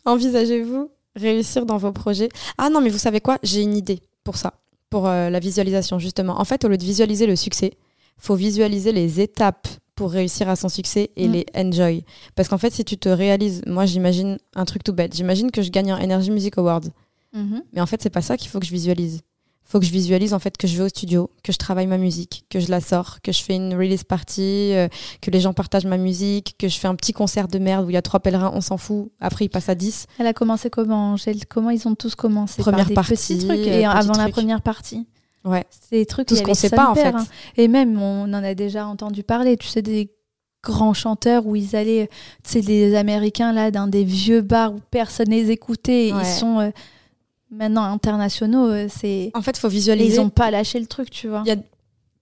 Envisagez-vous 0.05 0.91
réussir 1.19 1.67
dans 1.67 1.77
vos 1.77 1.93
projets. 1.93 2.29
Ah 2.57 2.71
non, 2.71 2.81
mais 2.81 2.91
vous 2.91 2.99
savez 2.99 3.21
quoi? 3.21 3.39
J'ai 3.43 3.63
une 3.63 3.77
idée 3.77 4.01
pour 4.25 4.37
ça, 4.37 4.55
pour 4.91 5.07
euh, 5.09 5.31
la 5.31 5.39
visualisation 5.41 5.99
justement. 5.99 6.41
En 6.41 6.45
fait, 6.45 6.65
au 6.65 6.69
lieu 6.69 6.77
de 6.79 6.85
visualiser 6.85 7.27
le 7.27 7.37
succès, 7.37 7.73
faut 8.17 8.35
visualiser 8.35 8.93
les 8.93 9.21
étapes 9.21 9.69
pour 9.95 10.11
réussir 10.13 10.49
à 10.49 10.55
son 10.57 10.69
succès 10.69 11.11
et 11.17 11.27
Mm. 11.29 11.33
les 11.33 11.47
enjoy. 11.57 12.05
Parce 12.37 12.49
qu'en 12.49 12.59
fait, 12.59 12.73
si 12.73 12.85
tu 12.85 12.97
te 12.99 13.09
réalises, 13.09 13.63
moi 13.67 13.85
j'imagine 13.87 14.39
un 14.55 14.65
truc 14.65 14.85
tout 14.85 14.93
bête, 14.93 15.15
j'imagine 15.17 15.51
que 15.51 15.61
je 15.63 15.71
gagne 15.71 15.91
un 15.91 15.99
Energy 16.01 16.31
Music 16.31 16.57
Award. 16.59 16.91
Mhm. 17.35 17.63
Mais 17.73 17.81
en 17.81 17.87
fait, 17.87 18.01
c'est 18.03 18.11
pas 18.11 18.23
ça 18.23 18.37
qu'il 18.37 18.49
faut 18.49 18.59
que 18.61 18.67
je 18.67 18.71
visualise. 18.73 19.21
Il 19.69 19.73
faut 19.73 19.81
que 19.81 19.85
je 19.87 19.93
visualise 19.93 20.33
en 20.33 20.39
fait 20.39 20.57
que 20.57 20.67
je 20.67 20.79
vais 20.79 20.85
au 20.85 20.89
studio, 20.89 21.31
que 21.45 21.53
je 21.53 21.59
travaille 21.59 21.87
ma 21.87 21.99
musique, 21.99 22.47
que 22.49 22.59
je 22.59 22.71
la 22.71 22.81
sors, 22.81 23.21
que 23.23 23.33
je 23.33 23.43
fais 23.43 23.55
une 23.55 23.75
release 23.75 24.03
party, 24.03 24.73
euh, 24.73 24.89
que 25.21 25.31
les 25.31 25.41
gens 25.41 25.53
partagent 25.53 25.85
ma 25.85 25.99
musique, 25.99 26.55
que 26.59 26.69
je 26.69 26.79
fais 26.79 26.89
un 26.89 26.95
petit 26.95 27.13
concert 27.13 27.49
de 27.49 27.59
merde 27.59 27.85
où 27.85 27.91
il 27.91 27.93
y 27.93 27.97
a 27.99 28.01
trois 28.03 28.21
pèlerins, 28.21 28.51
on 28.55 28.63
s'en 28.63 28.79
fout. 28.79 29.11
Après, 29.21 29.45
ils 29.45 29.51
passent 29.51 29.69
à 29.69 29.75
10. 29.75 30.07
Elle 30.19 30.27
a 30.27 30.33
commencé 30.33 30.71
comment 30.71 31.13
Angèle? 31.13 31.45
Comment 31.47 31.69
ils 31.69 31.87
ont 31.87 31.95
tous 31.95 32.15
commencé 32.15 32.63
Première 32.63 32.79
par 32.79 32.89
des 32.89 32.95
partie, 32.95 33.13
petits 33.15 33.39
trucs? 33.47 33.59
euh, 33.59 33.81
et 33.81 33.85
avant 33.85 34.15
la 34.15 34.31
première 34.31 34.63
partie. 34.63 35.07
Ouais. 35.45 35.67
C'est 35.71 35.97
des 35.99 36.07
trucs 36.07 36.29
Tout 36.29 36.37
ce 36.37 36.43
qu'on 36.43 36.55
sait 36.55 36.71
pas, 36.71 36.89
en 36.91 36.95
fait. 36.95 37.09
hein. 37.15 37.27
Et 37.59 37.69
même, 37.69 38.01
on 38.01 38.23
en 38.25 38.43
a 38.43 38.55
déjà 38.55 38.87
entendu 38.87 39.23
parler. 39.23 39.59
Tu 39.59 39.69
sais, 39.69 39.83
des 39.83 40.11
grands 40.65 40.95
chanteurs 40.95 41.47
où 41.47 41.57
ils 41.57 41.77
allaient, 41.77 42.09
tu 42.43 42.53
sais, 42.53 42.61
les 42.63 42.95
Américains 42.97 43.53
là, 43.53 43.71
dans 43.71 43.87
des 43.87 44.05
vieux 44.05 44.41
bars 44.41 44.73
où 44.75 44.81
personne 44.91 45.29
les 45.29 45.51
écoutait. 45.51 46.09
et 46.09 46.13
Ouais. 46.15 46.23
Ils 46.23 46.27
sont 46.39 46.59
euh, 46.59 46.71
maintenant 47.51 47.85
internationaux. 47.85 48.69
euh, 48.69 48.87
c'est 48.89 49.31
En 49.35 49.43
fait, 49.43 49.57
il 49.57 49.61
faut 49.61 49.69
et 49.69 49.73
visualiser. 49.73 50.15
ils 50.17 50.21
ont 50.21 50.31
pas 50.31 50.51
lâché 50.51 50.79
le 50.81 50.87
truc, 50.87 51.11
tu 51.11 51.29
vois. 51.29 51.43
Il 51.45 51.49
y 51.49 51.53
a 51.53 51.57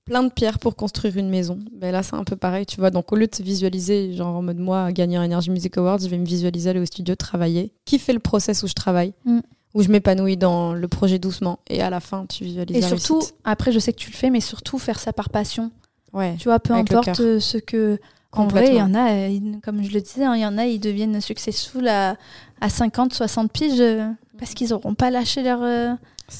plein 0.05 0.23
de 0.23 0.31
pierres 0.31 0.59
pour 0.61 0.77
construire 0.77 1.17
une 1.17 1.29
maison. 1.29 1.59
Ben 1.73 1.91
là, 1.91 2.03
c'est 2.03 2.15
un 2.15 2.23
peu 2.25 2.37
pareil, 2.37 2.65
tu 2.67 2.77
vois. 2.79 2.91
Donc, 2.91 3.13
au 3.13 3.17
lieu 3.17 3.27
de 3.27 3.35
se 3.35 3.43
visualiser, 3.43 4.13
genre 4.15 4.37
en 4.37 4.43
mode 4.43 4.59
moi, 4.59 4.93
gagner 4.93 5.17
un 5.17 5.25
Energy 5.25 5.51
Music 5.51 5.77
Awards, 5.79 5.99
je 5.99 6.09
vais 6.09 6.19
me 6.19 6.25
visualiser 6.27 6.71
aller 6.71 6.81
au 6.81 6.87
studio, 6.87 7.15
travailler, 7.17 7.73
kiffer 7.85 8.13
le 8.13 8.21
process 8.21 8.63
où 8.63 8.69
je 8.69 8.75
travaille, 8.75 9.13
Mm. 9.25 9.41
où 9.75 9.83
je 9.83 9.89
m'épanouis 9.89 10.37
dans 10.37 10.75
le 10.75 10.87
projet 10.89 11.19
doucement. 11.19 11.59
Et 11.69 11.83
à 11.83 11.91
la 11.91 11.99
fin, 12.01 12.25
tu 12.27 12.45
visualises 12.45 12.77
Et 12.77 12.81
la 12.81 12.89
surtout, 12.89 13.15
réussite. 13.19 13.35
après, 13.45 13.73
je 13.73 13.79
sais 13.81 13.93
que 13.93 13.99
tu 13.99 14.11
le 14.13 14.17
fais, 14.17 14.31
mais 14.31 14.41
surtout 14.41 14.79
faire 14.79 15.01
ça 15.01 15.13
par 15.13 15.29
passion. 15.29 15.73
ouais, 16.13 16.37
Tu 16.39 16.45
vois, 16.45 16.61
peu 16.61 16.73
importe 16.73 17.19
euh, 17.21 17.41
ce 17.41 17.59
que. 17.59 17.99
En 18.37 18.47
vrai, 18.47 18.69
il 18.69 18.75
y 18.77 18.83
en 18.83 18.95
a, 18.95 19.11
euh, 19.13 19.39
comme 19.63 19.83
je 19.83 19.91
le 19.93 20.01
disais, 20.01 20.25
hein, 20.25 20.35
il 20.37 20.43
y 20.43 20.47
en 20.47 20.59
a, 20.59 20.67
ils 20.67 20.79
deviennent 20.81 21.21
successful 21.21 21.87
à, 21.89 22.17
à 22.61 22.69
50, 22.69 23.13
60 23.15 23.51
piges 23.53 23.81
euh, 23.81 24.09
parce 24.39 24.55
qu'ils 24.55 24.71
n'auront 24.71 24.95
pas 24.95 25.11
lâché 25.11 25.43
leur, 25.43 25.63
euh, 25.63 25.95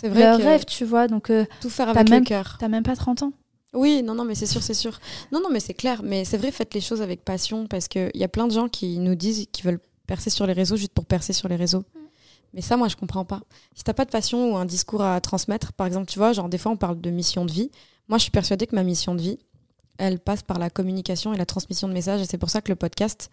vrai 0.05 0.21
leur 0.21 0.39
rêve, 0.39 0.65
tu 0.65 0.85
vois. 0.85 1.09
Donc, 1.09 1.31
tout 1.61 1.71
faire 1.71 1.89
avec 1.89 2.09
même- 2.11 2.21
le 2.21 2.27
cœur. 2.27 2.57
t'as 2.59 2.69
même 2.69 2.83
pas 2.83 2.97
30 2.97 3.23
ans. 3.23 3.33
Oui, 3.75 4.03
non, 4.03 4.15
non, 4.15 4.25
mais 4.25 4.35
c'est 4.35 4.47
sûr, 4.47 4.63
c'est 4.63 4.75
sûr. 4.75 4.99
Non, 5.33 5.41
non, 5.41 5.49
mais 5.53 5.61
c'est 5.61 5.75
clair. 5.75 6.01
Mais 6.03 6.25
c'est 6.25 6.39
vrai, 6.39 6.51
faites 6.51 6.73
les 6.73 6.81
choses 6.81 7.03
avec 7.03 7.25
passion 7.25 7.67
parce 7.67 7.89
qu'il 7.89 8.11
y 8.15 8.25
a 8.25 8.29
plein 8.29 8.47
de 8.47 8.53
gens 8.53 8.69
qui 8.69 8.99
nous 8.99 9.15
disent 9.15 9.47
qu'ils 9.53 9.65
veulent 9.67 9.81
percer 10.07 10.31
sur 10.31 10.47
les 10.47 10.53
réseaux 10.55 10.77
juste 10.77 10.93
pour 10.95 11.05
percer 11.05 11.33
sur 11.33 11.49
les 11.49 11.57
réseaux. 11.57 11.85
Mais 12.55 12.63
ça, 12.63 12.77
moi, 12.79 12.89
je 12.89 12.97
comprends 12.97 13.25
pas. 13.27 13.41
Si 13.75 13.85
t'as 13.85 13.93
pas 13.93 14.07
de 14.07 14.11
passion 14.11 14.53
ou 14.53 14.57
un 14.57 14.65
discours 14.65 15.03
à 15.03 15.21
transmettre, 15.21 15.73
par 15.75 15.87
exemple, 15.87 16.07
tu 16.07 16.19
vois, 16.19 16.33
genre 16.33 16.49
des 16.49 16.57
fois, 16.59 16.73
on 16.73 16.77
parle 16.77 17.01
de 17.01 17.11
mission 17.11 17.45
de 17.45 17.53
vie. 17.53 17.71
Moi, 18.09 18.17
je 18.17 18.23
suis 18.23 18.31
persuadée 18.31 18.67
que 18.67 18.75
ma 18.75 18.83
mission 18.85 19.15
de 19.15 19.21
vie, 19.21 19.39
elle 19.99 20.19
passe 20.19 20.43
par 20.43 20.59
la 20.59 20.71
communication 20.71 21.33
et 21.35 21.37
la 21.37 21.47
transmission 21.47 21.89
de 21.89 21.93
messages. 21.93 22.21
Et 22.21 22.25
c'est 22.27 22.39
pour 22.39 22.51
ça 22.51 22.61
que 22.61 22.69
le 22.71 22.77
podcast, 22.77 23.31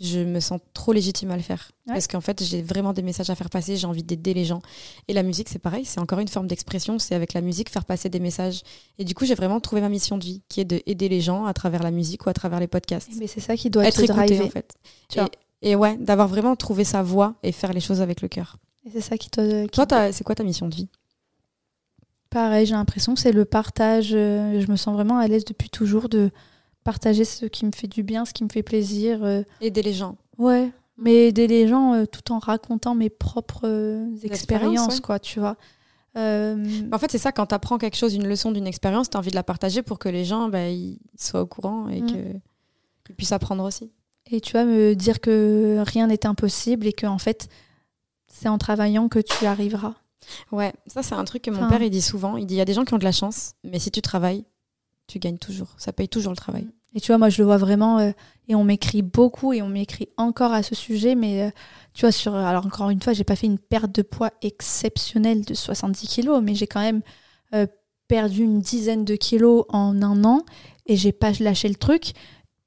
je 0.00 0.20
me 0.20 0.40
sens 0.40 0.60
trop 0.72 0.92
légitime 0.94 1.30
à 1.30 1.36
le 1.36 1.42
faire. 1.42 1.72
Ouais. 1.86 1.92
Parce 1.92 2.06
qu'en 2.06 2.22
fait, 2.22 2.42
j'ai 2.42 2.62
vraiment 2.62 2.92
des 2.94 3.02
messages 3.02 3.28
à 3.28 3.34
faire 3.34 3.50
passer, 3.50 3.76
j'ai 3.76 3.86
envie 3.86 4.02
d'aider 4.02 4.32
les 4.32 4.46
gens. 4.46 4.62
Et 5.08 5.12
la 5.12 5.22
musique, 5.22 5.48
c'est 5.50 5.58
pareil, 5.58 5.84
c'est 5.84 6.00
encore 6.00 6.20
une 6.20 6.28
forme 6.28 6.46
d'expression, 6.46 6.98
c'est 6.98 7.14
avec 7.14 7.34
la 7.34 7.42
musique 7.42 7.68
faire 7.68 7.84
passer 7.84 8.08
des 8.08 8.18
messages. 8.20 8.62
Et 8.98 9.04
du 9.04 9.14
coup, 9.14 9.26
j'ai 9.26 9.34
vraiment 9.34 9.60
trouvé 9.60 9.82
ma 9.82 9.90
mission 9.90 10.16
de 10.16 10.24
vie, 10.24 10.42
qui 10.48 10.60
est 10.60 10.64
d'aider 10.64 11.08
les 11.10 11.20
gens 11.20 11.44
à 11.44 11.52
travers 11.52 11.82
la 11.82 11.90
musique 11.90 12.24
ou 12.24 12.30
à 12.30 12.32
travers 12.32 12.60
les 12.60 12.66
podcasts. 12.66 13.10
Mais 13.18 13.26
c'est 13.26 13.40
ça 13.40 13.56
qui 13.56 13.68
doit 13.68 13.84
Être 13.84 14.02
écouté, 14.02 14.40
en 14.40 14.48
fait. 14.48 14.74
Et, 15.62 15.74
ouais, 15.74 15.98
d'avoir 15.98 16.26
vraiment 16.28 16.56
trouvé 16.56 16.84
sa 16.84 17.02
voie 17.02 17.34
et 17.42 17.52
faire 17.52 17.74
les 17.74 17.80
choses 17.80 18.00
avec 18.00 18.22
le 18.22 18.28
cœur. 18.28 18.56
Et 18.86 18.90
c'est 18.90 19.02
ça 19.02 19.18
qui 19.18 19.28
te. 19.28 19.64
qui- 19.66 19.70
Toi, 19.86 20.10
c'est 20.12 20.24
quoi 20.24 20.34
ta 20.34 20.42
mission 20.44 20.66
de 20.68 20.74
vie? 20.74 20.88
Pareil, 22.30 22.64
j'ai 22.66 22.74
l'impression 22.74 23.14
que 23.14 23.20
c'est 23.20 23.32
le 23.32 23.44
partage. 23.44 24.10
euh, 24.14 24.60
je 24.60 24.70
me 24.70 24.76
sens 24.76 24.94
vraiment 24.94 25.18
à 25.18 25.26
l'aise 25.28 25.44
depuis 25.44 25.68
toujours 25.68 26.08
de 26.08 26.30
partager 26.84 27.24
ce 27.24 27.46
qui 27.46 27.66
me 27.66 27.72
fait 27.72 27.88
du 27.88 28.02
bien, 28.02 28.24
ce 28.24 28.32
qui 28.32 28.44
me 28.44 28.48
fait 28.48 28.62
plaisir. 28.62 29.22
euh, 29.24 29.42
Aider 29.60 29.82
les 29.82 29.92
gens. 29.92 30.16
Ouais, 30.38 30.70
mais 30.96 31.28
aider 31.28 31.46
les 31.48 31.66
gens 31.68 31.94
euh, 31.94 32.04
tout 32.06 32.32
en 32.32 32.38
racontant 32.38 32.94
mes 32.94 33.10
propres 33.10 33.62
euh, 33.66 34.06
expériences, 34.22 34.94
ouais. 34.96 35.00
quoi, 35.00 35.18
tu 35.18 35.40
vois. 35.40 35.56
Euh, 36.16 36.56
En 36.92 36.98
fait, 36.98 37.10
c'est 37.10 37.18
ça, 37.18 37.30
quand 37.32 37.46
tu 37.46 37.54
apprends 37.54 37.78
quelque 37.78 37.96
chose, 37.96 38.14
une 38.14 38.26
leçon 38.26 38.50
d'une 38.52 38.66
expérience, 38.66 39.10
tu 39.10 39.16
as 39.16 39.20
envie 39.20 39.30
de 39.30 39.36
la 39.36 39.42
partager 39.44 39.82
pour 39.82 39.98
que 39.98 40.08
les 40.08 40.24
gens 40.24 40.48
bah, 40.48 40.68
ils 40.68 40.98
soient 41.18 41.42
au 41.42 41.46
courant 41.46 41.88
et 41.88 42.00
Mm. 42.00 42.06
qu'ils 42.06 43.14
puissent 43.16 43.32
apprendre 43.32 43.64
aussi. 43.64 43.90
et 44.30 44.40
tu 44.40 44.52
vois, 44.52 44.64
me 44.64 44.94
dire 44.94 45.20
que 45.20 45.82
rien 45.84 46.06
n'est 46.06 46.24
impossible 46.26 46.86
et 46.86 46.92
que, 46.92 47.06
en 47.06 47.18
fait, 47.18 47.48
c'est 48.28 48.48
en 48.48 48.58
travaillant 48.58 49.08
que 49.08 49.18
tu 49.18 49.44
arriveras. 49.46 49.94
Ouais, 50.52 50.72
ça, 50.86 51.02
c'est 51.02 51.14
un 51.14 51.24
truc 51.24 51.42
que 51.42 51.50
mon 51.50 51.58
Enfin- 51.58 51.68
père 51.68 51.82
il 51.82 51.90
dit 51.90 52.02
souvent. 52.02 52.36
Il 52.36 52.46
dit 52.46 52.54
il 52.54 52.58
y 52.58 52.60
a 52.60 52.64
des 52.64 52.74
gens 52.74 52.84
qui 52.84 52.94
ont 52.94 52.98
de 52.98 53.04
la 53.04 53.12
chance, 53.12 53.52
mais 53.64 53.78
si 53.78 53.90
tu 53.90 54.02
travailles, 54.02 54.44
tu 55.06 55.18
gagnes 55.18 55.38
toujours. 55.38 55.68
Ça 55.78 55.92
paye 55.92 56.08
toujours 56.08 56.32
le 56.32 56.36
travail. 56.36 56.68
Et 56.94 57.00
tu 57.00 57.08
vois, 57.08 57.18
moi, 57.18 57.28
je 57.28 57.38
le 57.38 57.44
vois 57.44 57.56
vraiment, 57.56 57.98
euh, 58.00 58.10
et 58.48 58.54
on 58.56 58.64
m'écrit 58.64 59.02
beaucoup, 59.02 59.52
et 59.52 59.62
on 59.62 59.68
m'écrit 59.68 60.08
encore 60.16 60.52
à 60.52 60.62
ce 60.64 60.74
sujet, 60.74 61.14
mais 61.14 61.42
euh, 61.44 61.50
tu 61.94 62.00
vois, 62.00 62.10
sur, 62.10 62.34
alors 62.34 62.66
encore 62.66 62.90
une 62.90 63.00
fois, 63.00 63.12
j'ai 63.12 63.22
pas 63.22 63.36
fait 63.36 63.46
une 63.46 63.58
perte 63.60 63.92
de 63.94 64.02
poids 64.02 64.32
exceptionnelle 64.42 65.44
de 65.44 65.54
70 65.54 66.08
kilos, 66.08 66.40
mais 66.42 66.54
j'ai 66.56 66.66
quand 66.66 66.80
même 66.80 67.02
euh, 67.54 67.66
perdu 68.08 68.42
une 68.42 68.58
dizaine 68.60 69.04
de 69.04 69.14
kilos 69.14 69.64
en 69.68 70.02
un 70.02 70.24
an, 70.24 70.42
et 70.86 70.96
j'ai 70.96 71.12
pas 71.12 71.30
lâché 71.38 71.68
le 71.68 71.76
truc, 71.76 72.12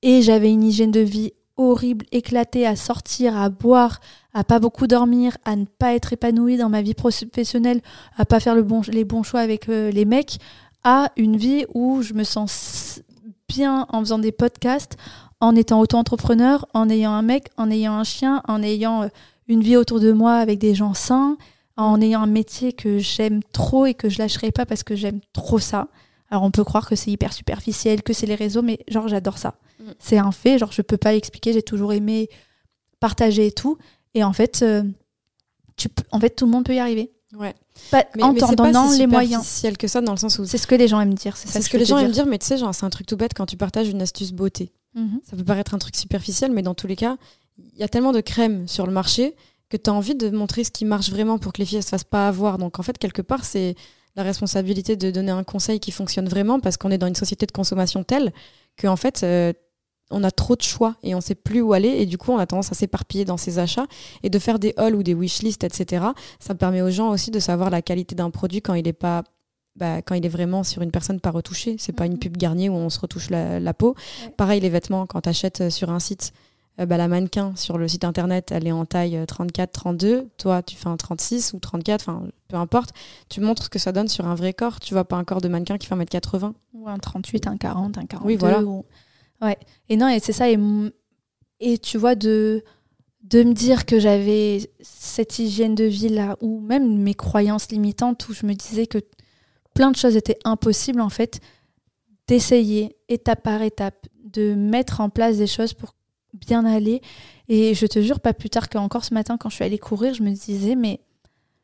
et 0.01 0.21
j'avais 0.21 0.51
une 0.51 0.63
hygiène 0.63 0.91
de 0.91 1.01
vie 1.01 1.33
horrible, 1.57 2.05
éclatée, 2.11 2.65
à 2.65 2.75
sortir, 2.75 3.37
à 3.37 3.49
boire, 3.49 3.99
à 4.33 4.43
pas 4.43 4.59
beaucoup 4.59 4.87
dormir, 4.87 5.37
à 5.45 5.55
ne 5.55 5.65
pas 5.65 5.93
être 5.93 6.13
épanouie 6.13 6.57
dans 6.57 6.69
ma 6.69 6.81
vie 6.81 6.93
professionnelle, 6.93 7.81
à 8.17 8.25
pas 8.25 8.39
faire 8.39 8.55
les 8.55 9.03
bons 9.03 9.23
choix 9.23 9.39
avec 9.39 9.69
euh, 9.69 9.91
les 9.91 10.05
mecs, 10.05 10.39
à 10.83 11.11
une 11.15 11.37
vie 11.37 11.65
où 11.73 12.01
je 12.01 12.13
me 12.13 12.23
sens 12.23 13.01
bien 13.47 13.85
en 13.89 13.99
faisant 13.99 14.19
des 14.19 14.31
podcasts, 14.31 14.97
en 15.39 15.55
étant 15.55 15.79
auto-entrepreneur, 15.79 16.65
en 16.73 16.89
ayant 16.89 17.11
un 17.11 17.21
mec, 17.21 17.49
en 17.57 17.69
ayant 17.69 17.93
un 17.93 18.03
chien, 18.03 18.41
en 18.47 18.63
ayant 18.63 19.03
euh, 19.03 19.07
une 19.47 19.61
vie 19.61 19.77
autour 19.77 19.99
de 19.99 20.11
moi 20.11 20.35
avec 20.35 20.59
des 20.59 20.73
gens 20.73 20.93
sains, 20.93 21.37
en 21.77 22.01
ayant 22.01 22.21
un 22.21 22.27
métier 22.27 22.73
que 22.73 22.97
j'aime 22.97 23.41
trop 23.51 23.85
et 23.85 23.93
que 23.93 24.09
je 24.09 24.19
lâcherai 24.19 24.51
pas 24.51 24.65
parce 24.65 24.83
que 24.83 24.95
j'aime 24.95 25.19
trop 25.33 25.59
ça. 25.59 25.87
Alors 26.33 26.41
on 26.41 26.49
peut 26.49 26.63
croire 26.63 26.89
que 26.89 26.95
c'est 26.95 27.11
hyper 27.11 27.31
superficiel, 27.31 28.01
que 28.01 28.11
c'est 28.11 28.25
les 28.25 28.33
réseaux, 28.33 28.63
mais 28.63 28.79
genre 28.87 29.07
j'adore 29.07 29.37
ça. 29.37 29.53
Mm. 29.79 29.83
C'est 29.99 30.17
un 30.17 30.31
fait, 30.31 30.57
genre 30.57 30.71
je 30.71 30.81
peux 30.81 30.97
pas 30.97 31.11
l'expliquer, 31.11 31.53
j'ai 31.53 31.61
toujours 31.61 31.93
aimé 31.93 32.27
partager 32.99 33.45
et 33.45 33.51
tout. 33.51 33.77
Et 34.15 34.23
en 34.23 34.33
fait, 34.33 34.63
euh, 34.63 34.81
tu 35.77 35.89
peux- 35.89 36.01
en 36.11 36.19
fait 36.19 36.31
tout 36.31 36.45
le 36.45 36.51
monde 36.51 36.65
peut 36.65 36.73
y 36.73 36.79
arriver. 36.79 37.11
Ouais. 37.37 37.53
Pas- 37.91 38.05
Mais, 38.15 38.23
en 38.23 38.33
mais 38.33 38.39
t'en 38.39 38.47
c'est 38.49 38.55
donnant 38.55 38.89
si 38.89 38.97
les 38.97 39.05
moyens. 39.05 39.41
superficiel 39.43 39.77
que 39.77 39.87
ça 39.87 40.01
dans 40.01 40.11
le 40.13 40.17
sens 40.17 40.39
où 40.39 40.45
C'est 40.45 40.57
ce 40.57 40.65
que 40.65 40.73
les 40.73 40.87
gens 40.87 40.99
aiment 41.01 41.13
dire. 41.13 41.37
C'est 41.37 41.49
c'est 41.49 41.61
ce 41.61 41.69
que 41.69 41.77
les 41.77 41.85
gens 41.85 41.99
aiment 41.99 42.11
dire, 42.11 42.25
mais 42.25 42.39
tu 42.39 42.47
sais, 42.47 42.57
genre 42.57 42.73
c'est 42.73 42.85
un 42.85 42.89
truc 42.89 43.05
tout 43.05 43.15
bête 43.17 43.33
quand 43.35 43.45
tu 43.45 43.55
partages 43.57 43.89
une 43.89 44.01
astuce 44.01 44.31
beauté. 44.31 44.71
Mhm. 44.95 45.19
Ça 45.29 45.37
peut 45.37 45.43
paraître 45.43 45.75
un 45.75 45.79
truc 45.79 45.95
superficiel, 45.95 46.51
mais 46.51 46.63
dans 46.63 46.73
tous 46.73 46.87
les 46.87 46.95
cas, 46.95 47.17
il 47.59 47.79
y 47.79 47.83
a 47.83 47.87
tellement 47.87 48.11
de 48.11 48.21
crèmes 48.21 48.67
sur 48.67 48.87
le 48.87 48.91
marché 48.93 49.35
que 49.69 49.77
tu 49.77 49.89
as 49.89 49.93
envie 49.93 50.15
de 50.15 50.31
montrer 50.31 50.63
ce 50.63 50.71
qui 50.71 50.85
marche 50.85 51.11
vraiment 51.11 51.37
pour 51.37 51.53
que 51.53 51.59
les 51.59 51.65
filles 51.65 51.77
ne 51.77 51.83
se 51.83 51.89
fassent 51.89 52.03
pas 52.03 52.27
avoir. 52.27 52.57
Donc 52.59 52.79
en 52.79 52.83
fait, 52.83 52.97
quelque 52.97 53.21
part, 53.23 53.45
c'est 53.45 53.75
la 54.15 54.23
responsabilité 54.23 54.95
de 54.95 55.11
donner 55.11 55.31
un 55.31 55.43
conseil 55.43 55.79
qui 55.79 55.91
fonctionne 55.91 56.27
vraiment 56.29 56.59
parce 56.59 56.77
qu'on 56.77 56.91
est 56.91 56.97
dans 56.97 57.07
une 57.07 57.15
société 57.15 57.45
de 57.45 57.51
consommation 57.51 58.03
telle 58.03 58.31
que 58.77 58.87
en 58.87 58.95
fait, 58.95 59.21
euh, 59.23 59.53
on 60.11 60.23
a 60.23 60.29
trop 60.31 60.55
de 60.55 60.61
choix 60.61 60.95
et 61.01 61.15
on 61.15 61.21
sait 61.21 61.33
plus 61.35 61.61
où 61.61 61.73
aller 61.73 61.89
et 61.89 62.05
du 62.05 62.17
coup, 62.17 62.31
on 62.31 62.37
a 62.37 62.45
tendance 62.45 62.71
à 62.71 62.75
s'éparpiller 62.75 63.25
dans 63.25 63.37
ses 63.37 63.57
achats 63.57 63.87
et 64.21 64.29
de 64.29 64.37
faire 64.37 64.59
des 64.59 64.73
hauls 64.77 64.95
ou 64.95 65.01
des 65.03 65.13
wishlists, 65.15 65.63
etc. 65.63 66.05
Ça 66.39 66.53
permet 66.53 66.81
aux 66.81 66.91
gens 66.91 67.09
aussi 67.09 67.31
de 67.31 67.39
savoir 67.39 67.69
la 67.71 67.81
qualité 67.81 68.13
d'un 68.13 68.29
produit 68.29 68.61
quand 68.61 68.75
il 68.75 68.87
est 68.87 68.93
pas 68.93 69.23
bah, 69.75 70.03
quand 70.03 70.13
il 70.13 70.23
est 70.23 70.29
vraiment 70.29 70.63
sur 70.63 70.83
une 70.83 70.91
personne 70.91 71.19
pas 71.19 71.31
retouchée. 71.31 71.77
C'est 71.79 71.93
pas 71.93 72.05
une 72.05 72.13
Mhm. 72.13 72.19
pub 72.19 72.37
Garnier 72.37 72.69
où 72.69 72.73
on 72.75 72.91
se 72.91 72.99
retouche 72.99 73.31
la, 73.31 73.59
la 73.59 73.73
peau. 73.73 73.95
Ouais. 74.23 74.29
Pareil, 74.37 74.59
les 74.61 74.69
vêtements, 74.69 75.07
quand 75.07 75.21
tu 75.21 75.29
achètes 75.29 75.71
sur 75.71 75.89
un 75.89 75.99
site, 75.99 76.31
euh, 76.79 76.85
bah, 76.85 76.97
la 76.97 77.07
mannequin 77.07 77.55
sur 77.55 77.77
le 77.77 77.87
site 77.87 78.03
internet, 78.03 78.51
elle 78.51 78.67
est 78.67 78.71
en 78.71 78.85
taille 78.85 79.15
euh, 79.17 79.25
34, 79.25 79.71
32. 79.71 80.29
Toi, 80.37 80.63
tu 80.63 80.75
fais 80.75 80.87
un 80.87 80.97
36 80.97 81.53
ou 81.53 81.59
34, 81.59 82.01
enfin, 82.09 82.23
peu 82.47 82.57
importe. 82.57 82.91
Tu 83.29 83.41
montres 83.41 83.63
ce 83.65 83.69
que 83.69 83.79
ça 83.79 83.91
donne 83.91 84.07
sur 84.07 84.27
un 84.27 84.35
vrai 84.35 84.53
corps. 84.53 84.79
Tu 84.79 84.93
vois 84.93 85.05
pas 85.05 85.15
un 85.17 85.23
corps 85.23 85.41
de 85.41 85.47
mannequin 85.47 85.77
qui 85.77 85.87
fait 85.87 85.95
1m80. 85.95 86.53
Ou 86.73 86.89
un 86.89 86.97
38, 86.97 87.47
un 87.47 87.57
40, 87.57 87.97
un 87.97 88.05
42. 88.05 88.27
Oui, 88.27 88.35
voilà. 88.37 88.63
ou- 88.63 88.85
Ouais. 89.41 89.57
Et 89.89 89.97
non, 89.97 90.07
et 90.07 90.19
c'est 90.19 90.33
ça. 90.33 90.49
Et, 90.49 90.57
et 91.59 91.77
tu 91.77 91.97
vois, 91.97 92.15
de, 92.15 92.63
de 93.23 93.43
me 93.43 93.53
dire 93.53 93.85
que 93.85 93.99
j'avais 93.99 94.71
cette 94.81 95.37
hygiène 95.39 95.75
de 95.75 95.83
vie 95.83 96.09
là, 96.09 96.37
ou 96.41 96.59
même 96.61 96.97
mes 96.97 97.13
croyances 97.13 97.69
limitantes, 97.69 98.27
où 98.29 98.33
je 98.33 98.45
me 98.45 98.53
disais 98.53 98.87
que 98.87 98.99
plein 99.75 99.91
de 99.91 99.95
choses 99.97 100.15
étaient 100.15 100.39
impossibles, 100.45 101.01
en 101.01 101.09
fait, 101.09 101.39
d'essayer 102.27 102.95
étape 103.09 103.43
par 103.43 103.61
étape, 103.61 104.07
de 104.23 104.53
mettre 104.55 105.01
en 105.01 105.09
place 105.09 105.37
des 105.37 105.47
choses 105.47 105.73
pour 105.73 105.93
bien 106.33 106.65
aller. 106.65 107.01
Et 107.49 107.73
je 107.73 107.85
te 107.85 108.01
jure, 108.01 108.19
pas 108.19 108.33
plus 108.33 108.49
tard 108.49 108.69
qu'encore 108.69 109.03
ce 109.05 109.13
matin, 109.13 109.37
quand 109.37 109.49
je 109.49 109.55
suis 109.55 109.63
allée 109.65 109.77
courir, 109.79 110.13
je 110.13 110.23
me 110.23 110.31
disais, 110.31 110.75
mais 110.75 110.99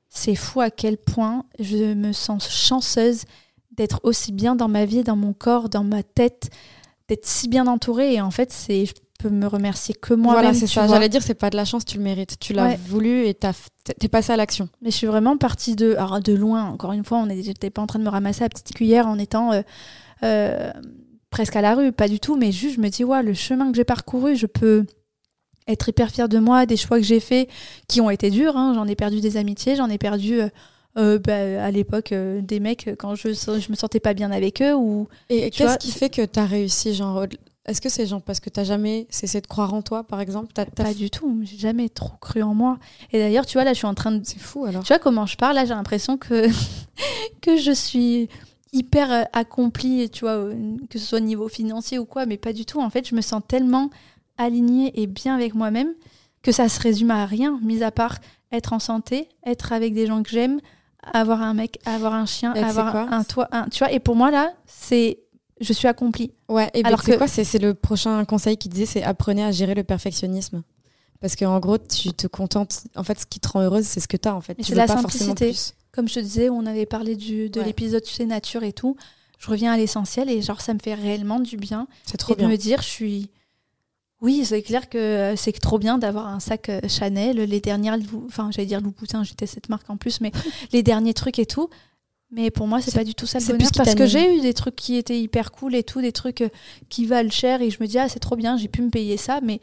c'est 0.10 0.36
fou 0.36 0.62
à 0.62 0.70
quel 0.72 0.98
point 0.98 1.46
je 1.60 1.94
me 1.94 2.12
sens 2.14 2.50
chanceuse 2.50 3.24
d'être 3.72 4.00
aussi 4.04 4.32
bien 4.32 4.56
dans 4.56 4.68
ma 4.68 4.86
vie, 4.86 5.04
dans 5.04 5.16
mon 5.16 5.34
corps, 5.34 5.70
dans 5.70 5.84
ma 5.84 6.04
tête, 6.04 6.50
d'être 7.08 7.26
si 7.26 7.48
bien 7.48 7.68
entourée. 7.68 8.16
Et 8.16 8.22
en 8.22 8.32
fait, 8.32 8.52
c'est, 8.52 8.86
je 8.86 8.94
peux 9.20 9.30
me 9.30 9.48
remercier 9.48 9.94
que 9.96 10.14
moi-même. 10.14 10.42
voilà, 10.42 10.54
c'est 10.58 10.68
ça. 10.68 10.88
J'allais 10.88 11.10
dire, 11.10 11.22
c'est 11.24 11.34
pas 11.34 11.50
de 11.50 11.56
la 11.56 11.64
chance, 11.66 11.86
tu 11.86 11.98
le 11.98 12.04
mérites. 12.04 12.38
Tu 12.40 12.54
l'as 12.54 12.70
Ouais. 12.70 12.80
voulu 12.88 13.26
et 13.28 13.34
t'es 13.36 14.08
passé 14.10 14.34
à 14.34 14.38
l'action. 14.38 14.68
Mais 14.82 14.92
je 14.92 14.96
suis 14.98 15.08
vraiment 15.08 15.38
partie 15.38 15.76
de, 15.76 15.94
alors 15.96 16.20
de 16.22 16.34
loin. 16.34 16.66
Encore 16.66 16.92
une 16.92 17.06
fois, 17.06 17.20
on 17.20 17.26
n'était 17.28 17.70
pas 17.70 17.82
en 17.82 17.88
train 17.88 18.00
de 18.00 18.04
me 18.04 18.10
ramasser 18.10 18.44
à 18.44 18.50
petite 18.50 18.74
cuillère 18.74 19.08
en 19.08 19.18
étant 19.18 19.54
euh, 19.54 19.62
euh, 20.24 20.72
presque 21.30 21.56
à 21.56 21.62
la 21.62 21.76
rue, 21.76 21.92
pas 21.92 22.08
du 22.08 22.20
tout, 22.20 22.36
mais 22.36 22.52
juste 22.52 22.76
je 22.76 22.82
me 22.82 22.90
dis, 22.90 23.04
ouais, 23.04 23.24
le 23.24 23.34
chemin 23.34 23.72
que 23.72 23.78
j'ai 23.78 23.84
parcouru, 23.84 24.36
je 24.36 24.46
peux 24.46 24.86
être 25.68 25.90
hyper 25.90 26.10
fière 26.10 26.30
de 26.30 26.40
moi, 26.40 26.66
des 26.66 26.78
choix 26.78 26.98
que 26.98 27.06
j'ai 27.06 27.20
faits 27.20 27.50
qui 27.88 28.02
ont 28.02 28.10
été 28.10 28.30
durs. 28.30 28.58
Hein. 28.58 28.74
J'en 28.74 28.88
ai 28.88 28.96
perdu 28.96 29.22
des 29.22 29.38
amitiés, 29.38 29.76
j'en 29.76 29.90
ai 29.90 29.98
perdu 29.98 30.42
euh, 30.42 30.50
euh, 30.98 31.20
bah, 31.20 31.64
à 31.64 31.72
l'époque 31.72 32.12
euh, 32.12 32.42
des 32.42 32.60
mecs 32.60 32.90
quand 32.98 33.16
je, 33.16 33.30
je 33.30 33.72
me 33.72 33.76
sentais 33.76 34.00
pas 34.00 34.14
bien 34.14 34.32
avec 34.32 34.62
eux. 34.62 34.74
Ou, 34.74 35.08
Et 35.30 35.50
qu'est-ce 35.52 35.78
qui 35.78 35.92
fait 35.92 36.10
que 36.10 36.26
tu 36.26 36.40
as 36.40 36.46
réussi 36.46 36.96
genre, 36.96 37.26
Est-ce 37.66 37.82
que 37.82 37.90
c'est 37.90 38.08
genre 38.08 38.22
parce 38.22 38.40
que 38.40 38.50
tu 38.50 38.64
jamais 38.66 39.06
cessé 39.10 39.40
de 39.42 39.48
croire 39.48 39.74
en 39.74 39.82
toi, 39.82 40.04
par 40.04 40.20
exemple? 40.20 40.52
Pas 40.54 40.94
du 40.94 41.10
tout, 41.12 41.42
j'ai 41.44 41.58
jamais 41.58 41.90
trop 41.90 42.18
cru 42.20 42.42
en 42.42 42.56
moi. 42.56 42.80
Et 43.14 43.20
d'ailleurs, 43.20 43.46
tu 43.46 43.54
vois, 43.54 43.64
là, 43.64 43.74
je 43.74 43.78
suis 43.78 43.88
en 43.88 43.94
train 43.94 44.12
de. 44.12 44.22
C'est 44.26 44.40
fou 44.40 44.66
alors. 44.66 44.84
Tu 44.84 44.88
vois 44.88 45.00
comment 45.00 45.28
je 45.28 45.38
parle, 45.38 45.56
là, 45.56 45.66
j'ai 45.66 45.76
l'impression 45.76 46.18
que, 46.18 46.48
que 47.42 47.58
je 47.58 47.72
suis 47.72 48.28
hyper 48.72 49.28
accomplie, 49.34 50.10
tu 50.10 50.26
vois, 50.26 50.50
que 50.90 51.00
ce 51.00 51.06
soit 51.06 51.18
au 51.20 51.22
niveau 51.22 51.48
financier 51.48 52.00
ou 52.00 52.06
quoi, 52.06 52.26
mais 52.26 52.38
pas 52.38 52.54
du 52.54 52.66
tout. 52.66 52.80
En 52.80 52.90
fait, 52.90 53.08
je 53.08 53.16
me 53.16 53.22
sens 53.22 53.42
tellement 53.48 53.90
alignée 54.38 54.92
et 55.02 55.08
bien 55.08 55.36
avec 55.36 55.56
moi-même 55.56 55.94
que 56.42 56.52
ça 56.52 56.70
se 56.70 56.80
résume 56.80 57.12
à 57.12 57.26
rien, 57.26 57.60
mis 57.62 57.84
à 57.84 57.92
part 57.92 58.18
être 58.52 58.74
en 58.74 58.80
santé, 58.80 59.28
être 59.46 59.74
avec 59.74 59.94
des 59.94 60.08
gens 60.08 60.24
que 60.24 60.30
j'aime, 60.30 60.60
avoir 61.14 61.42
un 61.42 61.54
mec, 61.54 61.80
avoir 61.86 62.14
un 62.14 62.26
chien, 62.26 62.54
avoir 62.54 62.96
un, 62.96 63.24
toit, 63.24 63.50
tu 63.72 63.80
vois. 63.80 63.92
Et 63.92 64.00
pour 64.00 64.16
moi 64.16 64.32
là, 64.32 64.54
c'est 64.66 65.20
je 65.62 65.74
suis 65.74 65.88
accomplie. 65.88 66.32
Ouais. 66.48 66.70
Et 66.74 66.84
ben, 66.84 66.88
alors 66.88 67.04
que 67.04 67.12
quoi, 67.18 67.28
c'est 67.28 67.60
le 67.60 67.74
prochain 67.74 68.24
conseil 68.26 68.58
qui 68.58 68.70
disait, 68.70 68.86
c'est 68.86 69.04
apprenez 69.04 69.44
à 69.44 69.52
gérer 69.52 69.76
le 69.76 69.84
perfectionnisme. 69.84 70.64
Parce 71.20 71.36
qu'en 71.36 71.60
gros, 71.60 71.78
tu 71.78 72.14
te 72.14 72.28
contentes. 72.28 72.84
En 72.96 73.04
fait, 73.04 73.20
ce 73.20 73.26
qui 73.26 73.42
te 73.42 73.50
rend 73.50 73.62
heureuse, 73.62 73.86
c'est 73.86 74.00
ce 74.00 74.08
que 74.08 74.16
tu 74.16 74.30
as. 74.30 74.36
En 74.36 74.40
fait, 74.40 74.58
c'est 74.62 74.74
la 74.74 74.88
pas 74.88 74.96
simplicité. 74.96 75.54
Comme 76.00 76.08
je 76.08 76.14
te 76.14 76.20
disais, 76.22 76.50
on 76.50 76.66
avait 76.66 76.86
parlé 76.86 77.18
du, 77.18 77.50
de 77.50 77.60
l'épisode, 77.60 78.02
tu 78.02 78.14
sais, 78.14 78.26
nature 78.26 78.64
et 78.64 78.72
tout. 78.72 78.96
Je 79.38 79.50
reviens 79.50 79.74
à 79.74 79.78
l'essentiel 79.78 80.30
et 80.30 80.42
genre, 80.42 80.62
ça 80.62 80.74
me 80.74 80.80
fait 80.80 80.94
réellement 80.94 81.42
du 81.42 81.58
bien. 81.58 81.90
C'est 82.06 82.16
trop 82.16 82.36
bien. 82.36 82.48
De 82.48 82.52
me 82.54 82.56
dire, 82.56 82.82
je 82.82 82.88
suis 82.88 83.30
oui, 84.22 84.46
c'est 84.46 84.62
clair 84.62 84.88
que 84.88 84.98
euh, 84.98 85.36
c'est 85.36 85.52
trop 85.52 85.78
bien 85.78 85.98
d'avoir 85.98 86.28
un 86.28 86.40
sac 86.40 86.70
euh, 86.70 86.80
Chanel, 86.88 87.36
les 87.36 87.60
dernières, 87.60 87.98
enfin 88.28 88.50
j'allais 88.50 88.66
dire 88.66 88.80
Louboutin, 88.80 89.26
j'étais 89.26 89.46
cette 89.46 89.68
marque 89.68 89.90
en 89.90 89.98
plus, 89.98 90.22
mais 90.22 90.32
les 90.72 90.84
derniers 90.84 91.14
trucs 91.14 91.38
et 91.38 91.46
tout. 91.46 91.70
Mais 92.32 92.50
pour 92.50 92.66
moi, 92.66 92.80
c'est 92.80 92.96
pas 92.96 93.04
du 93.04 93.14
tout 93.14 93.26
ça 93.26 93.40
le 93.40 93.46
bonheur 93.46 93.70
parce 93.76 93.96
que 93.96 94.06
j'ai 94.06 94.38
eu 94.38 94.40
des 94.40 94.54
trucs 94.54 94.78
qui 94.78 94.96
étaient 94.96 95.20
hyper 95.20 95.52
cool 95.52 95.76
et 95.76 95.84
tout, 95.84 96.00
des 96.00 96.14
trucs 96.14 96.40
euh, 96.40 96.50
qui 96.88 97.06
valent 97.06 97.30
cher 97.30 97.62
et 97.62 97.72
je 97.72 97.78
me 97.82 97.88
dis 97.88 98.00
ah 98.00 98.08
c'est 98.08 98.20
trop 98.20 98.38
bien, 98.38 98.56
j'ai 98.56 98.70
pu 98.70 98.82
me 98.82 98.90
payer 98.90 99.18
ça, 99.18 99.42
mais 99.44 99.60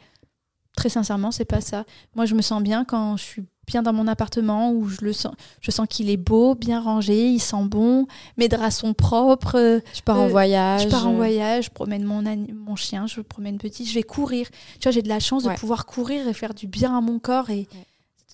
très 0.75 0.89
sincèrement, 0.89 1.31
c'est 1.31 1.45
pas 1.45 1.61
ça. 1.61 1.83
Moi, 2.15 2.27
je 2.27 2.35
me 2.35 2.43
sens 2.43 2.61
bien 2.61 2.85
quand 2.85 3.17
je 3.17 3.23
suis 3.23 3.43
bien 3.67 3.83
dans 3.83 3.93
mon 3.93 4.07
appartement 4.07 4.71
où 4.71 4.87
je 4.87 5.01
le 5.01 5.13
sens, 5.13 5.33
je 5.61 5.71
sens 5.71 5.85
qu'il 5.89 6.09
est 6.09 6.17
beau, 6.17 6.55
bien 6.55 6.81
rangé, 6.81 7.29
il 7.29 7.39
sent 7.39 7.63
bon, 7.65 8.07
mes 8.37 8.47
draps 8.47 8.77
sont 8.77 8.93
propres. 8.93 9.81
Je 9.93 10.01
pars 10.01 10.17
en 10.17 10.25
euh, 10.25 10.29
voyage. 10.29 10.83
Je 10.83 10.87
pars 10.87 11.07
en 11.07 11.13
voyage, 11.13 11.65
je 11.65 11.69
promène 11.69 12.03
mon, 12.03 12.23
mon 12.53 12.75
chien, 12.75 13.05
je 13.07 13.21
promène 13.21 13.57
petit, 13.57 13.85
je 13.85 13.93
vais 13.93 14.03
courir. 14.03 14.47
Tu 14.79 14.83
vois, 14.83 14.91
j'ai 14.91 15.01
de 15.01 15.09
la 15.09 15.19
chance 15.19 15.43
de 15.43 15.49
pouvoir 15.49 15.85
courir 15.85 16.27
et 16.27 16.33
faire 16.33 16.53
du 16.53 16.67
bien 16.67 16.97
à 16.97 17.01
mon 17.01 17.19
corps 17.19 17.49
et 17.49 17.67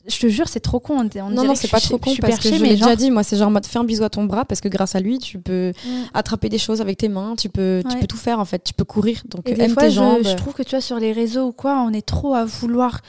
je 0.06 0.20
te 0.20 0.28
jure, 0.28 0.50
c'est 0.50 0.60
trop 0.60 0.80
con. 0.80 1.00
On 1.00 1.30
non, 1.30 1.46
non, 1.46 1.56
c'est 1.56 1.70
pas 1.70 1.80
trop 1.80 1.98
con 1.98 2.14
parce 2.20 2.40
que 2.40 2.50
je 2.50 2.62
l'ai 2.62 2.72
déjà 2.72 2.96
dit. 2.96 3.10
Moi, 3.10 3.24
c'est 3.24 3.38
genre 3.38 3.50
mode 3.50 3.66
fais 3.66 3.80
un 3.80 3.84
bisou 3.86 4.04
à 4.04 4.10
ton 4.10 4.26
bras 4.26 4.46
parce 4.46 4.60
que 4.60 4.68
grâce 4.68 4.96
à 4.96 5.00
lui, 5.00 5.18
tu 5.18 5.40
peux 5.40 5.72
mm. 5.86 5.90
attraper 6.14 6.50
des 6.50 6.58
choses 6.58 6.82
avec 6.82 6.98
tes 6.98 7.08
mains. 7.08 7.36
Tu 7.38 7.50
peux, 7.50 7.82
tu 7.90 7.98
peux 7.98 8.08
tout 8.08 8.18
faire 8.18 8.40
en 8.40 8.46
fait. 8.46 8.64
Tu 8.64 8.74
peux 8.74 8.84
courir. 8.84 9.24
Donc, 9.30 9.48
et 9.48 9.54
des 9.54 9.70
fois, 9.70 9.88
je, 9.90 10.02
je, 10.24 10.36
trouve 10.36 10.54
que 10.54 10.64
tu 10.64 10.72
vois, 10.72 10.82
sur 10.82 11.00
les 11.00 11.14
réseaux 11.14 11.48
ou 11.48 11.52
quoi, 11.54 11.78
on 11.80 11.94
est 11.94 12.06
trop 12.06 12.34
à 12.34 12.44
vouloir 12.44 13.00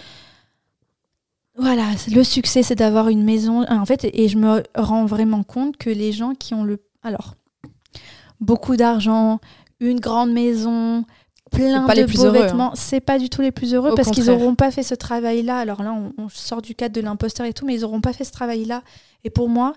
voilà, 1.65 1.87
le 2.11 2.23
succès, 2.23 2.63
c'est 2.63 2.75
d'avoir 2.75 3.09
une 3.09 3.25
maison. 3.25 3.65
En 3.71 3.87
fait, 3.87 4.05
et 4.05 4.29
je 4.29 4.37
me 4.37 4.63
rends 4.77 5.07
vraiment 5.07 5.43
compte 5.43 5.79
que 5.79 5.89
les 5.89 6.13
gens 6.13 6.35
qui 6.35 6.53
ont 6.53 6.63
le. 6.63 6.79
Alors, 7.03 7.37
beaucoup 8.39 8.77
d'argent, 8.77 9.41
une 9.81 9.99
grande 9.99 10.31
maison, 10.31 11.05
plein 11.51 11.87
de 11.87 12.13
beaux 12.13 12.27
hein. 12.27 12.31
vêtements, 12.33 12.73
c'est 12.75 13.01
pas 13.01 13.19
du 13.19 13.31
tout 13.31 13.41
les 13.41 13.51
plus 13.51 13.75
heureux 13.75 13.95
parce 13.95 14.11
qu'ils 14.11 14.27
n'auront 14.27 14.55
pas 14.55 14.71
fait 14.71 14.83
ce 14.83 14.95
travail-là. 14.95 15.57
Alors 15.57 15.83
là, 15.83 15.95
on, 16.19 16.29
sort 16.29 16.61
du 16.61 16.75
cadre 16.75 16.95
de 16.95 17.01
l'imposteur 17.01 17.47
et 17.47 17.55
tout, 17.55 17.65
mais 17.65 17.75
ils 17.75 17.81
n'auront 17.81 18.03
pas 18.03 18.13
fait 18.13 18.25
ce 18.25 18.33
travail-là. 18.33 18.83
Et 19.25 19.31
pour 19.31 19.49
moi, 19.49 19.73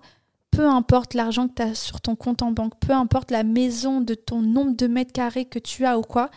peu 0.52 0.68
importe 0.68 1.14
l'argent 1.14 1.48
que 1.48 1.54
tu 1.56 1.62
as 1.62 1.74
sur 1.74 2.02
ton 2.02 2.16
compte 2.16 2.42
en 2.42 2.52
banque, 2.52 2.74
peu 2.80 2.94
importe 2.94 3.32
la 3.32 3.44
maison 3.44 4.02
de 4.02 4.14
ton 4.14 4.42
nombre 4.42 4.76
de 4.76 4.88
mètres 4.88 5.14
carrés 5.14 5.46
que 5.46 5.60
tu 5.60 5.86
as 5.86 5.98
ou 5.98 6.02
quoi, 6.02 6.30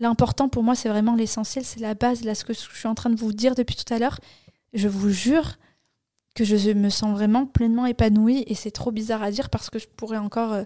l'important 0.00 0.48
pour 0.48 0.64
moi, 0.64 0.74
c'est 0.74 0.88
vraiment 0.88 1.14
l'essentiel, 1.14 1.64
c'est 1.64 1.80
la 1.80 1.94
base, 1.94 2.24
là, 2.24 2.34
ce 2.34 2.44
que 2.44 2.54
je 2.54 2.58
suis 2.58 2.88
en 2.88 2.94
train 2.94 3.10
de 3.10 3.16
vous 3.16 3.32
dire 3.32 3.54
depuis 3.54 3.76
tout 3.76 3.92
à 3.92 3.98
l'heure 3.98 4.18
je 4.72 4.88
vous 4.88 5.10
jure 5.10 5.56
que 6.34 6.44
je 6.44 6.70
me 6.72 6.90
sens 6.90 7.12
vraiment 7.12 7.46
pleinement 7.46 7.86
épanouie 7.86 8.44
et 8.46 8.54
c'est 8.54 8.70
trop 8.70 8.92
bizarre 8.92 9.22
à 9.22 9.30
dire 9.30 9.50
parce 9.50 9.70
que 9.70 9.78
je 9.78 9.88
pourrais 9.88 10.16
encore 10.16 10.52
euh, 10.52 10.64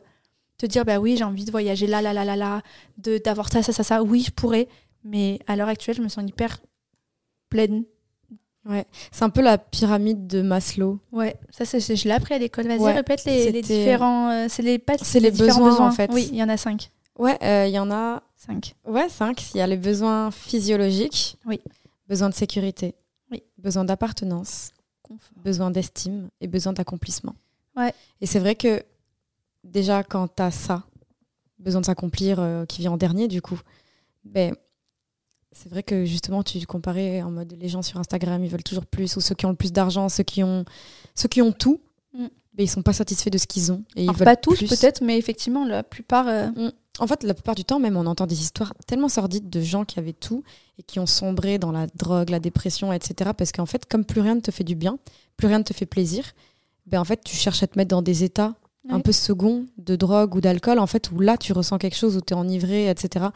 te 0.58 0.66
dire 0.66 0.84
bah 0.84 0.98
oui 0.98 1.16
j'ai 1.16 1.24
envie 1.24 1.44
de 1.44 1.50
voyager 1.50 1.86
là 1.86 2.02
là 2.02 2.12
là 2.12 2.24
là 2.24 2.36
là 2.36 2.62
de 2.98 3.18
d'avoir 3.18 3.50
ça 3.50 3.62
ça 3.62 3.72
ça 3.72 3.82
ça. 3.82 4.02
Oui 4.02 4.24
je 4.26 4.30
pourrais 4.30 4.68
mais 5.04 5.38
à 5.46 5.56
l'heure 5.56 5.68
actuelle 5.68 5.96
je 5.96 6.02
me 6.02 6.08
sens 6.08 6.24
hyper 6.26 6.60
pleine. 7.48 7.84
Ouais. 8.66 8.86
C'est 9.12 9.24
un 9.24 9.30
peu 9.30 9.42
la 9.42 9.58
pyramide 9.58 10.26
de 10.26 10.40
Maslow. 10.40 10.98
Ouais. 11.12 11.36
Ça 11.50 11.64
c'est 11.64 11.80
je 11.80 12.04
l'ai 12.04 12.14
appris 12.14 12.34
à 12.34 12.38
l'école. 12.38 12.66
Vas-y 12.66 12.92
répète 12.92 13.24
les, 13.24 13.52
les, 13.52 13.62
différents 13.62 14.30
euh, 14.30 14.46
c'est 14.48 14.62
les 14.62 14.78
pas 14.78 14.96
c'est 14.98 15.20
les, 15.20 15.30
besoins, 15.30 15.80
en 15.80 15.92
fait. 15.92 16.10
Oui 16.12 16.28
il 16.30 16.36
y 16.36 16.42
en 16.42 16.48
a 16.48 16.56
cinq. 16.56 16.90
Ouais 17.18 17.38
euh, 17.42 17.66
il 17.66 17.72
y 17.72 17.78
en 17.78 17.90
a 17.90 18.22
cinq. 18.36 18.74
Ouais 18.86 19.08
cinq. 19.08 19.54
Il 19.54 19.58
y 19.58 19.60
a 19.60 19.66
les 19.66 19.76
besoins 19.76 20.30
physiologiques. 20.30 21.38
Oui. 21.46 21.60
Besoin 22.08 22.28
de 22.28 22.34
sécurité 22.34 22.94
besoin 23.58 23.84
d'appartenance, 23.84 24.70
besoin 25.36 25.70
d'estime 25.70 26.28
et 26.40 26.46
besoin 26.46 26.72
d'accomplissement. 26.72 27.34
Ouais. 27.76 27.92
Et 28.20 28.26
c'est 28.26 28.38
vrai 28.38 28.54
que 28.54 28.82
déjà, 29.64 30.02
quand 30.02 30.28
tu 30.28 30.42
as 30.42 30.50
ça, 30.50 30.84
besoin 31.58 31.80
de 31.80 31.86
s'accomplir, 31.86 32.38
euh, 32.40 32.64
qui 32.66 32.80
vient 32.80 32.92
en 32.92 32.96
dernier, 32.96 33.28
du 33.28 33.42
coup, 33.42 33.58
ben, 34.24 34.54
c'est 35.52 35.68
vrai 35.68 35.82
que 35.82 36.04
justement, 36.04 36.42
tu 36.42 36.64
comparais 36.66 37.22
en 37.22 37.30
mode 37.30 37.54
les 37.58 37.68
gens 37.68 37.82
sur 37.82 37.98
Instagram, 37.98 38.44
ils 38.44 38.50
veulent 38.50 38.62
toujours 38.62 38.86
plus, 38.86 39.16
ou 39.16 39.20
ceux 39.20 39.34
qui 39.34 39.46
ont 39.46 39.50
le 39.50 39.56
plus 39.56 39.72
d'argent, 39.72 40.08
ceux 40.08 40.24
qui 40.24 40.42
ont, 40.42 40.64
ceux 41.14 41.28
qui 41.28 41.42
ont 41.42 41.52
tout, 41.52 41.80
mm. 42.12 42.26
ben, 42.54 42.64
ils 42.64 42.68
sont 42.68 42.82
pas 42.82 42.92
satisfaits 42.92 43.30
de 43.30 43.38
ce 43.38 43.46
qu'ils 43.46 43.72
ont. 43.72 43.84
Et 43.96 44.04
ils 44.04 44.12
veulent 44.12 44.24
pas 44.24 44.36
tous 44.36 44.60
peut-être, 44.64 45.02
mais 45.02 45.18
effectivement, 45.18 45.64
la 45.64 45.82
plupart. 45.82 46.28
Euh, 46.28 46.48
mm. 46.48 46.72
En 47.00 47.06
fait, 47.08 47.24
la 47.24 47.34
plupart 47.34 47.56
du 47.56 47.64
temps, 47.64 47.80
même, 47.80 47.96
on 47.96 48.06
entend 48.06 48.26
des 48.26 48.40
histoires 48.40 48.72
tellement 48.86 49.08
sordides 49.08 49.50
de 49.50 49.60
gens 49.60 49.84
qui 49.84 49.98
avaient 49.98 50.12
tout 50.12 50.44
et 50.78 50.82
qui 50.82 51.00
ont 51.00 51.06
sombré 51.06 51.58
dans 51.58 51.72
la 51.72 51.86
drogue, 51.94 52.30
la 52.30 52.38
dépression, 52.38 52.92
etc. 52.92 53.32
Parce 53.36 53.50
qu'en 53.50 53.66
fait, 53.66 53.84
comme 53.86 54.04
plus 54.04 54.20
rien 54.20 54.36
ne 54.36 54.40
te 54.40 54.52
fait 54.52 54.64
du 54.64 54.76
bien, 54.76 54.98
plus 55.36 55.48
rien 55.48 55.58
ne 55.58 55.64
te 55.64 55.72
fait 55.72 55.86
plaisir, 55.86 56.24
ben 56.86 57.00
en 57.00 57.04
fait, 57.04 57.22
tu 57.24 57.34
cherches 57.34 57.62
à 57.62 57.66
te 57.66 57.76
mettre 57.78 57.90
dans 57.90 58.02
des 58.02 58.22
états 58.22 58.54
un 58.90 59.00
peu 59.00 59.12
seconds 59.12 59.66
de 59.78 59.96
drogue 59.96 60.34
ou 60.34 60.40
d'alcool, 60.40 60.78
en 60.78 60.86
fait, 60.86 61.10
où 61.10 61.20
là, 61.20 61.36
tu 61.36 61.52
ressens 61.52 61.78
quelque 61.78 61.96
chose, 61.96 62.16
où 62.16 62.20
tu 62.20 62.34
es 62.34 62.36
enivré, 62.36 62.90
etc. 62.90 63.26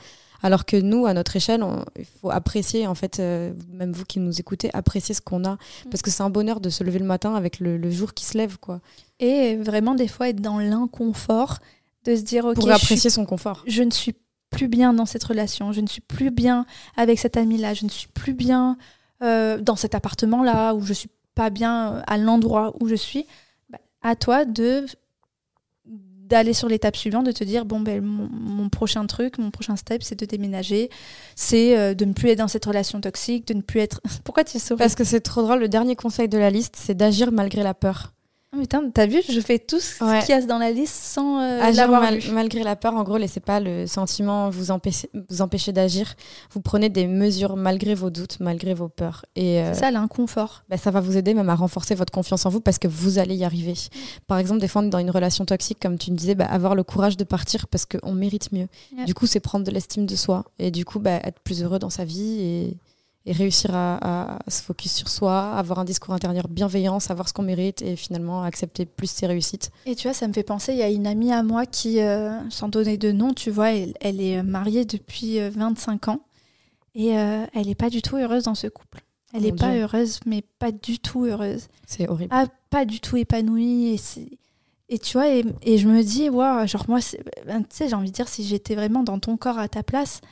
Alors 0.42 0.66
que 0.66 0.76
nous, 0.76 1.06
à 1.06 1.14
notre 1.14 1.34
échelle, 1.36 1.64
il 1.98 2.04
faut 2.04 2.30
apprécier, 2.30 2.86
en 2.86 2.94
fait, 2.94 3.18
euh, 3.18 3.52
même 3.72 3.92
vous 3.92 4.04
qui 4.04 4.20
nous 4.20 4.38
écoutez, 4.38 4.70
apprécier 4.72 5.14
ce 5.14 5.20
qu'on 5.20 5.44
a. 5.44 5.54
Mm. 5.54 5.58
Parce 5.90 6.02
que 6.02 6.10
c'est 6.10 6.22
un 6.22 6.30
bonheur 6.30 6.60
de 6.60 6.70
se 6.70 6.84
lever 6.84 6.98
le 6.98 7.06
matin 7.06 7.34
avec 7.34 7.60
le, 7.60 7.76
le 7.76 7.90
jour 7.90 8.14
qui 8.14 8.24
se 8.24 8.36
lève, 8.38 8.58
quoi. 8.58 8.80
Et 9.20 9.56
vraiment, 9.56 9.94
des 9.94 10.06
fois, 10.06 10.28
être 10.28 10.40
dans 10.40 10.58
l'inconfort 10.58 11.58
de 12.08 12.16
se 12.16 12.22
dire 12.22 12.46
ok 12.46 12.54
pour 12.54 12.70
apprécier 12.70 13.10
son 13.10 13.26
confort 13.26 13.62
je 13.66 13.82
ne 13.82 13.90
suis 13.90 14.14
plus 14.50 14.68
bien 14.68 14.92
dans 14.94 15.06
cette 15.06 15.24
relation 15.24 15.72
je 15.72 15.80
ne 15.80 15.86
suis 15.86 16.00
plus 16.00 16.30
bien 16.30 16.64
avec 16.96 17.18
cet 17.18 17.36
ami 17.36 17.58
là 17.58 17.74
je 17.74 17.84
ne 17.84 17.90
suis 17.90 18.08
plus 18.08 18.32
bien 18.32 18.78
euh, 19.22 19.60
dans 19.60 19.76
cet 19.76 19.94
appartement 19.94 20.42
là 20.42 20.74
ou 20.74 20.82
je 20.82 20.92
suis 20.92 21.10
pas 21.34 21.50
bien 21.50 21.92
euh, 21.92 22.02
à 22.06 22.16
l'endroit 22.16 22.72
où 22.80 22.88
je 22.88 22.94
suis 22.94 23.26
bah, 23.68 23.78
à 24.02 24.16
toi 24.16 24.44
de 24.44 24.86
d'aller 25.84 26.52
sur 26.52 26.68
l'étape 26.68 26.94
suivante, 26.94 27.24
de 27.24 27.32
te 27.32 27.42
dire 27.42 27.64
bon 27.64 27.80
ben 27.80 28.02
mon, 28.04 28.68
prochain 28.68 29.06
truc, 29.06 29.38
mon 29.38 29.50
prochain 29.50 29.76
step, 29.76 30.02
c'est 30.02 30.18
de 30.18 30.26
déménager, 30.26 30.90
c'est 31.34 31.76
euh, 31.76 31.94
de 31.94 32.04
ne 32.04 32.12
plus 32.12 32.28
être 32.28 32.38
dans 32.38 32.48
cette 32.48 32.66
relation 32.66 33.00
toxique, 33.00 33.46
de 33.48 33.54
ne 33.54 33.62
plus 33.62 33.80
être. 33.80 34.02
Pourquoi 34.24 34.44
tu 34.44 34.58
souris? 34.58 34.78
Parce 34.78 34.94
que 34.94 35.04
c'est 35.04 35.20
trop 35.20 35.42
drôle. 35.42 35.60
Le 35.60 35.68
dernier 35.68 35.96
conseil 35.96 36.28
de 36.28 36.36
la 36.36 36.50
liste, 36.50 36.76
c'est 36.76 36.94
d'agir 36.94 37.32
malgré 37.32 37.62
la 37.62 37.72
peur. 37.72 38.12
Oh, 38.56 38.60
putain, 38.60 38.88
t'as 38.88 39.06
vu, 39.06 39.20
je 39.28 39.40
fais 39.40 39.58
tout 39.58 39.78
ce 39.78 39.98
qu'il 40.24 40.34
y 40.34 40.38
a 40.38 40.40
dans 40.40 40.56
la 40.56 40.70
liste 40.70 40.94
sans 40.94 41.38
euh, 41.38 41.70
l'avoir 41.72 42.02
Malgré 42.32 42.62
la 42.62 42.76
peur, 42.76 42.94
en 42.94 43.02
gros, 43.02 43.18
laissez 43.18 43.40
pas 43.40 43.60
le 43.60 43.86
sentiment 43.86 44.48
vous 44.48 44.70
empêcher, 44.70 45.10
vous 45.28 45.42
empêcher 45.42 45.72
d'agir. 45.72 46.14
Vous 46.52 46.62
prenez 46.62 46.88
des 46.88 47.06
mesures 47.06 47.56
malgré 47.56 47.94
vos 47.94 48.08
doutes, 48.08 48.40
malgré 48.40 48.72
vos 48.72 48.88
peurs. 48.88 49.26
Et 49.36 49.60
euh, 49.60 49.74
ça, 49.74 49.90
l'inconfort. 49.90 50.64
Bah, 50.70 50.78
ça 50.78 50.90
va 50.90 51.00
vous 51.00 51.18
aider 51.18 51.34
même 51.34 51.50
à 51.50 51.54
renforcer 51.54 51.94
votre 51.94 52.10
confiance 52.10 52.46
en 52.46 52.48
vous 52.48 52.62
parce 52.62 52.78
que 52.78 52.88
vous 52.88 53.18
allez 53.18 53.34
y 53.34 53.44
arriver. 53.44 53.74
Par 54.26 54.38
exemple, 54.38 54.60
des 54.60 54.68
fois, 54.68 54.82
dans 54.82 54.98
une 54.98 55.10
relation 55.10 55.44
toxique, 55.44 55.78
comme 55.80 55.98
tu 55.98 56.10
me 56.10 56.16
disais, 56.16 56.34
bah, 56.34 56.46
avoir 56.46 56.74
le 56.74 56.84
courage 56.84 57.18
de 57.18 57.24
partir 57.24 57.68
parce 57.68 57.84
qu'on 57.84 58.14
mérite 58.14 58.50
mieux. 58.52 58.68
Du 59.04 59.12
coup, 59.12 59.26
c'est 59.26 59.40
prendre 59.40 59.66
de 59.66 59.70
l'estime 59.70 60.06
de 60.06 60.16
soi 60.16 60.44
et 60.58 60.70
du 60.70 60.86
coup, 60.86 61.00
bah, 61.00 61.20
être 61.22 61.40
plus 61.40 61.62
heureux 61.62 61.78
dans 61.78 61.90
sa 61.90 62.06
vie 62.06 62.40
et 62.40 62.76
et 63.28 63.32
réussir 63.32 63.74
à, 63.74 64.38
se 64.48 64.62
focus 64.62 64.92
sur 64.92 65.08
soi, 65.08 65.52
avoir 65.52 65.78
un 65.80 65.84
discours 65.84 66.14
intérieur 66.14 66.48
bienveillant, 66.48 66.98
savoir 66.98 67.28
ce 67.28 67.34
qu'on 67.34 67.42
mérite 67.42 67.82
et 67.82 67.94
finalement 67.94 68.42
accepter 68.42 68.86
plus 68.86 69.10
ses 69.10 69.26
réussites. 69.26 69.70
Et 69.84 69.94
tu 69.94 70.08
vois, 70.08 70.14
ça 70.14 70.26
me 70.26 70.32
fait 70.32 70.42
penser, 70.42 70.72
il 70.72 70.78
y 70.78 70.82
a 70.82 70.88
une 70.88 71.06
amie 71.06 71.30
à 71.30 71.42
moi 71.42 71.66
qui, 71.66 72.00
euh, 72.00 72.38
sans 72.48 72.68
donner 72.68 72.96
de 72.96 73.12
nom, 73.12 73.34
tu 73.34 73.50
vois, 73.50 73.70
elle, 73.70 74.20
est 74.20 74.42
mariée 74.42 74.86
depuis 74.86 75.40
25 75.40 76.08
euh, 76.08 76.12
ans 76.12 76.20
et 76.94 77.18
euh, 77.18 77.44
elle 77.54 77.66
n'est 77.66 77.74
pas 77.74 77.90
du 77.90 78.00
tout 78.00 78.16
heureuse 78.16 78.44
dans 78.44 78.54
ce 78.54 78.66
couple. 78.66 79.02
Elle 79.34 79.42
n'est 79.42 79.52
pas 79.52 79.76
heureuse, 79.76 80.20
mais 80.24 80.42
pas 80.58 80.72
du 80.72 80.98
tout 80.98 81.26
heureuse. 81.26 81.68
C'est 81.86 82.08
horrible. 82.08 82.30
Ah, 82.32 82.46
pas 82.70 82.86
du 82.86 82.98
tout 82.98 83.18
épanouie. 83.18 83.94
Et 83.94 83.98
Et 84.88 84.98
tu 84.98 85.18
vois, 85.18 85.28
et, 85.28 85.44
et 85.60 85.76
je 85.76 85.86
me 85.86 86.02
dis, 86.02 86.30
ouais, 86.30 86.66
genre 86.66 86.86
moi, 86.88 87.00
ben, 87.46 87.60
tu 87.60 87.76
sais, 87.76 87.88
j'ai 87.90 87.94
envie 87.94 88.08
de 88.10 88.14
dire, 88.14 88.26
si 88.26 88.42
j'étais 88.42 88.74
vraiment 88.74 89.02
dans 89.02 89.18
ton 89.18 89.36
corps 89.36 89.58
à 89.58 89.68
ta 89.68 89.82
place, 89.82 90.22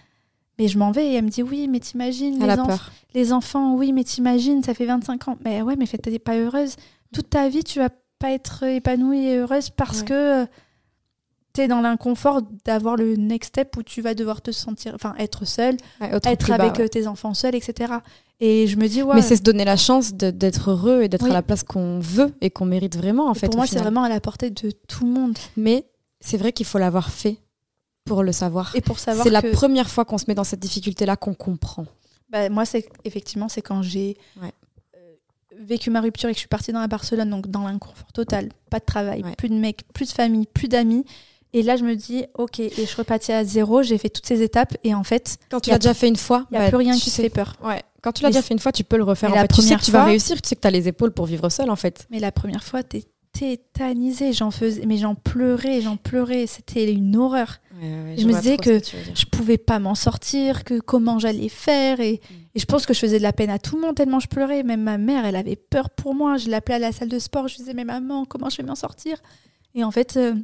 mais 0.59 0.69
je 0.69 0.79
m'en 0.79 0.91
vais. 0.91 1.07
Et 1.09 1.15
elle 1.15 1.25
me 1.25 1.31
dit, 1.31 1.43
oui, 1.43 1.69
mais 1.69 1.81
t'imagines, 1.81 2.39
les, 2.39 2.47
enf- 2.55 2.91
les 3.15 3.33
enfants, 3.33 3.75
oui, 3.75 3.93
mais 3.93 4.05
t'imagines, 4.05 4.63
ça 4.63 4.75
fait 4.75 4.87
25 4.87 5.29
ans. 5.29 5.39
Mais 5.45 5.63
ouais, 5.63 5.77
mais 5.77 5.87
fait, 5.87 5.99
t'es 5.99 6.19
pas 6.19 6.37
heureuse. 6.37 6.77
Toute 7.13 7.31
ta 7.31 7.49
vie, 7.49 7.65
tu 7.65 7.79
vas 7.79 7.91
pas 8.19 8.31
être 8.33 8.63
épanouie 8.65 9.27
et 9.27 9.37
heureuse 9.39 9.71
parce 9.71 10.01
Ouais. 10.01 10.07
que 10.07 10.43
euh, 10.43 10.47
t'es 11.53 11.69
dans 11.69 11.81
l'inconfort 11.81 12.43
d'avoir 12.65 12.97
le 12.97 13.17
next 13.17 13.49
step 13.49 13.77
où 13.77 13.83
tu 13.83 14.03
vas 14.03 14.15
devoir 14.15 14.43
te 14.43 14.51
sentir, 14.51 14.93
enfin, 14.95 15.15
être 15.19 15.47
seule, 15.47 15.77
Ouais, 16.01 16.11
être 16.25 16.49
bas, 16.49 16.55
avec 16.55 16.77
ouais. 16.79 16.85
euh, 16.85 16.89
tes 16.89 17.07
enfants 17.07 17.33
seuls, 17.35 17.55
etc. 17.55 17.95
Et 18.41 18.67
je 18.67 18.77
me 18.77 18.87
dis, 18.89 19.03
ouais. 19.03 19.15
Mais 19.15 19.23
c'est 19.23 19.37
se 19.37 19.43
donner 19.43 19.65
la 19.65 19.77
chance 19.79 20.13
d'être 20.13 20.71
heureux 20.71 21.03
et 21.03 21.09
d'être 21.09 21.25
Oui. 21.25 21.31
à 21.31 21.35
la 21.35 21.43
place 21.43 21.63
qu'on 21.63 21.99
veut 22.01 22.35
et 22.43 22.51
qu'on 22.51 22.67
mérite 22.67 22.97
vraiment, 22.97 23.27
en 23.29 23.33
et 23.33 23.39
fait. 23.39 23.47
pour 23.49 23.57
moi, 23.57 23.67
c'est 23.67 23.79
vraiment 23.79 24.03
à 24.03 24.11
la 24.11 24.21
portée 24.21 24.51
de 24.51 24.71
tout 24.89 25.05
le 25.07 25.11
monde. 25.11 25.39
Mais 25.57 25.87
c'est 26.21 26.37
vrai 26.37 26.53
qu'il 26.53 26.67
faut 26.67 26.79
l'avoir 26.79 27.11
fait 27.11 27.39
pour 28.07 28.23
le 28.23 28.33
savoir. 28.33 28.75
Et 28.75 28.81
pour 28.81 28.99
savoir 28.99 29.25
C'est 29.25 29.31
la 29.33 29.43
première 29.43 29.91
fois 29.91 30.05
qu'on 30.05 30.17
se 30.19 30.25
met 30.29 30.35
dans 30.35 30.45
cette 30.45 30.61
difficulté-là 30.61 31.17
qu'on 31.17 31.35
comprend. 31.35 31.85
Bah, 32.31 32.49
moi, 32.49 32.65
c'est 32.65 32.89
effectivement, 33.05 33.49
c'est 33.49 33.63
quand 33.63 33.83
j'ai 33.83 34.17
Ouais. 34.41 34.53
euh, 34.97 34.99
vécu 35.61 35.91
ma 35.91 36.01
rupture 36.01 36.29
et 36.29 36.33
que 36.33 36.37
je 36.37 36.41
suis 36.41 36.49
partie 36.49 36.73
dans 36.73 36.81
la 36.81 36.89
Barcelone, 36.89 37.29
donc 37.31 37.49
dans 37.49 37.65
l'inconfort 37.67 38.13
total, 38.13 38.49
pas 38.71 38.79
de 38.79 38.85
travail, 38.85 39.23
Ouais. 39.23 39.35
plus 39.37 39.49
de 39.49 39.55
mecs, 39.55 39.83
plus 39.93 40.07
de 40.07 40.13
famille, 40.13 40.47
plus 40.47 40.69
d'amis. 40.69 41.05
Et 41.53 41.63
là, 41.63 41.77
je 41.77 41.85
me 41.85 41.95
dis, 41.95 42.25
ok, 42.35 42.59
et 42.61 42.71
je 42.87 42.97
repartis 42.97 43.33
à 43.33 43.45
zéro, 43.45 43.83
j'ai 43.83 43.97
fait 43.99 44.09
toutes 44.11 44.27
ces 44.27 44.43
étapes, 44.43 44.77
et 44.85 44.95
en 44.95 45.05
fait, 45.05 45.39
Quand 45.49 45.61
tu 45.61 45.71
l'as 45.71 45.79
déjà 45.79 45.95
fait 45.95 46.09
une 46.09 46.17
fois, 46.17 46.47
il 46.51 46.55
n'y 46.55 46.59
a 46.59 46.65
bah, 46.65 46.69
plus 46.69 46.77
rien 46.77 46.97
qui 46.97 47.11
te 47.11 47.15
fait 47.23 47.31
peur. 47.31 47.55
Ouais. 47.63 47.83
Quand 48.03 48.13
tu 48.13 48.23
l'as 48.23 48.29
déjà 48.31 48.43
fait 48.43 48.53
une 48.55 48.61
fois, 48.61 48.73
tu 48.73 48.85
peux 48.85 48.97
le 48.97 49.05
refaire. 49.05 49.31
En 49.33 49.35
la 49.35 49.43
fait, 49.43 49.49
tu 49.49 49.55
sais 49.55 49.63
première 49.63 49.81
que 49.81 49.85
tu 49.85 49.91
vas 49.93 50.05
réussir, 50.05 50.41
tu 50.43 50.49
sais 50.49 50.55
que 50.57 50.61
tu 50.61 50.67
as 50.69 50.71
les 50.71 50.87
épaules 50.89 51.13
pour 51.13 51.27
vivre 51.27 51.49
seul, 51.49 51.71
en 51.71 51.77
fait. 51.77 52.07
Mais 52.11 52.19
la 52.19 52.31
première 52.33 52.63
fois, 52.63 52.83
t'es 52.83 53.05
tétanisée, 53.33 54.33
j'en 54.33 54.51
faisais, 54.51 54.85
mais 54.87 54.97
j'en 54.97 55.15
pleurais, 55.15 55.81
j'en 55.81 55.97
pleurais, 55.97 56.47
c'était 56.47 56.93
une 56.93 57.17
horreur. 57.17 57.59
Je 58.17 58.27
me 58.27 58.33
disais 58.35 58.57
que 58.57 58.81
Je 59.15 59.25
pouvais 59.27 59.59
pas 59.59 59.79
m'en 59.79 59.95
sortir, 59.95 60.65
que 60.65 60.81
comment 60.81 61.19
j'allais 61.19 61.49
faire, 61.49 62.01
et, 62.01 62.21
Mm. 62.31 62.35
et 62.55 62.59
je 62.61 62.65
pense 62.67 62.87
que 62.87 62.95
je 62.95 62.99
faisais 62.99 63.19
de 63.19 63.23
la 63.23 63.33
peine 63.33 63.51
à 63.51 63.59
tout 63.59 63.77
le 63.77 63.83
monde 63.83 63.95
tellement 63.95 64.21
je 64.21 64.29
pleurais. 64.29 64.63
Même 64.63 64.83
ma 64.83 64.99
mère, 64.99 65.25
elle 65.27 65.37
avait 65.37 65.57
peur 65.57 65.91
pour 65.91 66.15
moi. 66.15 66.37
Je 66.39 66.49
l'appelais 66.49 66.77
à 66.77 66.79
la 66.79 66.93
salle 66.93 67.09
de 67.09 67.19
sport, 67.19 67.49
je 67.49 67.57
disais 67.57 67.75
mais 67.75 67.85
maman, 67.85 68.25
comment 68.25 68.49
je 68.51 68.57
vais 68.59 68.63
m'en 68.63 68.75
sortir? 68.75 69.19
Et 69.75 69.85
en 69.85 69.91
fait, 69.91 70.17
euh, 70.17 70.35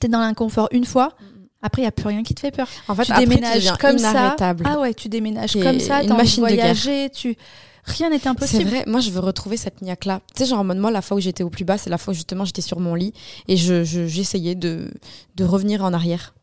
t'es 0.00 0.08
dans 0.08 0.20
l'inconfort 0.20 0.68
une 0.72 0.84
fois. 0.84 1.14
Après, 1.62 1.82
il 1.82 1.84
y 1.84 1.88
a 1.88 1.92
plus 1.92 2.06
rien 2.08 2.22
qui 2.22 2.34
te 2.34 2.40
fait 2.40 2.50
peur. 2.50 2.68
En 2.86 2.94
fait, 2.94 3.04
tu 3.04 3.12
après, 3.12 3.26
déménages 3.26 3.72
comme 3.78 3.98
ça. 3.98 4.36
Ah 4.64 4.78
ouais, 4.80 4.94
tu 4.94 5.08
déménages 5.08 5.54
comme 5.54 5.80
ça, 5.80 6.02
t'as 6.06 6.14
envie 6.14 6.24
de 6.36 6.40
voyager, 6.40 7.10
tu 7.10 7.36
rien 7.84 8.10
n'est 8.10 8.18
C'est 8.18 8.26
impossible. 8.28 8.64
vrai, 8.70 8.84
moi 8.86 9.00
je 9.00 9.10
veux 9.10 9.20
retrouver 9.20 9.56
cette 9.56 9.80
niaque-là. 9.80 10.20
Tu 10.34 10.42
sais, 10.44 10.50
genre 10.50 10.58
en 10.60 10.64
mode, 10.64 10.78
moi, 10.78 10.90
la 10.90 11.02
fois 11.02 11.16
où 11.16 11.20
j'étais 11.20 11.42
au 11.44 11.50
plus 11.50 11.64
bas, 11.64 11.78
c'est 11.78 11.88
la 11.90 11.98
fois 11.98 12.12
où 12.12 12.14
justement 12.14 12.44
j'étais 12.44 12.60
sur 12.62 12.78
mon 12.80 12.94
lit 12.94 13.12
et 13.48 13.56
je, 13.56 13.84
je- 13.84 14.06
j'essayais 14.06 14.54
de, 14.54 14.90
de 15.36 15.44
revenir 15.44 15.82
en 15.84 15.92
arrière. 15.92 16.34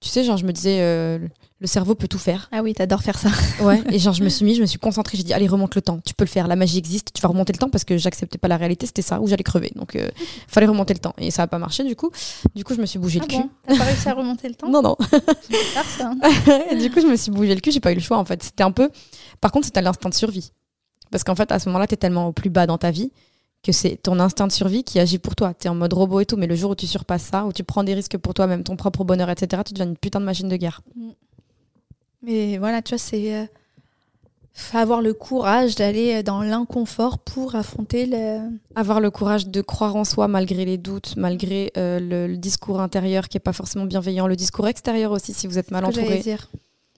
Tu 0.00 0.08
sais, 0.08 0.24
genre 0.24 0.38
je 0.38 0.46
me 0.46 0.52
disais, 0.52 0.78
euh, 0.80 1.18
le 1.60 1.66
cerveau 1.66 1.94
peut 1.94 2.08
tout 2.08 2.18
faire. 2.18 2.48
Ah 2.52 2.62
oui, 2.62 2.72
t'adores 2.72 3.02
faire 3.02 3.18
ça. 3.18 3.28
Ouais, 3.62 3.82
et 3.92 3.98
genre 3.98 4.14
je 4.14 4.22
me 4.24 4.28
suis 4.30 4.46
mis, 4.46 4.54
je 4.54 4.62
me 4.62 4.66
suis 4.66 4.78
concentrée, 4.78 5.18
j'ai 5.18 5.24
dit, 5.24 5.34
allez, 5.34 5.46
remonte 5.46 5.74
le 5.74 5.82
temps, 5.82 6.00
tu 6.06 6.14
peux 6.14 6.24
le 6.24 6.30
faire, 6.30 6.48
la 6.48 6.56
magie 6.56 6.78
existe, 6.78 7.12
tu 7.12 7.20
vas 7.20 7.28
remonter 7.28 7.52
le 7.52 7.58
temps 7.58 7.68
parce 7.68 7.84
que 7.84 7.98
j'acceptais 7.98 8.38
pas 8.38 8.48
la 8.48 8.56
réalité, 8.56 8.86
c'était 8.86 9.02
ça, 9.02 9.20
où 9.20 9.26
j'allais 9.26 9.42
crever. 9.42 9.70
Donc, 9.76 9.96
euh, 9.96 10.08
fallait 10.48 10.66
remonter 10.66 10.94
le 10.94 11.00
temps. 11.00 11.14
Et 11.18 11.30
ça 11.30 11.42
a 11.42 11.46
pas 11.46 11.58
marché 11.58 11.84
du 11.84 11.96
coup. 11.96 12.10
Du 12.54 12.64
coup, 12.64 12.74
je 12.74 12.80
me 12.80 12.86
suis 12.86 12.98
bougé 12.98 13.20
Ah 13.22 13.26
le 13.28 13.36
cul. 13.36 13.42
bon? 13.42 13.50
T'as 13.68 13.76
pas 13.76 13.84
réussi 13.84 14.08
à 14.08 14.14
remonter 14.14 14.48
le 14.48 14.54
temps? 14.54 14.70
Non, 14.70 14.80
non. 14.80 14.96
Bizarre, 15.50 15.84
ça. 15.84 16.10
hein. 16.12 16.76
Du 16.76 16.90
coup, 16.90 17.00
je 17.02 17.06
me 17.06 17.16
suis 17.16 17.30
bougé 17.30 17.54
le 17.54 17.60
cul, 17.60 17.70
j'ai 17.70 17.80
pas 17.80 17.92
eu 17.92 17.96
le 17.96 18.00
choix 18.00 18.16
en 18.16 18.24
fait. 18.24 18.42
C'était 18.42 18.62
un 18.64 18.72
peu. 18.72 18.88
Par 19.42 19.52
contre, 19.52 19.66
c'était 19.66 19.82
l'instinct 19.82 20.08
de 20.08 20.14
survie. 20.14 20.52
Parce 21.10 21.24
qu'en 21.24 21.34
fait, 21.34 21.52
à 21.52 21.58
ce 21.58 21.68
moment-là, 21.68 21.86
t'es 21.86 21.96
tellement 21.96 22.28
au 22.28 22.32
plus 22.32 22.48
bas 22.50 22.66
dans 22.66 22.78
ta 22.78 22.90
vie 22.90 23.10
que 23.62 23.72
c'est 23.72 23.96
ton 23.96 24.18
instinct 24.20 24.46
de 24.46 24.52
survie 24.52 24.84
qui 24.84 24.98
agit 24.98 25.18
pour 25.18 25.36
toi. 25.36 25.52
T'es 25.54 25.68
en 25.68 25.74
mode 25.74 25.92
robot 25.92 26.20
et 26.20 26.26
tout, 26.26 26.36
mais 26.36 26.46
le 26.46 26.54
jour 26.54 26.70
où 26.70 26.74
tu 26.74 26.86
surpasses 26.86 27.24
ça, 27.24 27.44
où 27.44 27.52
tu 27.52 27.64
prends 27.64 27.84
des 27.84 27.94
risques 27.94 28.16
pour 28.16 28.34
toi-même, 28.34 28.64
ton 28.64 28.76
propre 28.76 29.04
bonheur, 29.04 29.28
etc., 29.30 29.62
tu 29.66 29.74
deviens 29.74 29.86
une 29.86 29.96
putain 29.96 30.20
de 30.20 30.24
machine 30.24 30.48
de 30.48 30.56
guerre. 30.56 30.80
Mais 32.22 32.58
voilà, 32.58 32.82
tu 32.82 32.90
vois, 32.90 32.98
c'est 32.98 33.34
euh, 33.34 33.44
avoir 34.72 35.02
le 35.02 35.14
courage 35.14 35.74
d'aller 35.74 36.22
dans 36.22 36.42
l'inconfort 36.42 37.18
pour 37.18 37.54
affronter 37.54 38.06
le. 38.06 38.40
Avoir 38.74 39.00
le 39.00 39.10
courage 39.10 39.46
de 39.46 39.60
croire 39.60 39.96
en 39.96 40.04
soi 40.04 40.28
malgré 40.28 40.64
les 40.64 40.78
doutes, 40.78 41.14
malgré 41.16 41.70
euh, 41.76 41.98
le, 42.00 42.26
le 42.26 42.36
discours 42.36 42.80
intérieur 42.80 43.28
qui 43.28 43.36
est 43.36 43.40
pas 43.40 43.52
forcément 43.52 43.84
bienveillant, 43.84 44.26
le 44.26 44.36
discours 44.36 44.68
extérieur 44.68 45.12
aussi 45.12 45.32
si 45.32 45.46
vous 45.46 45.58
êtes 45.58 45.70
mal 45.70 45.84
entouré. 45.84 46.18
dire. 46.18 46.50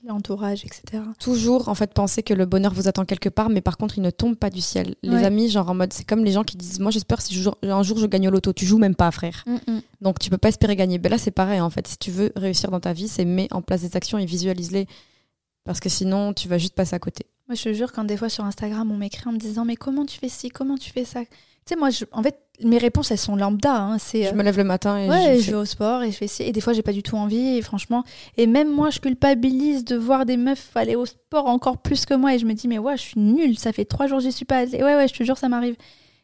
L'entourage, 0.05 0.65
etc. 0.65 1.03
Toujours 1.21 1.69
en 1.69 1.77
fait 1.77 1.95
penser 1.95 2.25
que 2.25 2.35
le 2.35 2.45
bonheur 2.45 2.75
vous 2.75 2.89
attend 2.89 3.05
quelque 3.05 3.29
part, 3.29 3.49
mais 3.51 3.61
par 3.61 3.77
contre 3.77 3.99
il 3.99 4.03
ne 4.03 4.11
tombe 4.11 4.35
pas 4.35 4.51
du 4.51 4.61
ciel. 4.61 4.97
Les 5.05 5.11
Ouais. 5.11 5.25
amis, 5.25 5.49
genre 5.49 5.71
en 5.71 5.75
mode, 5.75 5.93
c'est 5.93 6.03
comme 6.05 6.25
les 6.25 6.33
gens 6.33 6.43
qui 6.43 6.57
disent, 6.57 6.81
moi 6.81 6.91
j'espère 6.91 7.21
si 7.23 7.35
je- 7.35 7.49
un 7.63 7.83
jour 7.85 7.99
je 7.99 8.07
gagne 8.07 8.27
au 8.27 8.31
loto, 8.33 8.53
tu 8.53 8.67
joues 8.67 8.79
même 8.79 8.97
pas 8.97 9.11
frère. 9.13 9.45
Donc 10.01 10.19
tu 10.19 10.29
peux 10.29 10.39
pas 10.39 10.49
espérer 10.49 10.75
gagner. 10.75 10.99
Ben 10.99 11.09
là 11.09 11.19
c'est 11.19 11.31
pareil 11.31 11.61
en 11.61 11.71
fait. 11.71 11.87
Si 11.87 11.99
tu 11.99 12.11
veux 12.11 12.33
réussir 12.35 12.71
dans 12.73 12.81
ta 12.81 12.93
vie, 12.93 13.07
c'est 13.07 13.25
mets 13.25 13.47
en 13.53 13.63
place 13.63 13.83
des 13.83 13.97
actions 13.97 14.19
et 14.19 14.27
visualise-les. 14.27 14.87
Parce 15.65 15.79
que 15.79 15.89
sinon 15.89 16.33
tu 16.33 16.49
vas 16.49 16.59
juste 16.59 16.75
passer 16.75 16.97
à 16.97 16.99
côté. 16.99 17.27
Moi, 17.49 17.55
je 17.55 17.63
te 17.65 17.73
jure, 17.73 17.93
quand 17.93 18.05
des 18.05 18.17
fois 18.17 18.29
sur 18.29 18.45
Instagram, 18.45 18.91
on 18.91 18.97
m'écrit 18.97 19.29
en 19.29 19.33
me 19.33 19.39
disant 19.39 19.65
Mais 19.65 19.77
comment 19.77 20.05
tu 20.07 20.19
fais 20.19 20.29
ci 20.29 20.49
Comment 20.49 20.77
tu 20.77 20.91
fais 20.91 21.05
ça? 21.05 21.21
Sais, 21.67 21.77
moi, 21.77 21.91
je- 21.91 22.05
en 22.13 22.23
fait, 22.23 22.39
mes 22.63 22.79
réponses, 22.79 23.11
elles 23.11 23.19
sont 23.19 23.35
lambda. 23.37 23.75
hein, 23.75 23.99
c'est. 23.99 24.25
Je 24.25 24.29
euh, 24.29 24.33
me 24.35 24.43
lève 24.43 24.57
le 24.57 24.65
matin 24.65 24.99
et 24.99 25.09
Ouais, 25.09 25.39
je 25.41 25.51
vais 25.51 25.57
au 25.57 25.65
sport 25.65 26.03
et 26.03 26.11
je 26.13 26.17
fais 26.17 26.29
ci. 26.29 26.43
Et 26.43 26.53
des 26.53 26.61
fois, 26.61 26.73
j'ai 26.73 26.83
pas 26.83 26.93
du 26.93 27.03
tout 27.03 27.17
envie. 27.17 27.57
Et 27.57 27.63
franchement, 27.63 28.05
et 28.37 28.47
même 28.47 28.71
moi, 28.71 28.91
je 28.91 29.01
culpabilise 29.01 29.85
de 29.85 29.97
voir 29.97 30.27
des 30.27 30.37
meufs 30.37 30.71
aller 30.77 30.95
au 30.97 31.07
sport 31.07 31.47
encore 31.47 31.79
plus 31.79 32.05
que 32.07 32.15
moi. 32.15 32.35
Et 32.35 32.39
je 32.39 32.47
me 32.47 32.53
dis, 32.53 32.69
mais 32.69 32.79
ouais, 32.79 32.97
je 32.97 33.03
suis 33.03 33.21
nulle. 33.21 33.59
Ça 33.59 33.73
fait 33.73 33.85
trois 33.85 34.07
jours 34.07 34.19
que 34.19 34.25
j'y 34.25 34.33
suis 34.33 34.45
pas 34.45 34.59
allée. 34.59 34.83
Ouais, 34.83 34.95
ouais, 34.95 35.09
je 35.09 35.15
te 35.15 35.25
jure, 35.25 35.39
ça 35.39 35.49
m'arrive. 35.49 35.77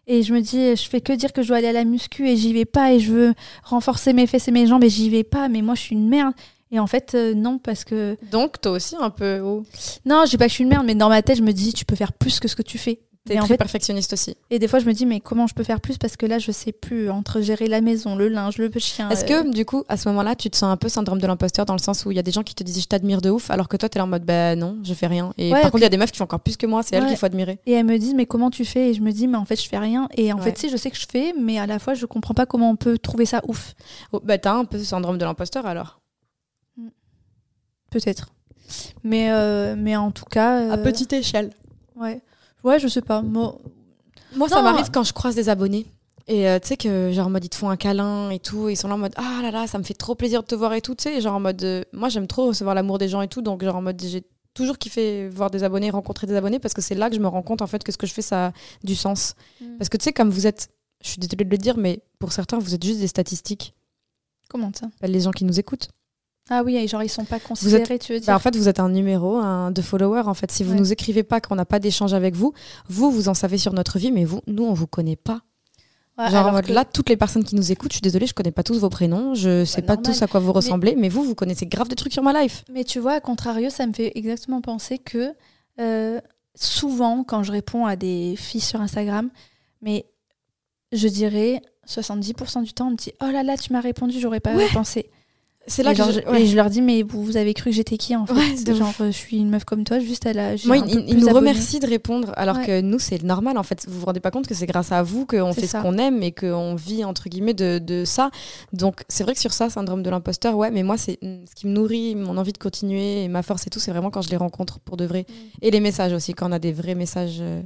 Et 0.07 0.22
je 0.22 0.32
me 0.32 0.41
dis, 0.41 0.74
je 0.76 0.89
fais 0.89 1.01
que 1.01 1.12
dire 1.12 1.32
que 1.32 1.43
je 1.43 1.49
dois 1.49 1.59
aller 1.59 1.68
à 1.68 1.72
la 1.72 1.84
muscu 1.84 2.28
et 2.28 2.36
j'y 2.36 2.53
vais 2.53 2.64
pas. 2.64 2.93
Et 2.93 3.01
je 3.01 3.12
veux 3.12 3.34
renforcer 3.64 4.12
mes 4.12 4.26
fesses 4.26 4.49
et 4.49 4.53
mes 4.53 4.66
jambes 4.66 4.84
et 4.84 4.89
j'y 4.91 5.11
vais 5.11 5.24
pas. 5.24 5.49
Mais 5.49 5.61
moi, 5.62 5.74
je 5.74 5.80
suis 5.82 5.95
une 5.97 6.09
merde. 6.09 6.32
Et 6.70 6.78
en 6.78 6.86
fait, 6.86 7.14
euh, 7.14 7.34
non, 7.34 7.59
parce 7.59 7.84
que. 7.84 8.16
Donc 8.30 8.61
toi 8.61 8.72
aussi 8.72 8.95
un 9.01 9.11
peu. 9.11 9.41
Oh. 9.41 9.64
Non, 10.05 10.22
je 10.26 10.30
dis 10.30 10.36
pas 10.36 10.45
que 10.45 10.51
je 10.51 10.55
suis 10.55 10.64
une 10.64 10.70
merde, 10.70 10.84
mais 10.86 10.95
dans 10.95 11.09
ma 11.09 11.22
tête, 11.22 11.39
je 11.39 11.43
me 11.43 11.53
dis, 11.53 11.72
tu 11.72 11.84
peux 11.86 11.97
faire 11.97 12.12
plus 12.12 12.41
que 12.41 12.47
ce 12.49 12.55
que 12.57 12.62
tu 12.62 12.76
fais. 12.78 13.01
T'es 13.25 13.37
en 13.37 13.41
très 13.41 13.49
fait, 13.49 13.59
perfectionniste 13.59 14.14
aussi. 14.14 14.37
et 14.49 14.59
des 14.59 14.69
fois, 14.69 14.79
je 14.79 14.87
me 14.87 14.93
dis, 14.95 15.05
mais 15.05 15.21
comment 15.21 15.47
je 15.47 15.53
peux 15.55 15.62
faire 15.64 15.83
plus 15.83 15.99
Parce 15.99 16.16
que 16.16 16.25
là, 16.25 16.39
je 16.39 16.51
sais 16.51 16.73
plus 16.73 17.11
entre 17.11 17.43
gérer 17.43 17.66
la 17.66 17.83
maison, 17.83 18.16
le 18.16 18.29
linge, 18.29 18.57
le 18.57 18.71
chien. 18.79 19.11
Est-ce 19.11 19.25
euh, 19.31 19.43
que 19.43 19.53
du 19.53 19.66
coup 19.66 19.85
à 19.89 19.99
ce 19.99 20.09
moment-là 20.09 20.35
tu 20.35 20.49
te 20.49 20.57
sens 20.57 20.71
un 20.73 20.77
peu 20.79 20.89
syndrome 20.89 21.21
de 21.21 21.27
l'imposteur 21.27 21.66
dans 21.66 21.75
le 21.75 21.79
sens 21.81 22.07
où 22.07 22.11
il 22.11 22.16
y 22.16 22.19
a 22.19 22.23
des 22.23 22.31
gens 22.31 22.43
qui 22.43 22.55
te 22.55 22.62
disent 22.62 22.81
je 22.81 22.87
t'admire 22.87 23.21
de 23.21 23.29
ouf 23.29 23.51
alors 23.51 23.69
que 23.69 23.77
toi 23.77 23.89
t'es 23.89 23.99
là 23.99 24.05
en 24.05 24.09
mode 24.09 24.25
bah 24.25 24.55
non 24.57 24.79
je 24.83 24.95
fais 24.95 25.07
rien 25.09 25.33
et 25.37 25.53
Ouais, 25.53 25.61
par 25.61 25.71
contre 25.73 25.81
il 25.81 25.83
y 25.83 25.87
a 25.87 25.89
des 25.91 25.97
meufs 25.99 26.11
qui 26.12 26.19
font 26.19 26.25
encore 26.25 26.41
plus 26.41 26.57
que 26.57 26.64
moi 26.66 26.83
c'est 26.83 26.97
elles 26.97 27.07
qu'il 27.07 27.16
faut 27.16 27.27
admirer. 27.27 27.59
Et 27.66 27.73
elles 27.73 27.85
me 27.85 27.99
disent, 27.99 28.14
mais 28.14 28.25
comment 28.27 28.51
tu 28.51 28.64
fais? 28.64 28.91
Et 28.91 28.95
je 28.95 29.03
me 29.03 29.11
dis, 29.12 29.27
mais 29.29 29.37
en 29.37 29.45
fait, 29.45 29.61
je 29.61 29.69
fais 29.69 29.79
rien. 29.79 30.09
Et 30.16 30.33
en 30.33 30.37
Ouais. 30.39 30.45
fait, 30.45 30.57
si, 30.59 30.71
je 30.71 30.77
sais 30.79 30.91
que 30.91 30.97
je 30.97 31.07
fais, 31.11 31.35
mais 31.39 31.59
à 31.59 31.66
la 31.66 31.79
fois, 31.79 31.93
je 31.95 32.07
comprends 32.07 32.35
pas 32.35 32.47
comment 32.47 32.71
on 32.71 32.77
peut 32.77 32.97
trouver 32.99 33.27
ça 33.27 33.43
ouf. 33.49 33.75
Oh, 34.12 34.21
bah 34.25 34.39
t'as 34.39 34.55
un 34.55 34.64
peu 34.64 34.79
syndrome 34.79 35.19
de 35.19 35.25
l'imposteur 35.25 35.66
alors. 35.66 36.01
Peut-être. 37.91 38.29
Mais, 39.03 39.31
euh, 39.31 39.75
mais 39.77 39.97
en 39.97 40.11
tout 40.11 40.25
cas. 40.27 40.61
euh, 40.61 40.73
À 40.73 40.79
petite 40.79 41.12
échelle. 41.12 41.51
Ouais. 41.97 42.21
Ouais, 42.64 42.78
je 42.78 42.88
sais 42.88 43.02
pas. 43.02 43.22
Moi, 43.22 43.56
Moi, 44.34 44.48
ça 44.48 44.62
m'arrive 44.62 44.90
quand 44.90 45.04
je 45.04 45.12
croise 45.12 45.34
des 45.34 45.48
abonnés. 45.48 45.86
Et 46.26 46.46
euh, 46.46 46.59
tu 46.61 46.68
sais 46.68 46.76
que, 46.76 47.11
genre, 47.11 47.28
en 47.28 47.30
mode, 47.30 47.44
ils 47.44 47.48
te 47.48 47.56
font 47.56 47.70
un 47.70 47.76
câlin 47.78 48.28
et 48.30 48.38
tout. 48.38 48.68
Et 48.68 48.72
ils 48.72 48.76
sont 48.76 48.88
là 48.88 48.94
en 48.94 48.98
mode, 48.98 49.14
ah 49.16 49.40
là 49.42 49.50
là, 49.50 49.66
ça 49.66 49.78
me 49.78 49.82
fait 49.82 49.94
trop 49.94 50.14
plaisir 50.14 50.42
de 50.42 50.46
te 50.46 50.54
voir 50.54 50.74
et 50.74 50.82
tout. 50.82 50.94
Tu 50.94 51.04
sais, 51.04 51.20
genre, 51.22 51.34
en 51.34 51.40
mode, 51.40 51.62
euh, 51.64 51.82
moi, 51.92 52.11
j'aime 52.11 52.26
trop 52.26 52.46
recevoir 52.48 52.74
l'amour 52.74 52.98
des 52.98 53.09
gens 53.09 53.22
et 53.22 53.28
tout. 53.28 53.40
Donc, 53.40 53.64
genre, 53.64 53.76
en 53.76 53.82
mode, 53.82 54.00
j'ai 54.02 54.24
toujours 54.52 54.76
kiffé 54.76 55.28
voir 55.30 55.50
des 55.50 55.64
abonnés, 55.64 55.88
rencontrer 55.88 56.26
des 56.26 56.34
abonnés 56.36 56.59
parce 56.59 56.74
que 56.74 56.82
c'est 56.82 56.94
là 56.94 57.09
que 57.09 57.16
je 57.16 57.20
me 57.20 57.28
rends 57.28 57.42
compte, 57.42 57.62
en 57.62 57.66
fait, 57.66 57.82
que 57.82 57.92
ce 57.92 57.96
que 57.96 58.06
je 58.06 58.12
fais, 58.12 58.22
ça 58.22 58.48
a 58.48 58.52
du 58.84 58.94
sens. 58.94 59.36
Mm. 59.61 59.78
Parce 59.78 59.88
que, 59.88 59.96
tu 59.96 60.04
sais, 60.04 60.12
comme 60.12 60.28
vous 60.28 60.46
êtes, 60.46 60.68
je 61.02 61.09
suis 61.11 61.18
désolée 61.18 61.44
de 61.44 61.50
le 61.50 61.59
dire, 61.59 61.78
mais 61.78 62.02
pour 62.18 62.32
certains, 62.32 62.59
vous 62.59 62.74
êtes 62.74 62.84
juste 62.84 63.00
des 63.00 63.09
statistiques. 63.09 63.74
comment 64.50 64.70
ça? 64.78 64.88
Bah, 65.00 65.09
Les 65.09 65.20
gens 65.20 65.30
qui 65.30 65.44
nous 65.44 65.59
écoutent. 65.59 65.88
Ah 66.51 66.62
oui, 66.64 66.86
genre, 66.88 67.03
ils 67.03 67.09
sont 67.09 67.24
pas 67.24 67.38
considérés, 67.40 67.99
tu 67.99 68.12
veux 68.14 68.18
dire 68.20 68.26
Bah, 68.28 68.36
en 68.36 68.38
fait, 68.38 68.57
vous 68.57 68.68
êtes 68.68 68.80
un 68.80 68.88
numéro 68.88 69.36
un, 69.36 69.70
de 69.70 69.82
followers. 69.82 70.22
En 70.26 70.34
fait, 70.34 70.51
si 70.51 70.64
vous 70.64 70.72
Ouais. 70.72 70.78
nous 70.78 70.92
écrivez 70.92 71.22
pas, 71.22 71.40
qu'on 71.40 71.55
n'a 71.57 71.64
pas 71.66 71.78
d'échange 71.78 72.14
avec 72.14 72.34
vous, 72.34 72.53
vous, 72.88 73.11
vous 73.11 73.28
en 73.28 73.34
savez 73.34 73.59
sur 73.59 73.72
notre 73.74 73.99
vie, 73.99 74.11
mais 74.12 74.24
vous, 74.24 74.40
nous, 74.46 74.64
on 74.64 74.72
vous 74.72 74.86
connaît 74.86 75.16
pas. 75.16 75.40
Ouais, 76.18 76.24
Genre 76.30 76.34
en 76.36 76.38
alors 76.40 76.53
mode 76.53 76.66
que- 76.66 76.72
là, 76.72 76.84
toutes 76.84 77.11
les 77.11 77.16
personnes 77.16 77.44
qui 77.44 77.55
nous 77.55 77.70
écoutent, 77.70 77.92
je 77.92 77.96
suis 77.99 78.03
désolée, 78.03 78.26
je 78.26 78.34
connais 78.34 78.51
pas 78.51 78.62
tous 78.64 78.78
vos 78.80 78.88
prénoms, 78.88 79.34
je 79.34 79.64
sais 79.64 79.82
pas 79.82 79.94
normal. 79.94 80.14
tous 80.14 80.22
à 80.22 80.26
quoi 80.26 80.40
vous 80.40 80.53
ressemblez, 80.53 80.96
mais 80.96 81.09
vous, 81.09 81.22
vous 81.22 81.34
connaissez 81.36 81.66
grave 81.66 81.86
des 81.88 81.94
trucs 81.96 82.12
sur 82.12 82.22
ma 82.24 82.32
life. 82.42 82.64
Mais 82.72 82.82
tu 82.82 82.99
vois, 82.99 83.12
à 83.12 83.20
contrario, 83.20 83.70
ça 83.70 83.86
me 83.86 83.92
fait 83.92 84.11
exactement 84.16 84.61
penser 84.61 84.99
que 84.99 85.32
euh, 85.80 86.20
souvent, 86.57 87.22
quand 87.22 87.44
je 87.44 87.53
réponds 87.53 87.86
à 87.86 87.94
des 87.94 88.34
filles 88.36 88.61
sur 88.61 88.80
Instagram, 88.80 89.30
mais 89.80 90.07
je 90.92 91.07
dirais 91.07 91.62
70% 91.86 92.62
du 92.64 92.72
temps, 92.72 92.88
on 92.88 92.90
me 92.92 92.96
dit 92.96 93.12
Oh 93.22 93.26
là 93.30 93.44
là, 93.44 93.57
tu 93.57 93.72
m'as 93.72 93.80
répondu, 93.80 94.18
j'aurais 94.18 94.40
pas 94.40 94.55
Ouais. 94.57 94.66
pensé. 94.72 95.11
C'est 95.69 95.83
Et, 95.83 95.85
là 95.85 95.93
que 95.93 95.99
genre, 95.99 96.11
je- 96.11 96.21
je, 96.21 96.29
ouais. 96.31 96.43
et 96.43 96.47
je 96.47 96.57
leur 96.57 96.71
dis 96.71 96.83
Mais 96.83 97.03
vous, 97.03 97.23
vous 97.23 97.37
avez 97.37 97.55
cru 97.55 97.71
que 97.71 97.77
j'étais 97.77 97.97
qui 97.97 98.16
en 98.16 98.27
fait? 98.27 98.33
Ouais, 98.35 98.75
Genre, 98.75 98.93
euh, 99.01 99.07
je 99.12 99.16
suis 99.16 99.37
une 99.39 99.51
meuf 99.51 99.64
comme 99.64 99.85
toi, 99.85 100.01
juste 100.01 100.27
à 100.27 100.33
la. 100.33 100.55
Moi, 100.64 100.79
ils 100.79 101.05
plus 101.07 101.16
nous 101.21 101.29
remercient 101.33 101.79
de 101.81 101.87
répondre, 101.87 102.33
alors 102.37 102.57
Ouais. 102.57 102.66
que 102.66 102.81
nous, 102.81 102.99
c'est 102.99 103.23
normal 103.23 103.57
en 103.59 103.62
fait. 103.62 103.87
Vous 103.89 104.01
vous 104.01 104.07
rendez 104.07 104.21
pas 104.21 104.31
compte 104.31 104.47
que 104.47 104.55
c'est 104.55 104.66
grâce 104.66 104.91
à 104.93 105.03
vous 105.03 105.27
qu'on 105.27 105.53
fait 105.53 105.66
ça. 105.66 105.79
ce 105.79 105.83
qu'on 105.85 105.99
aime 105.99 106.23
et 106.23 106.33
qu'on 106.33 106.75
vit 106.75 107.05
entre 107.05 107.29
guillemets 107.29 107.55
de, 107.55 107.79
de 107.79 108.05
ça. 108.05 108.31
Donc 108.73 109.05
c'est 109.09 109.23
vrai 109.25 109.35
que 109.35 109.41
sur 109.41 109.53
ça, 109.53 109.71
syndrome 109.71 110.03
de 110.03 110.11
l'imposteur, 110.11 110.57
ouais, 110.57 110.71
mais 110.71 110.83
moi, 110.83 110.97
c'est 110.97 111.19
mm, 111.23 111.45
ce 111.49 111.55
qui 111.55 111.66
me 111.66 111.73
nourrit, 111.73 112.14
mon 112.14 112.37
envie 112.39 112.53
de 112.53 112.59
continuer 112.59 113.25
et 113.25 113.29
ma 113.29 113.43
force 113.43 113.66
et 113.66 113.71
tout, 113.71 113.79
c'est 113.79 113.91
vraiment 113.91 114.11
quand 114.11 114.23
je 114.23 114.31
les 114.31 114.37
rencontre 114.37 114.81
pour 114.81 114.97
de 114.97 115.05
vrai. 115.05 115.27
Mm. 115.29 115.33
Et 115.62 115.71
les 115.71 115.81
messages 115.81 116.12
aussi, 116.12 116.33
quand 116.35 116.49
on 116.49 116.53
a 116.53 116.59
des 116.59 116.73
vrais 116.73 116.95
messages 116.95 117.39
euh, 117.41 117.62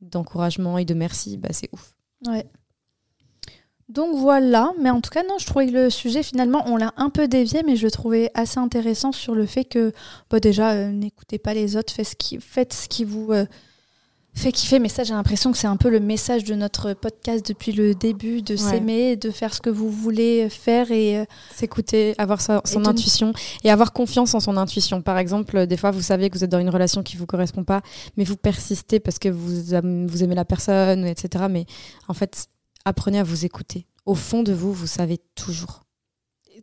d'encouragement 0.00 0.78
et 0.78 0.84
de 0.84 0.94
merci, 0.94 1.36
bah 1.36 1.48
c'est 1.52 1.68
ouf. 1.72 1.94
Ouais. 2.26 2.46
Donc 3.88 4.16
voilà, 4.16 4.72
mais 4.80 4.90
en 4.90 5.00
tout 5.00 5.10
cas, 5.10 5.22
non, 5.22 5.38
je 5.38 5.46
trouvais 5.46 5.68
que 5.68 5.72
le 5.72 5.90
sujet, 5.90 6.24
finalement, 6.24 6.64
on 6.66 6.76
l'a 6.76 6.92
un 6.96 7.08
peu 7.08 7.28
dévié, 7.28 7.62
mais 7.64 7.76
je 7.76 7.84
le 7.84 7.90
trouvais 7.92 8.30
assez 8.34 8.58
intéressant 8.58 9.12
sur 9.12 9.34
le 9.34 9.46
fait 9.46 9.64
que, 9.64 9.92
bah, 10.28 10.40
déjà, 10.40 10.72
euh, 10.72 10.90
n'écoutez 10.90 11.38
pas 11.38 11.54
les 11.54 11.76
autres, 11.76 11.92
faites 11.92 12.08
ce 12.08 12.16
qui, 12.16 12.40
faites 12.40 12.72
ce 12.72 12.88
qui 12.88 13.04
vous 13.04 13.30
euh, 13.30 13.46
fait 14.34 14.50
kiffer. 14.50 14.80
Mais 14.80 14.88
ça, 14.88 15.04
j'ai 15.04 15.14
l'impression 15.14 15.52
que 15.52 15.58
c'est 15.58 15.68
un 15.68 15.76
peu 15.76 15.88
le 15.88 16.00
message 16.00 16.42
de 16.42 16.56
notre 16.56 16.94
podcast 16.94 17.46
depuis 17.46 17.70
le 17.70 17.94
début, 17.94 18.42
de 18.42 18.56
s'aimer, 18.56 19.14
de 19.14 19.30
faire 19.30 19.54
ce 19.54 19.60
que 19.60 19.70
vous 19.70 19.88
voulez 19.88 20.48
faire 20.48 20.90
et. 20.90 21.18
Euh, 21.20 21.24
S'écouter, 21.54 22.16
avoir 22.18 22.40
son 22.40 22.86
intuition 22.86 23.34
et 23.62 23.70
avoir 23.70 23.92
confiance 23.92 24.34
en 24.34 24.40
son 24.40 24.56
intuition. 24.56 25.00
Par 25.00 25.16
exemple, 25.16 25.64
des 25.68 25.76
fois, 25.76 25.92
vous 25.92 26.02
savez 26.02 26.28
que 26.28 26.36
vous 26.36 26.42
êtes 26.42 26.50
dans 26.50 26.58
une 26.58 26.70
relation 26.70 27.04
qui 27.04 27.16
vous 27.16 27.26
correspond 27.26 27.62
pas, 27.62 27.82
mais 28.16 28.24
vous 28.24 28.36
persistez 28.36 28.98
parce 28.98 29.20
que 29.20 29.28
vous, 29.28 29.62
vous 30.08 30.24
aimez 30.24 30.34
la 30.34 30.44
personne, 30.44 31.04
etc. 31.04 31.44
Mais 31.48 31.66
en 32.08 32.14
fait, 32.14 32.48
apprenez 32.86 33.18
à 33.18 33.24
vous 33.24 33.44
écouter. 33.44 33.86
Au 34.06 34.14
fond 34.14 34.42
de 34.42 34.52
vous, 34.52 34.72
vous 34.72 34.86
savez 34.86 35.18
toujours. 35.34 35.82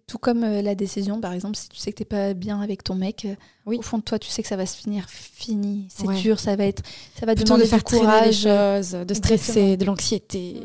Tout 0.08 0.18
comme 0.18 0.44
euh, 0.44 0.62
la 0.62 0.74
décision, 0.74 1.22
par 1.22 1.34
exemple, 1.34 1.56
si 1.56 1.70
tu 1.70 1.78
sais 1.78 1.92
que 1.92 1.98
t'es 1.98 2.06
pas 2.06 2.34
bien 2.34 2.60
avec 2.62 2.84
ton 2.84 2.96
mec, 2.96 3.26
euh, 3.26 3.36
oui. 3.66 3.78
au 3.78 3.82
fond 3.84 4.00
de 4.00 4.04
toi, 4.04 4.18
tu 4.18 4.30
sais 4.30 4.42
que 4.42 4.48
ça 4.48 4.56
va 4.56 4.66
se 4.66 4.76
finir 4.76 5.08
fini. 5.10 5.88
C'est 5.90 6.08
dur, 6.22 6.40
ça 6.40 6.56
va 6.56 6.66
être, 6.66 6.82
ça 7.20 7.26
va 7.26 7.36
demander 7.36 7.64
de 7.64 7.68
faire 7.68 7.84
du 7.84 7.98
courage, 7.98 8.44
de 8.44 9.14
stresser, 9.14 9.78
de 9.78 9.86
l'anxiété. 9.86 10.62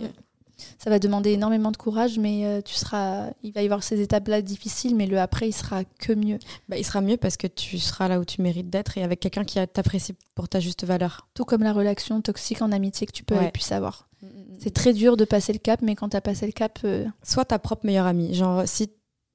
Ça 0.78 0.90
va 0.90 0.98
demander 1.00 1.32
énormément 1.32 1.72
de 1.72 1.76
courage, 1.76 2.18
mais 2.18 2.46
euh, 2.46 2.60
tu 2.60 2.74
seras, 2.74 3.30
il 3.42 3.52
va 3.52 3.62
y 3.62 3.64
avoir 3.64 3.82
ces 3.82 4.00
étapes-là 4.00 4.42
difficiles, 4.42 4.94
mais 4.94 5.06
le 5.06 5.18
après, 5.18 5.48
il 5.48 5.52
sera 5.52 5.82
que 5.84 6.12
mieux. 6.12 6.38
Bah, 6.68 6.76
il 6.76 6.84
sera 6.84 7.00
mieux 7.00 7.16
parce 7.16 7.36
que 7.36 7.48
tu 7.48 7.78
seras 7.78 8.06
là 8.06 8.20
où 8.20 8.24
tu 8.24 8.42
mérites 8.42 8.70
d'être 8.70 8.96
et 8.96 9.02
avec 9.02 9.18
quelqu'un 9.18 9.44
qui 9.44 9.58
t'apprécie 9.66 10.14
pour 10.36 10.48
ta 10.48 10.60
juste 10.60 10.84
valeur. 10.84 11.26
Tout 11.34 11.44
comme 11.44 11.64
la 11.64 11.72
relation 11.72 12.20
toxique 12.20 12.62
en 12.62 12.70
amitié 12.70 13.08
que 13.08 13.12
tu 13.12 13.24
peux 13.24 13.34
ouais. 13.34 13.50
puisse 13.50 13.72
avoir. 13.72 14.08
Mm, 14.22 14.26
mm, 14.26 14.30
mm. 14.30 14.56
C'est 14.60 14.74
très 14.74 14.92
dur 14.92 15.16
de 15.16 15.24
passer 15.24 15.52
le 15.52 15.58
cap, 15.58 15.82
mais 15.82 15.96
quand 15.96 16.10
tu 16.10 16.16
as 16.16 16.20
passé 16.20 16.46
le 16.46 16.52
cap. 16.52 16.78
Euh, 16.84 17.06
Soit 17.24 17.46
ta 17.46 17.58
propre 17.58 17.84
meilleure 17.84 18.06
amie. 18.06 18.32
Genre, 18.34 18.62
si 18.66 18.88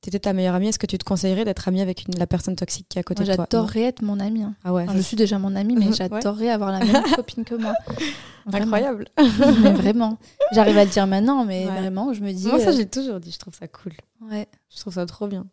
tu 0.04 0.10
étais 0.10 0.20
ta 0.20 0.34
meilleure 0.34 0.56
amie, 0.56 0.68
est-ce 0.68 0.78
que 0.80 0.86
tu 0.86 0.98
te 0.98 1.06
conseillerais 1.06 1.46
d'être 1.46 1.66
amie 1.66 1.80
avec 1.80 2.04
la 2.18 2.28
personne 2.28 2.58
toxique 2.58 2.88
qui 2.90 2.98
est 2.98 3.00
à 3.00 3.04
côté 3.04 3.24
de 3.24 3.34
toi? 3.34 3.48
J'adorerais 3.50 3.84
être 3.84 4.02
mon 4.02 4.20
amie. 4.20 4.44
Hein. 4.44 4.54
Ah 4.66 4.74
ouais, 4.74 4.86
je 4.94 5.00
suis 5.00 5.16
déjà 5.16 5.40
mon 5.40 5.56
amie, 5.56 5.76
mais 5.76 5.94
j'adorerais 5.94 6.50
avoir 6.50 6.72
la 6.72 6.80
même 6.80 7.04
copine 7.16 7.46
que 7.46 7.56
moi. 7.56 7.74
Incroyable. 8.52 9.08
mais 9.18 9.72
vraiment. 9.72 10.18
J'arrive 10.52 10.78
à 10.78 10.84
le 10.84 10.90
dire 10.90 11.08
maintenant, 11.08 11.46
mais 11.46 11.64
vraiment, 11.66 12.14
je 12.14 12.22
me 12.22 12.34
dis. 12.34 12.48
Moi, 12.48 12.60
ça, 12.60 12.72
euh, 12.72 12.76
j'ai 12.76 12.86
toujours 12.86 13.22
dit, 13.22 13.32
je 13.32 13.40
trouve 13.40 13.56
ça 13.56 13.70
cool. 13.70 13.94
Ouais. 14.30 14.48
Je 14.70 14.82
trouve 14.82 14.94
ça 14.94 15.06
trop 15.06 15.28
bien. 15.28 15.46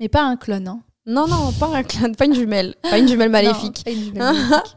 Mais 0.00 0.08
pas 0.08 0.22
un 0.22 0.36
clone, 0.36 0.68
hein. 0.68 0.80
Non, 1.04 1.28
non, 1.28 1.52
pas 1.52 1.68
un 1.76 1.82
clone, 1.82 2.16
pas 2.16 2.24
une 2.24 2.34
jumelle. 2.34 2.74
Pas 2.82 2.98
une 2.98 3.08
jumelle 3.08 3.30
maléfique. 3.30 3.82
pas 3.84 3.90
une 3.90 4.04
jumelle 4.04 4.22
maléfique. 4.22 4.76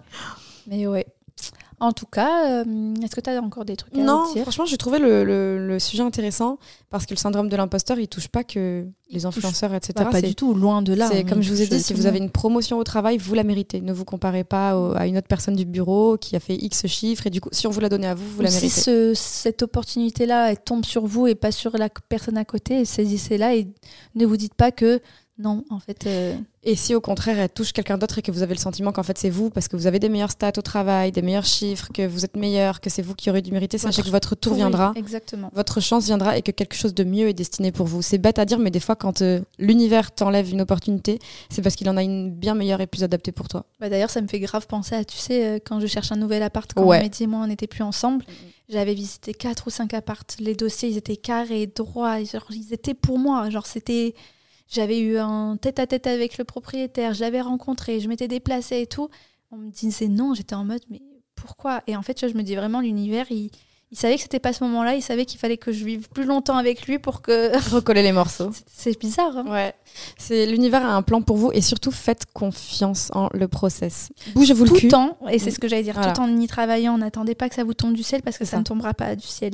mais 0.67 0.88
ouais. 0.88 1.05
En 1.82 1.93
tout 1.93 2.05
cas, 2.05 2.61
euh, 2.61 2.93
est-ce 3.03 3.15
que 3.15 3.21
tu 3.21 3.32
as 3.32 3.41
encore 3.41 3.65
des 3.65 3.75
trucs 3.75 3.97
à 3.97 4.01
non, 4.01 4.32
dire? 4.32 4.43
franchement, 4.43 4.65
j'ai 4.65 4.77
trouvé 4.77 4.99
le, 4.99 5.23
le, 5.23 5.79
sujet 5.79 6.03
intéressant 6.03 6.59
parce 6.91 7.07
que 7.07 7.15
le 7.15 7.17
syndrome 7.17 7.49
de 7.49 7.55
l'imposteur, 7.55 7.97
il 7.97 8.07
touche 8.07 8.27
pas 8.27 8.43
que 8.43 8.86
les 9.09 9.25
influenceurs, 9.25 9.73
etc. 9.73 9.93
Bah, 9.95 10.05
pas 10.05 10.21
du 10.21 10.36
tout, 10.36 10.53
loin 10.53 10.84
de 10.84 10.93
là. 10.93 11.09
C'est 11.11 11.23
comme 11.23 11.41
je 11.41 11.49
vous 11.49 11.59
ai 11.59 11.65
dit, 11.65 11.82
si 11.82 11.95
vous 11.95 12.05
avez 12.05 12.19
une 12.19 12.29
promotion 12.29 12.77
au 12.77 12.84
travail, 12.84 13.17
vous 13.17 13.34
la 13.34 13.43
méritez. 13.43 13.82
Ne 13.82 13.93
vous 13.93 14.05
comparez 14.05 14.43
pas 14.43 14.93
à 14.95 15.07
une 15.07 15.17
autre 15.17 15.27
personne 15.27 15.55
du 15.55 15.65
bureau 15.65 16.17
qui 16.17 16.36
a 16.36 16.39
fait 16.39 16.53
X 16.53 16.86
chiffres 16.86 17.25
et 17.25 17.32
du 17.32 17.41
coup, 17.41 17.49
si 17.51 17.65
on 17.65 17.71
vous 17.71 17.79
l'a 17.79 17.89
donné 17.89 18.05
à 18.05 18.13
vous, 18.13 18.29
vous 18.29 18.43
la 18.43 18.51
méritez. 18.51 18.69
Si 18.69 19.15
cette 19.15 19.63
opportunité-là, 19.63 20.51
elle 20.51 20.59
tombe 20.59 20.86
sur 20.86 21.07
vous 21.07 21.25
et 21.25 21.34
pas 21.34 21.51
sur 21.51 21.75
la 21.79 21.89
personne 21.89 22.38
à 22.38 22.45
côté, 22.45 22.86
saisissez-la 22.86 23.55
et 23.55 23.67
ne 24.13 24.25
vous 24.27 24.38
dites 24.38 24.53
pas 24.53 24.71
que 24.71 25.01
non, 25.38 25.63
en 25.69 25.79
fait. 25.79 26.05
Euh, 26.05 26.36
et 26.63 26.75
si 26.75 26.93
au 26.93 27.01
contraire 27.01 27.39
elle 27.39 27.49
touche 27.49 27.71
quelqu'un 27.73 27.97
d'autre 27.97 28.19
et 28.19 28.21
que 28.21 28.32
vous 28.32 28.43
avez 28.43 28.53
le 28.53 28.59
sentiment 28.59 28.91
qu'en 28.91 29.01
fait 29.01 29.17
c'est 29.17 29.29
vous 29.29 29.49
parce 29.49 29.67
que 29.67 29.75
vous 29.75 29.88
avez 29.88 29.97
des 29.97 30.09
meilleurs 30.09 30.29
stats 30.29 30.51
au 30.57 30.61
travail, 30.61 31.11
des 31.11 31.23
meilleurs 31.23 31.45
chiffres, 31.45 31.89
que 31.91 32.05
vous 32.05 32.23
êtes 32.23 32.36
meilleur, 32.36 32.82
que 32.82 32.89
c'est 32.89 33.01
vous 33.01 33.15
qui 33.15 33.29
aurez 33.29 33.41
dû 33.41 33.51
mériter, 33.51 33.77
sachez 33.79 34.03
que 34.03 34.09
votre 34.09 34.36
tour 34.36 34.53
viendra. 34.53 34.93
exactement. 34.95 35.49
Votre 35.55 35.79
chance 35.79 36.05
viendra 36.05 36.38
et 36.38 36.43
que 36.43 36.51
quelque 36.51 36.75
chose 36.75 36.93
de 36.93 37.03
mieux 37.03 37.27
est 37.27 37.34
destiné 37.34 37.71
pour 37.71 37.88
vous. 37.88 38.01
C'est 38.01 38.19
bête 38.19 38.38
à 38.38 38.45
dire, 38.45 38.59
mais 38.59 38.69
des 38.69 38.79
fois 38.79 38.95
quand 38.95 39.21
euh, 39.21 39.39
l'univers 39.57 40.11
t'enlève 40.11 40.51
une 40.51 40.61
opportunité, 40.61 41.17
c'est 41.49 41.61
parce 41.61 41.75
qu'il 41.75 41.89
en 41.89 41.97
a 41.97 42.03
une 42.03 42.29
bien 42.29 42.53
meilleure 42.53 42.82
et 42.82 42.88
plus 42.88 43.03
adaptée 43.03 43.32
pour 43.32 43.47
toi. 43.47 43.65
Bah, 43.79 43.89
D'ailleurs, 43.89 44.11
ça 44.11 44.21
me 44.21 44.27
fait 44.27 44.39
grave 44.39 44.67
penser 44.67 44.95
à, 44.95 45.03
tu 45.03 45.17
sais, 45.17 45.45
euh, 45.45 45.59
quand 45.63 45.79
je 45.79 45.88
cherche 45.88 46.11
un 46.11 46.17
nouvel 46.17 46.43
appart, 46.43 46.71
quand 46.73 46.84
ouais. 46.84 47.01
Mehdi 47.01 47.23
et 47.23 47.27
moi 47.27 47.39
on 47.43 47.47
n'était 47.47 47.67
plus 47.67 47.84
ensemble, 47.84 48.23
j'avais 48.69 48.93
visité 48.93 49.34
quatre 49.34 49.67
ou 49.67 49.69
cinq 49.69 49.93
appartes. 49.93 50.36
Les 50.39 50.55
dossiers, 50.55 50.89
ils 50.89 50.97
étaient 50.97 51.17
carrés, 51.17 51.67
droits, 51.67 52.19
ils 52.19 52.73
étaient 52.73 52.93
pour 52.93 53.17
moi. 53.17 53.49
Genre, 53.49 53.65
c'était 53.65 54.13
j'avais 54.72 54.99
eu 54.99 55.17
un 55.17 55.57
tête-à-tête 55.57 56.07
avec 56.07 56.38
le 56.38 56.45
propriétaire, 56.45 57.13
je 57.13 57.22
l'avais 57.22 57.41
rencontré, 57.41 57.99
je 57.99 58.07
m'étais 58.07 58.28
déplacée 58.28 58.82
et 58.82 58.88
tout. 58.88 59.09
On 59.51 59.57
me 59.57 59.69
disait 59.69 60.07
non, 60.07 60.34
j'étais 60.34 60.55
en 60.55 60.63
mode 60.63 60.82
mais 60.89 61.01
pourquoi? 61.36 61.82
Et 61.88 61.95
en 61.95 62.01
fait, 62.01 62.28
je 62.28 62.34
me 62.36 62.43
dis 62.43 62.55
vraiment, 62.55 62.80
l'univers, 62.80 63.26
il, 63.32 63.49
savait 63.93 64.15
que 64.15 64.22
c'était 64.22 64.39
pas 64.39 64.53
ce 64.53 64.63
moment-là, 64.63 64.95
il 64.95 65.01
savait 65.01 65.26
qu'il 65.26 65.39
fallait 65.39 65.57
que 65.57 65.72
je 65.72 65.84
vive 65.84 66.07
plus 66.09 66.24
longtemps 66.24 66.55
avec 66.55 66.88
lui 66.88 66.99
pour 66.99 67.22
que. 67.22 67.51
Recoller 67.76 68.03
les 68.03 68.13
morceaux. 68.13 68.51
C'est 68.67 68.97
bizarre. 68.97 69.38
Hein 69.38 69.51
ouais. 69.51 69.74
C'est 70.17 70.45
l'univers 70.45 70.86
a 70.86 70.95
un 70.95 71.01
plan 71.01 71.22
pour 71.22 71.36
vous 71.36 71.51
et 71.51 71.61
surtout 71.61 71.91
faites 71.91 72.26
confiance 72.32 73.11
en 73.13 73.28
le 73.34 73.47
process. 73.47 74.11
Bougez-vous 74.36 74.65
le 74.65 74.72
cul. 74.72 74.80
Tout 74.80 74.86
le 74.86 74.91
temps, 74.91 75.17
et 75.30 75.39
c'est 75.39 75.51
ce 75.51 75.59
que 75.59 75.67
j'allais 75.67 75.84
dire, 75.84 75.99
tout 75.99 76.22
en 76.22 76.39
y 76.39 76.47
travaillant, 76.47 76.97
n'attendez 76.97 77.36
pas 77.36 77.49
que 77.49 77.55
ça 77.55 77.63
vous 77.63 77.74
tombe 77.74 77.93
du 77.93 78.03
ciel 78.03 78.22
parce 78.22 78.38
que 78.38 78.45
ça. 78.45 78.51
ça 78.51 78.57
ne 78.59 78.63
tombera 78.63 78.93
pas 78.93 79.15
du 79.15 79.28
ciel. 79.28 79.53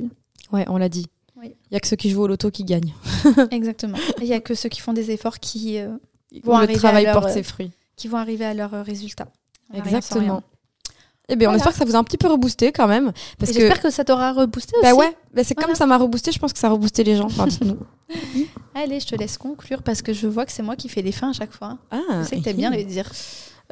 Ouais, 0.51 0.65
on 0.67 0.77
l'a 0.77 0.89
dit. 0.89 1.07
Il 1.43 1.53
n'y 1.71 1.77
a 1.77 1.79
que 1.79 1.87
ceux 1.87 1.95
qui 1.95 2.09
jouent 2.09 2.23
au 2.23 2.27
loto 2.27 2.51
qui 2.51 2.63
gagnent. 2.63 2.93
Exactement. 3.51 3.97
Il 4.19 4.25
n'y 4.25 4.33
a 4.33 4.39
que 4.39 4.55
ceux 4.55 4.69
qui 4.69 4.81
font 4.81 4.93
des 4.93 5.11
efforts 5.11 5.39
qui 5.39 5.79
euh, 5.79 5.89
vont 6.43 6.59
le 6.59 6.67
travail 6.73 7.05
porte 7.11 7.29
ses 7.29 7.43
fruits. 7.43 7.71
Qui 7.95 8.07
vont 8.07 8.17
arriver 8.17 8.45
à 8.45 8.53
leurs 8.53 8.73
euh, 8.73 8.83
résultats. 8.83 9.27
Exactement. 9.73 10.43
Eh 11.29 11.35
bien, 11.35 11.51
on 11.51 11.55
espère 11.55 11.73
que 11.73 11.77
ça 11.77 11.83
vous 11.83 11.95
a 11.95 11.99
un 11.99 12.05
petit 12.05 12.17
peu 12.17 12.27
reboosté 12.27 12.71
quand 12.71 12.87
même. 12.87 13.11
Parce 13.37 13.51
que... 13.51 13.59
J'espère 13.59 13.81
que 13.81 13.89
ça 13.89 14.05
t'aura 14.05 14.31
reboosté 14.31 14.77
bah 14.81 14.93
aussi. 14.93 14.99
ouais, 14.99 15.17
bah 15.33 15.43
c'est 15.43 15.55
comme 15.55 15.75
ça 15.75 15.85
m'a 15.85 15.97
reboosté, 15.97 16.31
je 16.31 16.39
pense 16.39 16.53
que 16.53 16.59
ça 16.59 16.67
a 16.67 16.69
reboosté 16.69 17.03
les 17.03 17.17
gens. 17.17 17.25
Enfin, 17.25 17.47
Allez, 18.75 19.01
je 19.01 19.07
te 19.07 19.15
laisse 19.15 19.37
conclure 19.37 19.83
parce 19.83 20.01
que 20.01 20.13
je 20.13 20.25
vois 20.25 20.45
que 20.45 20.53
c'est 20.53 20.63
moi 20.63 20.77
qui 20.77 20.87
fais 20.87 21.01
les 21.01 21.11
fins 21.11 21.31
à 21.31 21.33
chaque 21.33 21.51
fois. 21.51 21.79
Ah, 21.91 21.99
je 22.21 22.27
sais 22.29 22.37
que 22.37 22.43
t'aimes 22.43 22.57
bien 22.57 22.69
les 22.69 22.85
dire. 22.85 23.11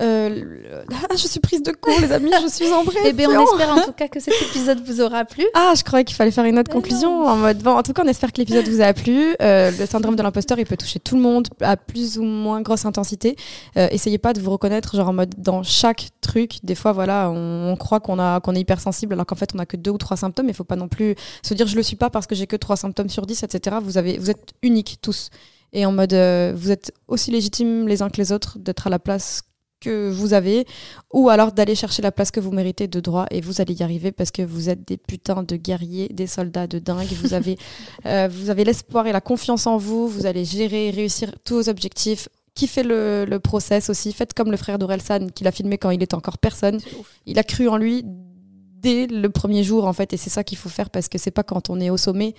Euh, 0.01 0.83
ah, 0.91 1.07
je 1.15 1.27
suis 1.27 1.39
prise 1.39 1.63
de 1.63 1.71
court, 1.71 1.99
les 2.01 2.11
amis, 2.11 2.31
je 2.41 2.49
suis 2.49 2.71
en 2.71 2.83
bref. 2.83 2.97
Eh 3.05 3.13
bien, 3.13 3.29
on 3.29 3.43
espère 3.43 3.69
en 3.69 3.81
tout 3.81 3.91
cas 3.91 4.07
que 4.07 4.19
cet 4.19 4.33
épisode 4.41 4.81
vous 4.85 4.99
aura 5.01 5.25
plu. 5.25 5.45
Ah, 5.53 5.73
je 5.77 5.83
croyais 5.83 6.03
qu'il 6.03 6.15
fallait 6.15 6.31
faire 6.31 6.45
une 6.45 6.59
autre 6.59 6.71
conclusion 6.71 7.25
en 7.27 7.37
mode 7.37 7.59
bon. 7.59 7.71
En 7.71 7.83
tout 7.83 7.93
cas, 7.93 8.03
on 8.03 8.07
espère 8.07 8.33
que 8.33 8.39
l'épisode 8.39 8.67
vous 8.67 8.81
a 8.81 8.93
plu. 8.93 9.35
Euh, 9.41 9.71
le 9.71 9.85
syndrome 9.85 10.15
de 10.15 10.23
l'imposteur, 10.23 10.59
il 10.59 10.65
peut 10.65 10.75
toucher 10.75 10.99
tout 10.99 11.15
le 11.15 11.21
monde 11.21 11.47
à 11.61 11.77
plus 11.77 12.17
ou 12.17 12.23
moins 12.23 12.61
grosse 12.61 12.85
intensité. 12.85 13.35
Euh, 13.77 13.87
essayez 13.91 14.17
pas 14.17 14.33
de 14.33 14.41
vous 14.41 14.51
reconnaître 14.51 14.95
genre 14.95 15.09
en 15.09 15.13
mode 15.13 15.35
dans 15.37 15.63
chaque 15.63 16.09
truc. 16.21 16.57
Des 16.63 16.75
fois, 16.75 16.91
voilà, 16.91 17.29
on, 17.29 17.75
croit 17.77 17.99
qu'on 17.99 18.19
a 18.19 18.39
qu'on 18.39 18.55
est 18.55 18.61
hypersensible 18.61 19.13
alors 19.13 19.25
qu'en 19.25 19.35
fait, 19.35 19.51
on 19.53 19.59
a 19.59 19.65
que 19.65 19.77
deux 19.77 19.91
ou 19.91 19.97
trois 19.97 20.17
symptômes. 20.17 20.49
Il 20.49 20.55
faut 20.55 20.63
pas 20.63 20.75
non 20.75 20.87
plus 20.87 21.15
se 21.43 21.53
dire 21.53 21.67
je 21.67 21.75
le 21.75 21.83
suis 21.83 21.95
pas 21.95 22.09
parce 22.09 22.27
que 22.27 22.35
j'ai 22.35 22.47
que 22.47 22.55
trois 22.55 22.75
symptômes 22.75 23.09
sur 23.09 23.25
10, 23.25 23.43
etc. 23.43 23.77
Vous 23.81 23.97
avez, 23.97 24.17
vous 24.17 24.29
êtes 24.29 24.53
uniques 24.61 24.97
tous 25.01 25.29
et 25.73 25.85
en 25.85 25.91
mode 25.91 26.13
vous 26.13 26.71
êtes 26.71 26.93
aussi 27.07 27.31
légitimes 27.31 27.87
les 27.87 28.01
uns 28.01 28.09
que 28.09 28.17
les 28.17 28.31
autres 28.31 28.57
d'être 28.59 28.87
à 28.87 28.89
la 28.89 28.99
place 28.99 29.43
que 29.85 30.09
vous 30.09 30.33
avez, 30.33 30.65
ou 31.13 31.29
alors 31.29 31.51
d'aller 31.51 31.75
chercher 31.75 32.01
la 32.01 32.11
place 32.11 32.31
que 32.31 32.39
vous 32.39 32.51
méritez 32.51 32.87
de 32.87 32.99
droit 32.99 33.27
et 33.29 33.41
vous 33.41 33.61
allez 33.61 33.73
y 33.73 33.83
arriver 33.83 34.11
parce 34.11 34.31
que 34.31 34.41
vous 34.41 34.69
êtes 34.69 34.87
des 34.87 34.97
putains 34.97 35.43
de 35.43 35.55
guerriers, 35.55 36.09
des 36.09 36.27
soldats 36.27 36.67
de 36.67 36.79
dingue. 36.79 37.07
Vous 37.21 37.33
avez, 37.33 37.57
euh, 38.05 38.27
vous 38.31 38.49
avez 38.49 38.63
l'espoir 38.63 39.05
et 39.07 39.11
la 39.11 39.21
confiance 39.21 39.67
en 39.67 39.77
vous. 39.77 40.07
Vous 40.07 40.25
allez 40.25 40.43
gérer 40.45 40.87
et 40.87 40.91
réussir 40.91 41.31
tous 41.43 41.55
vos 41.55 41.69
objectifs. 41.69 42.27
Kiffez 42.55 42.83
le, 42.83 43.25
le 43.25 43.39
process 43.39 43.89
aussi. 43.89 44.11
Faites 44.11 44.33
comme 44.33 44.49
le 44.49 44.57
frère 44.57 44.79
d'Orelsan 44.79 45.27
qui 45.33 45.43
l'a 45.43 45.51
filmé 45.51 45.77
quand 45.77 45.91
il 45.91 46.01
était 46.01 46.15
encore 46.15 46.37
personne. 46.37 46.79
Il 47.25 47.37
a 47.37 47.43
cru 47.43 47.67
en 47.67 47.77
lui 47.77 48.03
dès 48.05 49.07
le 49.07 49.29
premier 49.29 49.63
jour 49.63 49.85
en 49.85 49.93
fait 49.93 50.13
et 50.13 50.17
c'est 50.17 50.29
ça 50.29 50.43
qu'il 50.43 50.57
faut 50.57 50.69
faire 50.69 50.89
parce 50.89 51.09
que 51.09 51.17
c'est 51.17 51.31
pas 51.31 51.43
quand 51.43 51.69
on 51.69 51.79
est 51.79 51.89
au 51.89 51.97
sommet 51.97 52.33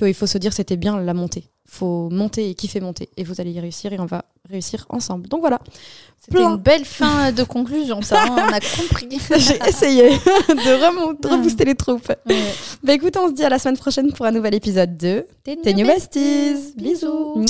qu'il 0.00 0.14
faut 0.14 0.26
se 0.26 0.38
dire 0.38 0.52
c'était 0.52 0.76
bien 0.76 1.00
la 1.00 1.14
montée. 1.14 1.44
faut 1.66 2.08
monter 2.10 2.50
et 2.50 2.54
kiffer 2.54 2.80
monter. 2.80 3.08
Et 3.16 3.24
vous 3.24 3.40
allez 3.40 3.52
y 3.52 3.60
réussir 3.60 3.92
et 3.92 4.00
on 4.00 4.06
va 4.06 4.24
réussir 4.48 4.86
ensemble. 4.88 5.28
Donc 5.28 5.40
voilà. 5.40 5.60
C'était 6.18 6.42
une 6.42 6.56
belle 6.56 6.84
fin 6.84 7.32
de 7.32 7.42
conclusion, 7.44 8.02
ça, 8.02 8.22
hein, 8.22 8.36
on 8.36 8.52
a 8.52 8.60
compris. 8.60 9.08
J'ai 9.38 9.58
essayé 9.68 10.08
de, 10.48 11.28
rebooster 11.28 11.64
les 11.64 11.74
troupes. 11.74 12.12
Bah 12.82 12.92
écoute, 12.92 13.16
on 13.16 13.28
se 13.28 13.32
dit 13.32 13.44
à 13.44 13.48
la 13.48 13.58
semaine 13.58 13.78
prochaine 13.78 14.12
pour 14.12 14.26
un 14.26 14.32
nouvel 14.32 14.54
épisode 14.54 14.96
de 14.96 15.26
T'es 15.44 15.72
New 15.72 15.86
Besties. 15.86 16.74
Bisous. 16.76 17.44